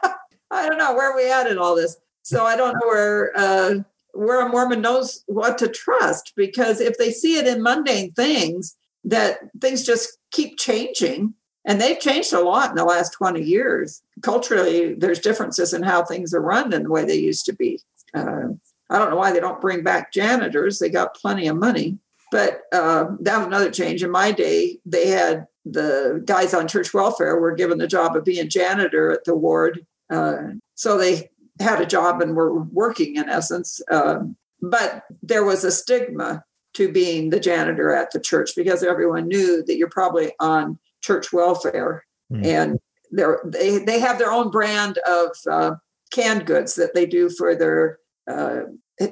I 0.51 0.67
don't 0.67 0.79
know 0.79 0.95
where 0.95 1.15
we 1.15 1.31
at 1.31 1.47
in 1.47 1.59
all 1.59 1.77
this. 1.77 1.99
So 2.23 2.47
I 2.47 2.57
don't 2.57 2.73
know 2.73 2.89
where 2.89 3.33
uh, 3.37 3.75
where 4.13 4.47
a 4.47 4.49
Mormon 4.49 4.81
knows 4.81 5.23
what 5.27 5.59
to 5.59 5.69
trust 5.69 6.33
because 6.37 6.81
if 6.81 6.97
they 6.97 7.11
see 7.11 7.37
it 7.37 7.47
in 7.47 7.63
mundane 7.63 8.13
things, 8.13 8.77
that 9.05 9.41
things 9.61 9.85
just 9.85 10.19
keep 10.31 10.59
changing, 10.59 11.35
and 11.65 11.81
they've 11.81 12.01
changed 12.01 12.33
a 12.33 12.41
lot 12.41 12.71
in 12.71 12.77
the 12.77 12.85
last 12.85 13.11
twenty 13.11 13.43
years. 13.43 14.03
Culturally, 14.23 14.95
there's 14.95 15.21
differences 15.21 15.75
in 15.75 15.83
how 15.83 16.05
things 16.05 16.33
are 16.33 16.41
run 16.41 16.71
than 16.71 16.85
the 16.85 16.91
way 16.91 17.05
they 17.05 17.17
used 17.17 17.45
to 17.47 17.55
be. 17.55 17.81
Uh, 18.15 18.49
I 18.91 18.99
don't 18.99 19.11
know 19.11 19.17
why 19.17 19.33
they 19.33 19.41
don't 19.41 19.61
bring 19.61 19.83
back 19.83 20.13
janitors. 20.13 20.79
They 20.79 20.89
got 20.89 21.15
plenty 21.15 21.47
of 21.47 21.57
money. 21.57 21.99
But 22.31 22.63
uh, 22.73 23.07
that 23.21 23.39
was 23.39 23.47
another 23.47 23.71
change. 23.71 24.03
In 24.03 24.11
my 24.11 24.33
day, 24.33 24.79
they 24.85 25.09
had 25.09 25.47
the 25.65 26.23
guys 26.25 26.55
on 26.55 26.69
church 26.69 26.93
welfare 26.93 27.39
were 27.39 27.55
given 27.55 27.79
the 27.79 27.87
job 27.87 28.17
of 28.17 28.25
being 28.25 28.49
janitor 28.49 29.11
at 29.11 29.25
the 29.25 29.35
ward. 29.35 29.87
Uh, 30.11 30.37
so 30.75 30.97
they 30.97 31.31
had 31.61 31.81
a 31.81 31.87
job 31.87 32.21
and 32.21 32.37
were 32.37 32.63
working 32.63 33.17
in 33.17 33.29
essence. 33.29 33.81
Uh, 33.91 34.21
but 34.61 35.05
there 35.23 35.45
was 35.45 35.65
a 35.65 35.73
stigma 35.73 36.45
to 36.75 36.91
being 36.93 37.31
the 37.31 37.41
janitor 37.41 37.93
at 37.93 38.11
the 38.13 38.21
church 38.21 38.51
because 38.57 38.83
everyone 38.83 39.29
knew 39.29 39.65
that 39.65 39.77
you're 39.77 39.89
probably 39.89 40.33
on 40.41 40.79
church 41.03 41.33
welfare. 41.33 42.05
Mm. 42.33 42.45
And 42.47 42.79
they 43.11 43.79
they 43.79 44.01
have 44.01 44.19
their 44.19 44.31
own 44.31 44.51
brand 44.51 44.99
of 45.07 45.31
uh, 45.51 45.75
canned 46.11 46.47
goods 46.47 46.75
that 46.75 46.95
they 46.95 47.07
do 47.07 47.31
for 47.31 47.55
their 47.55 47.99
uh, 48.31 48.63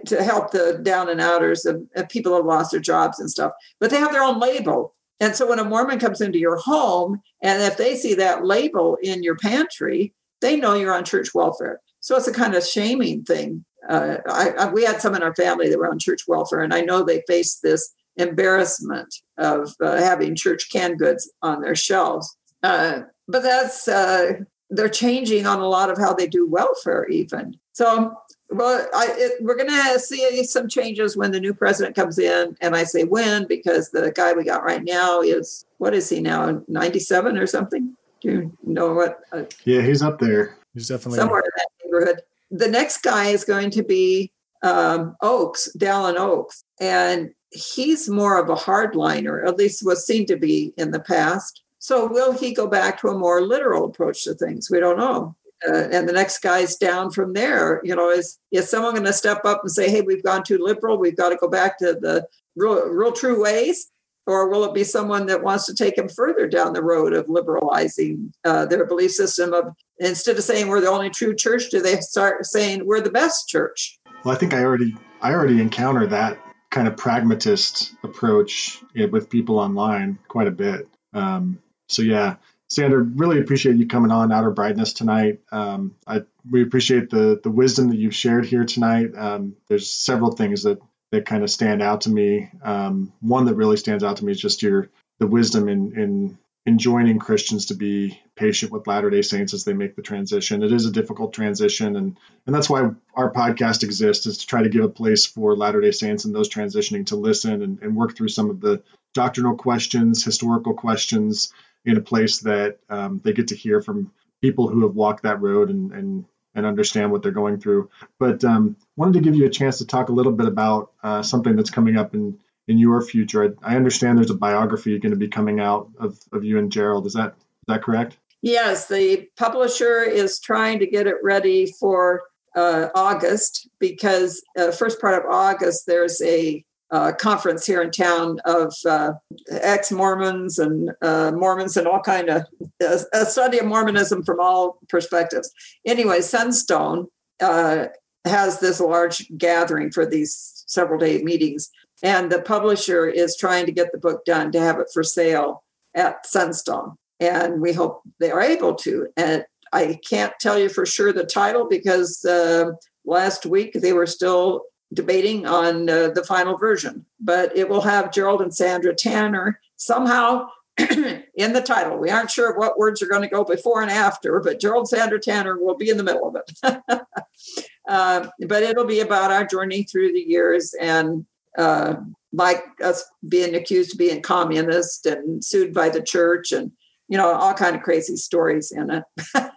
to 0.06 0.22
help 0.22 0.50
the 0.50 0.80
down 0.82 1.08
and 1.08 1.20
outers 1.20 1.64
and 1.64 1.88
people 2.08 2.34
have 2.34 2.44
lost 2.44 2.72
their 2.72 2.80
jobs 2.80 3.20
and 3.20 3.30
stuff. 3.30 3.52
But 3.80 3.90
they 3.90 3.98
have 3.98 4.12
their 4.12 4.22
own 4.22 4.40
label. 4.40 4.94
And 5.20 5.34
so 5.34 5.48
when 5.48 5.58
a 5.58 5.64
Mormon 5.64 5.98
comes 5.98 6.20
into 6.20 6.38
your 6.38 6.56
home, 6.56 7.22
and 7.42 7.62
if 7.62 7.76
they 7.76 7.94
see 7.96 8.14
that 8.14 8.44
label 8.44 8.98
in 9.02 9.22
your 9.22 9.36
pantry, 9.36 10.12
they 10.40 10.56
know 10.56 10.74
you're 10.74 10.94
on 10.94 11.04
church 11.04 11.34
welfare. 11.34 11.80
So 12.00 12.16
it's 12.16 12.28
a 12.28 12.32
kind 12.32 12.54
of 12.54 12.64
shaming 12.64 13.24
thing. 13.24 13.64
Uh, 13.88 14.18
I, 14.28 14.50
I, 14.50 14.68
we 14.70 14.84
had 14.84 15.00
some 15.00 15.14
in 15.14 15.22
our 15.22 15.34
family 15.34 15.68
that 15.68 15.78
were 15.78 15.90
on 15.90 15.98
church 15.98 16.22
welfare, 16.28 16.60
and 16.60 16.74
I 16.74 16.80
know 16.80 17.02
they 17.02 17.22
faced 17.26 17.62
this 17.62 17.94
embarrassment 18.16 19.14
of 19.38 19.74
uh, 19.80 19.96
having 19.98 20.34
church 20.34 20.70
canned 20.70 20.98
goods 20.98 21.30
on 21.42 21.60
their 21.60 21.76
shelves. 21.76 22.36
Uh, 22.62 23.02
but 23.28 23.42
that's 23.42 23.88
uh, 23.88 24.32
they're 24.70 24.88
changing 24.88 25.46
on 25.46 25.60
a 25.60 25.68
lot 25.68 25.90
of 25.90 25.98
how 25.98 26.12
they 26.12 26.26
do 26.26 26.48
welfare, 26.48 27.06
even. 27.08 27.56
So 27.72 28.14
well, 28.50 28.86
I, 28.94 29.08
it, 29.10 29.32
we're 29.42 29.56
going 29.56 29.70
to 29.70 29.98
see 29.98 30.44
some 30.44 30.68
changes 30.68 31.16
when 31.16 31.32
the 31.32 31.40
new 31.40 31.52
president 31.52 31.96
comes 31.96 32.18
in. 32.18 32.56
And 32.60 32.76
I 32.76 32.84
say 32.84 33.04
when 33.04 33.46
because 33.46 33.90
the 33.90 34.12
guy 34.12 34.32
we 34.32 34.44
got 34.44 34.64
right 34.64 34.84
now 34.84 35.20
is, 35.20 35.64
what 35.78 35.94
is 35.94 36.08
he 36.08 36.20
now, 36.20 36.62
97 36.68 37.36
or 37.36 37.46
something? 37.46 37.96
Do 38.20 38.28
you 38.28 38.56
know 38.62 38.94
what? 38.94 39.20
Uh, 39.32 39.44
yeah, 39.64 39.82
he's 39.82 40.02
up 40.02 40.18
there. 40.20 40.56
He's 40.74 40.88
definitely 40.88 41.18
somewhere 41.18 41.40
in 41.40 41.50
that 41.56 41.68
neighborhood. 41.84 42.20
The 42.50 42.68
next 42.68 43.02
guy 43.02 43.28
is 43.28 43.44
going 43.44 43.70
to 43.70 43.82
be 43.82 44.30
um, 44.62 45.16
Oaks, 45.22 45.68
Dallin 45.76 46.16
Oaks. 46.16 46.62
And 46.80 47.30
he's 47.50 48.08
more 48.08 48.38
of 48.38 48.48
a 48.48 48.54
hardliner, 48.54 49.46
at 49.46 49.56
least 49.56 49.84
was 49.84 50.06
seen 50.06 50.26
to 50.26 50.36
be 50.36 50.72
in 50.76 50.92
the 50.92 51.00
past. 51.00 51.62
So 51.78 52.06
will 52.06 52.32
he 52.32 52.54
go 52.54 52.66
back 52.66 53.00
to 53.00 53.08
a 53.08 53.18
more 53.18 53.42
literal 53.42 53.84
approach 53.84 54.24
to 54.24 54.34
things? 54.34 54.70
We 54.70 54.80
don't 54.80 54.98
know 54.98 55.36
uh, 55.66 55.88
and 55.90 56.08
the 56.08 56.12
next 56.12 56.38
guy's 56.40 56.76
down 56.76 57.10
from 57.10 57.32
there. 57.32 57.80
You 57.84 57.96
know, 57.96 58.10
is 58.10 58.38
is 58.50 58.70
someone 58.70 58.94
going 58.94 59.06
to 59.06 59.12
step 59.12 59.44
up 59.44 59.60
and 59.62 59.70
say, 59.70 59.90
"Hey, 59.90 60.02
we've 60.02 60.24
gone 60.24 60.42
too 60.42 60.58
liberal. 60.60 60.98
We've 60.98 61.16
got 61.16 61.30
to 61.30 61.36
go 61.36 61.48
back 61.48 61.78
to 61.78 61.94
the 61.94 62.26
real, 62.54 62.88
real 62.88 63.12
true 63.12 63.42
ways," 63.42 63.90
or 64.26 64.48
will 64.48 64.64
it 64.64 64.74
be 64.74 64.84
someone 64.84 65.26
that 65.26 65.42
wants 65.42 65.66
to 65.66 65.74
take 65.74 65.96
them 65.96 66.08
further 66.08 66.46
down 66.46 66.72
the 66.72 66.82
road 66.82 67.12
of 67.12 67.28
liberalizing 67.28 68.32
uh, 68.44 68.66
their 68.66 68.84
belief 68.84 69.12
system? 69.12 69.52
Of 69.52 69.74
instead 69.98 70.36
of 70.36 70.44
saying 70.44 70.68
we're 70.68 70.80
the 70.80 70.90
only 70.90 71.10
true 71.10 71.34
church, 71.34 71.70
do 71.70 71.80
they 71.80 72.00
start 72.00 72.44
saying 72.44 72.86
we're 72.86 73.00
the 73.00 73.10
best 73.10 73.48
church? 73.48 73.98
Well, 74.24 74.34
I 74.34 74.38
think 74.38 74.52
I 74.52 74.62
already 74.62 74.94
I 75.22 75.32
already 75.32 75.60
encounter 75.60 76.06
that 76.08 76.38
kind 76.70 76.88
of 76.88 76.96
pragmatist 76.96 77.94
approach 78.02 78.82
with 79.10 79.30
people 79.30 79.58
online 79.58 80.18
quite 80.28 80.46
a 80.46 80.50
bit. 80.50 80.88
Um, 81.14 81.58
so 81.88 82.02
yeah, 82.02 82.36
Sandra, 82.68 83.00
really 83.00 83.38
appreciate 83.38 83.76
you 83.76 83.86
coming 83.86 84.10
on 84.10 84.32
Outer 84.32 84.50
Brightness 84.50 84.92
tonight. 84.92 85.40
Um, 85.52 85.94
I, 86.06 86.22
we 86.50 86.62
appreciate 86.62 87.10
the 87.10 87.40
the 87.42 87.50
wisdom 87.50 87.88
that 87.90 87.96
you've 87.96 88.14
shared 88.14 88.46
here 88.46 88.64
tonight. 88.64 89.10
Um, 89.16 89.56
there's 89.68 89.90
several 89.90 90.32
things 90.32 90.64
that 90.64 90.80
that 91.12 91.26
kind 91.26 91.44
of 91.44 91.50
stand 91.50 91.80
out 91.80 92.02
to 92.02 92.10
me. 92.10 92.50
Um, 92.62 93.12
one 93.20 93.44
that 93.44 93.54
really 93.54 93.76
stands 93.76 94.02
out 94.02 94.16
to 94.16 94.24
me 94.24 94.32
is 94.32 94.40
just 94.40 94.62
your 94.62 94.88
the 95.18 95.28
wisdom 95.28 95.68
in 95.68 95.98
in 95.98 96.38
in 96.66 96.78
joining 96.78 97.20
Christians 97.20 97.66
to 97.66 97.74
be 97.74 98.20
patient 98.34 98.72
with 98.72 98.88
Latter 98.88 99.08
Day 99.08 99.22
Saints 99.22 99.54
as 99.54 99.62
they 99.62 99.72
make 99.72 99.94
the 99.94 100.02
transition. 100.02 100.64
It 100.64 100.72
is 100.72 100.86
a 100.86 100.90
difficult 100.90 101.32
transition, 101.32 101.94
and 101.94 102.16
and 102.46 102.54
that's 102.54 102.68
why 102.68 102.90
our 103.14 103.32
podcast 103.32 103.84
exists 103.84 104.26
is 104.26 104.38
to 104.38 104.46
try 104.46 104.64
to 104.64 104.68
give 104.68 104.82
a 104.82 104.88
place 104.88 105.24
for 105.24 105.54
Latter 105.54 105.80
Day 105.80 105.92
Saints 105.92 106.24
and 106.24 106.34
those 106.34 106.48
transitioning 106.48 107.06
to 107.06 107.16
listen 107.16 107.62
and, 107.62 107.80
and 107.80 107.94
work 107.94 108.16
through 108.16 108.28
some 108.28 108.50
of 108.50 108.60
the 108.60 108.82
doctrinal 109.14 109.54
questions, 109.54 110.24
historical 110.24 110.74
questions 110.74 111.52
in 111.86 111.96
a 111.96 112.00
place 112.00 112.40
that 112.40 112.78
um, 112.90 113.20
they 113.24 113.32
get 113.32 113.48
to 113.48 113.56
hear 113.56 113.80
from 113.80 114.10
people 114.42 114.68
who 114.68 114.82
have 114.82 114.94
walked 114.94 115.22
that 115.22 115.40
road 115.40 115.70
and 115.70 115.92
and, 115.92 116.24
and 116.54 116.66
understand 116.66 117.10
what 117.10 117.22
they're 117.22 117.32
going 117.32 117.58
through. 117.58 117.88
But 118.18 118.44
um, 118.44 118.76
wanted 118.96 119.14
to 119.14 119.20
give 119.20 119.36
you 119.36 119.46
a 119.46 119.50
chance 119.50 119.78
to 119.78 119.86
talk 119.86 120.08
a 120.08 120.12
little 120.12 120.32
bit 120.32 120.46
about 120.46 120.92
uh, 121.02 121.22
something 121.22 121.56
that's 121.56 121.70
coming 121.70 121.96
up 121.96 122.14
in 122.14 122.38
in 122.68 122.78
your 122.78 123.00
future. 123.00 123.56
I, 123.62 123.72
I 123.72 123.76
understand 123.76 124.18
there's 124.18 124.30
a 124.30 124.34
biography 124.34 124.98
going 124.98 125.12
to 125.12 125.18
be 125.18 125.28
coming 125.28 125.60
out 125.60 125.88
of, 125.98 126.18
of 126.32 126.44
you 126.44 126.58
and 126.58 126.70
Gerald. 126.70 127.06
Is 127.06 127.14
that 127.14 127.34
is 127.38 127.68
that 127.68 127.82
correct? 127.82 128.18
Yes, 128.42 128.88
the 128.88 129.28
publisher 129.36 130.02
is 130.02 130.38
trying 130.40 130.80
to 130.80 130.86
get 130.86 131.06
it 131.06 131.16
ready 131.22 131.72
for 131.80 132.24
uh, 132.54 132.88
August 132.94 133.68
because 133.78 134.42
uh, 134.58 134.70
first 134.72 135.00
part 135.00 135.14
of 135.14 135.30
August 135.30 135.84
there's 135.86 136.20
a 136.22 136.64
uh, 136.90 137.12
conference 137.12 137.66
here 137.66 137.82
in 137.82 137.90
town 137.90 138.38
of 138.44 138.74
uh, 138.86 139.12
ex-Mormons 139.50 140.58
and 140.58 140.92
uh, 141.02 141.32
Mormons 141.34 141.76
and 141.76 141.86
all 141.86 142.00
kind 142.00 142.28
of 142.28 142.46
a 142.80 143.26
study 143.26 143.58
of 143.58 143.66
Mormonism 143.66 144.22
from 144.22 144.40
all 144.40 144.78
perspectives. 144.88 145.50
Anyway, 145.84 146.20
Sunstone 146.20 147.08
uh, 147.40 147.86
has 148.24 148.60
this 148.60 148.80
large 148.80 149.26
gathering 149.36 149.90
for 149.90 150.06
these 150.06 150.64
several 150.66 150.98
day 150.98 151.22
meetings. 151.22 151.70
And 152.02 152.30
the 152.30 152.42
publisher 152.42 153.06
is 153.06 153.36
trying 153.36 153.66
to 153.66 153.72
get 153.72 153.90
the 153.92 153.98
book 153.98 154.24
done 154.24 154.52
to 154.52 154.60
have 154.60 154.78
it 154.78 154.88
for 154.92 155.02
sale 155.02 155.64
at 155.94 156.26
Sunstone. 156.26 156.96
And 157.18 157.60
we 157.60 157.72
hope 157.72 158.02
they 158.20 158.30
are 158.30 158.42
able 158.42 158.74
to. 158.76 159.08
And 159.16 159.44
I 159.72 159.98
can't 160.08 160.34
tell 160.40 160.58
you 160.58 160.68
for 160.68 160.84
sure 160.84 161.12
the 161.12 161.24
title 161.24 161.66
because 161.68 162.24
uh, 162.24 162.72
last 163.04 163.46
week 163.46 163.72
they 163.74 163.92
were 163.92 164.06
still 164.06 164.62
debating 164.92 165.46
on 165.46 165.88
uh, 165.88 166.08
the 166.08 166.24
final 166.24 166.56
version. 166.56 167.04
But 167.20 167.56
it 167.56 167.68
will 167.68 167.82
have 167.82 168.12
Gerald 168.12 168.42
and 168.42 168.54
Sandra 168.54 168.94
Tanner 168.94 169.60
somehow 169.76 170.48
in 170.78 171.52
the 171.52 171.62
title. 171.62 171.98
We 171.98 172.10
aren't 172.10 172.30
sure 172.30 172.56
what 172.56 172.78
words 172.78 173.02
are 173.02 173.08
going 173.08 173.22
to 173.22 173.28
go 173.28 173.44
before 173.44 173.82
and 173.82 173.90
after, 173.90 174.40
but 174.40 174.60
Gerald 174.60 174.88
Sandra 174.88 175.18
Tanner 175.18 175.58
will 175.58 175.76
be 175.76 175.90
in 175.90 175.96
the 175.96 176.02
middle 176.02 176.28
of 176.28 176.36
it. 176.36 177.00
uh, 177.88 178.28
but 178.46 178.62
it'll 178.62 178.84
be 178.84 179.00
about 179.00 179.30
our 179.30 179.44
journey 179.44 179.84
through 179.84 180.12
the 180.12 180.24
years 180.26 180.74
and 180.80 181.24
uh, 181.56 181.94
like 182.32 182.62
us 182.84 183.04
being 183.26 183.54
accused 183.54 183.94
of 183.94 183.98
being 183.98 184.20
communist 184.20 185.06
and 185.06 185.42
sued 185.42 185.72
by 185.72 185.88
the 185.88 186.02
church 186.02 186.52
and 186.52 186.70
you 187.08 187.16
know 187.16 187.32
all 187.32 187.54
kind 187.54 187.74
of 187.74 187.82
crazy 187.82 188.16
stories 188.16 188.70
in 188.70 188.90
it. 188.90 189.04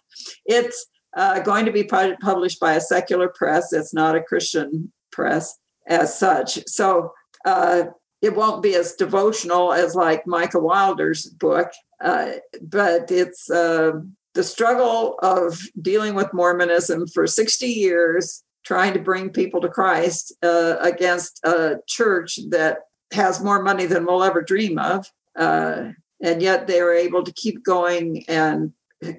it's 0.46 0.86
uh, 1.18 1.40
going 1.40 1.66
to 1.66 1.72
be 1.72 1.84
published 1.84 2.60
by 2.60 2.74
a 2.74 2.82
secular 2.82 3.28
press. 3.28 3.74
It's 3.74 3.94
not 3.94 4.16
a 4.16 4.22
Christian 4.22 4.94
press 5.20 5.57
as 5.88 6.17
such. 6.17 6.65
So 6.67 7.11
uh, 7.43 7.84
it 8.22 8.36
won't 8.36 8.63
be 8.63 8.76
as 8.76 8.93
devotional 8.93 9.74
as 9.74 9.95
like 9.95 10.26
Micah 10.26 10.59
Wilder's 10.59 11.26
book, 11.26 11.70
uh, 12.01 12.32
but 12.61 13.11
it's 13.11 13.49
uh, 13.49 13.91
the 14.34 14.43
struggle 14.43 15.17
of 15.22 15.59
dealing 15.82 16.15
with 16.15 16.34
Mormonism 16.34 17.07
for 17.07 17.28
60 17.28 17.65
years, 17.65 18.43
trying 18.63 18.93
to 18.93 18.99
bring 18.99 19.30
people 19.30 19.59
to 19.61 19.67
Christ 19.67 20.34
uh, 20.41 20.78
against 20.80 21.41
a 21.43 21.80
church 21.86 22.39
that 22.49 22.80
has 23.11 23.43
more 23.43 23.61
money 23.61 23.86
than 23.88 24.05
we'll 24.05 24.24
ever 24.24 24.41
dream 24.41 24.78
of. 24.78 25.11
Uh, 25.36 25.91
and 26.22 26.41
yet 26.41 26.67
they 26.67 26.80
are 26.80 26.93
able 26.93 27.24
to 27.24 27.34
keep 27.34 27.63
going 27.63 28.24
and 28.28 28.72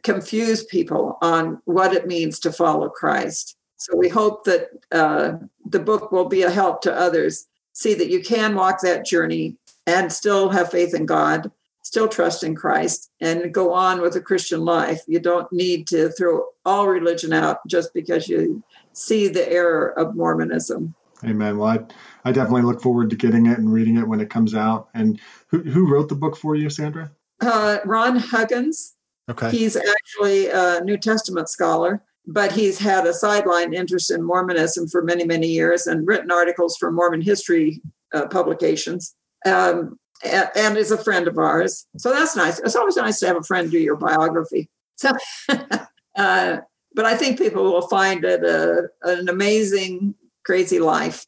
confuse 0.03 0.65
people 0.65 1.19
on 1.21 1.61
what 1.65 1.93
it 1.93 2.07
means 2.07 2.39
to 2.41 2.53
follow 2.53 2.89
Christ. 2.89 3.57
So 3.81 3.97
we 3.97 4.11
hope 4.11 4.45
that 4.45 4.69
uh, 4.93 5.39
the 5.65 5.79
book 5.79 6.13
will 6.13 6.29
be 6.29 6.43
a 6.43 6.51
help 6.51 6.83
to 6.83 6.95
others 6.95 7.49
see 7.73 7.95
that 7.95 8.11
you 8.11 8.23
can 8.23 8.55
walk 8.55 8.83
that 8.83 9.07
journey 9.07 9.57
and 9.87 10.13
still 10.13 10.51
have 10.51 10.71
faith 10.71 10.95
in 10.95 11.07
God, 11.07 11.51
still 11.83 12.07
trust 12.07 12.45
in 12.45 12.55
Christ, 12.55 13.11
and 13.23 13.55
go 13.55 13.73
on 13.73 14.03
with 14.03 14.15
a 14.17 14.21
Christian 14.21 14.67
life. 14.67 15.01
You 15.09 15.19
don't 15.19 15.51
need 15.51 15.87
to 15.87 16.11
throw 16.11 16.49
all 16.67 16.89
religion 16.89 17.33
out 17.33 17.67
just 17.67 17.95
because 17.95 18.29
you 18.29 18.63
see 18.93 19.29
the 19.29 19.51
error 19.51 19.99
of 19.99 20.15
Mormonism. 20.15 20.95
Amen. 21.25 21.57
Well, 21.57 21.69
I, 21.69 22.29
I 22.29 22.33
definitely 22.33 22.63
look 22.63 22.83
forward 22.83 23.09
to 23.09 23.17
getting 23.17 23.47
it 23.47 23.59
and 23.59 23.73
reading 23.73 23.97
it 23.97 24.07
when 24.07 24.21
it 24.21 24.29
comes 24.29 24.55
out. 24.55 24.91
And 24.93 25.19
who, 25.47 25.63
who 25.63 25.91
wrote 25.91 26.11
the 26.11 26.17
book 26.17 26.37
for 26.37 26.55
you, 26.55 26.69
Sandra? 26.69 27.11
Uh, 27.41 27.79
Ron 27.87 28.17
Huggins. 28.17 28.97
Okay. 29.31 29.51
He's 29.51 29.75
actually 29.75 30.49
a 30.49 30.83
New 30.85 30.99
Testament 30.99 31.49
scholar 31.49 32.03
but 32.27 32.53
he's 32.53 32.79
had 32.79 33.07
a 33.07 33.15
sideline 33.15 33.73
interest 33.75 34.11
in 34.11 34.23
Mormonism 34.23 34.89
for 34.89 35.03
many, 35.03 35.25
many 35.25 35.49
years 35.49 35.87
and 35.87 36.07
written 36.07 36.31
articles 36.31 36.77
for 36.77 36.93
Mormon 36.93 37.21
history 37.23 37.81
uh, 38.13 38.27
publications. 38.29 39.15
Um, 39.47 39.99
and, 40.23 40.51
and, 40.55 40.77
is 40.77 40.91
a 40.91 41.03
friend 41.03 41.27
of 41.27 41.39
ours. 41.39 41.87
So 41.97 42.13
that's 42.13 42.37
nice. 42.37 42.59
It's 42.59 42.77
always 42.77 42.97
nice 42.97 43.21
to 43.21 43.27
have 43.27 43.39
a 43.39 43.43
friend 43.43 43.71
do 43.71 43.79
your 43.79 43.97
biography. 43.97 44.69
So, 44.97 45.13
uh, 45.49 46.59
but 46.95 47.05
I 47.07 47.17
think 47.17 47.39
people 47.39 47.65
will 47.65 47.89
find 47.89 48.23
it 48.25 48.45
a, 48.45 48.89
an 49.03 49.31
amazing, 49.31 50.15
crazy 50.45 50.79
life. 50.79 51.25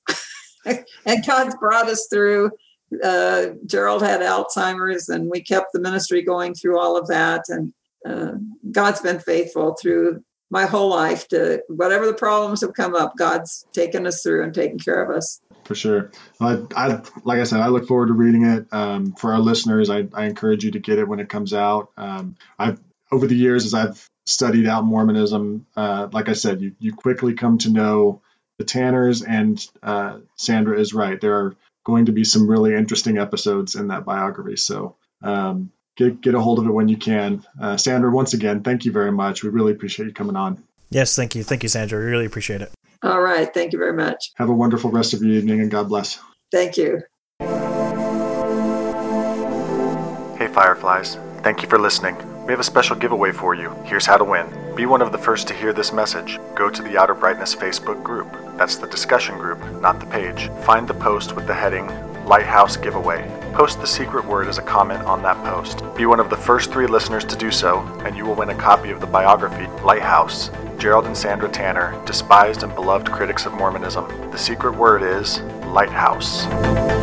and 0.66 1.26
God's 1.26 1.56
brought 1.56 1.88
us 1.88 2.06
through. 2.12 2.50
Uh, 3.02 3.46
Gerald 3.64 4.02
had 4.02 4.20
Alzheimer's, 4.20 5.08
and 5.08 5.30
we 5.30 5.42
kept 5.42 5.72
the 5.72 5.80
ministry 5.80 6.20
going 6.20 6.52
through 6.52 6.78
all 6.78 6.98
of 6.98 7.08
that. 7.08 7.44
And 7.48 7.72
uh, 8.06 8.32
God's 8.70 9.00
been 9.00 9.20
faithful 9.20 9.74
through 9.80 10.22
my 10.52 10.66
whole 10.66 10.90
life 10.90 11.26
to 11.28 11.62
whatever 11.68 12.04
the 12.04 12.12
problems 12.12 12.60
have 12.60 12.74
come 12.74 12.94
up, 12.94 13.16
God's 13.16 13.66
taken 13.72 14.06
us 14.06 14.22
through 14.22 14.44
and 14.44 14.54
taken 14.54 14.78
care 14.78 15.02
of 15.02 15.16
us. 15.16 15.40
For 15.64 15.74
sure. 15.74 16.12
I, 16.40 16.62
I 16.76 17.00
like 17.24 17.40
I 17.40 17.44
said, 17.44 17.60
I 17.60 17.68
look 17.68 17.88
forward 17.88 18.08
to 18.08 18.12
reading 18.12 18.44
it. 18.44 18.66
Um, 18.70 19.14
for 19.14 19.32
our 19.32 19.40
listeners, 19.40 19.88
I, 19.88 20.06
I, 20.12 20.26
encourage 20.26 20.62
you 20.62 20.72
to 20.72 20.78
get 20.78 20.98
it 20.98 21.08
when 21.08 21.20
it 21.20 21.30
comes 21.30 21.54
out. 21.54 21.90
Um, 21.96 22.36
I've 22.58 22.78
over 23.10 23.26
the 23.26 23.34
years 23.34 23.64
as 23.64 23.72
I've 23.72 24.06
studied 24.26 24.66
out 24.66 24.84
Mormonism, 24.84 25.66
uh, 25.74 26.08
like 26.12 26.28
I 26.28 26.34
said, 26.34 26.60
you 26.60 26.74
you 26.78 26.92
quickly 26.92 27.32
come 27.32 27.56
to 27.58 27.70
know 27.70 28.20
the 28.58 28.64
Tanners, 28.64 29.22
and 29.22 29.66
uh, 29.82 30.18
Sandra 30.36 30.78
is 30.78 30.92
right. 30.92 31.18
There 31.18 31.38
are 31.38 31.56
going 31.84 32.06
to 32.06 32.12
be 32.12 32.24
some 32.24 32.46
really 32.46 32.74
interesting 32.74 33.16
episodes 33.16 33.74
in 33.74 33.88
that 33.88 34.04
biography. 34.04 34.56
So 34.56 34.96
um, 35.22 35.72
get 35.96 36.20
get 36.20 36.34
a 36.34 36.40
hold 36.40 36.58
of 36.58 36.66
it 36.66 36.70
when 36.70 36.88
you 36.88 36.96
can. 36.96 37.44
Uh, 37.60 37.76
Sandra, 37.76 38.10
once 38.10 38.34
again, 38.34 38.62
thank 38.62 38.84
you 38.84 38.92
very 38.92 39.12
much. 39.12 39.42
We 39.42 39.50
really 39.50 39.72
appreciate 39.72 40.06
you 40.06 40.14
coming 40.14 40.36
on. 40.36 40.62
Yes, 40.90 41.16
thank 41.16 41.34
you, 41.34 41.42
thank 41.42 41.62
you, 41.62 41.68
Sandra. 41.68 41.98
We 41.98 42.04
really 42.04 42.26
appreciate 42.26 42.60
it. 42.60 42.70
All 43.02 43.20
right, 43.20 43.52
thank 43.52 43.72
you 43.72 43.78
very 43.78 43.94
much. 43.94 44.30
Have 44.36 44.48
a 44.48 44.54
wonderful 44.54 44.90
rest 44.90 45.14
of 45.14 45.22
your 45.22 45.34
evening, 45.34 45.60
and 45.60 45.70
God 45.70 45.88
bless. 45.88 46.20
Thank 46.50 46.76
you. 46.76 47.00
Hey, 50.38 50.48
Fireflies. 50.48 51.18
Thank 51.42 51.62
you 51.62 51.68
for 51.68 51.78
listening. 51.78 52.16
We 52.46 52.52
have 52.52 52.60
a 52.60 52.64
special 52.64 52.94
giveaway 52.94 53.32
for 53.32 53.54
you. 53.54 53.70
Here's 53.84 54.06
how 54.06 54.16
to 54.16 54.24
win. 54.24 54.46
Be 54.76 54.86
one 54.86 55.02
of 55.02 55.12
the 55.12 55.18
first 55.18 55.48
to 55.48 55.54
hear 55.54 55.72
this 55.72 55.92
message. 55.92 56.38
Go 56.54 56.70
to 56.70 56.82
the 56.82 56.98
Outer 56.98 57.14
Brightness 57.14 57.54
Facebook 57.54 58.02
group. 58.02 58.30
That's 58.56 58.76
the 58.76 58.86
discussion 58.86 59.38
group, 59.38 59.58
not 59.80 59.98
the 59.98 60.06
page. 60.06 60.50
Find 60.64 60.86
the 60.86 60.94
post 60.94 61.34
with 61.34 61.46
the 61.46 61.54
heading 61.54 61.86
Lighthouse 62.26 62.76
Giveaway. 62.76 63.41
Post 63.52 63.80
the 63.80 63.86
secret 63.86 64.24
word 64.24 64.48
as 64.48 64.58
a 64.58 64.62
comment 64.62 65.04
on 65.04 65.22
that 65.22 65.36
post. 65.44 65.82
Be 65.94 66.06
one 66.06 66.20
of 66.20 66.30
the 66.30 66.36
first 66.36 66.72
three 66.72 66.86
listeners 66.86 67.24
to 67.26 67.36
do 67.36 67.50
so, 67.50 67.80
and 68.04 68.16
you 68.16 68.24
will 68.24 68.34
win 68.34 68.50
a 68.50 68.54
copy 68.54 68.90
of 68.90 69.00
the 69.00 69.06
biography 69.06 69.66
Lighthouse 69.84 70.50
Gerald 70.82 71.06
and 71.06 71.16
Sandra 71.16 71.48
Tanner, 71.48 72.02
despised 72.06 72.64
and 72.64 72.74
beloved 72.74 73.08
critics 73.12 73.46
of 73.46 73.52
Mormonism. 73.52 74.08
The 74.32 74.38
secret 74.38 74.74
word 74.74 75.04
is 75.04 75.40
Lighthouse. 75.66 77.01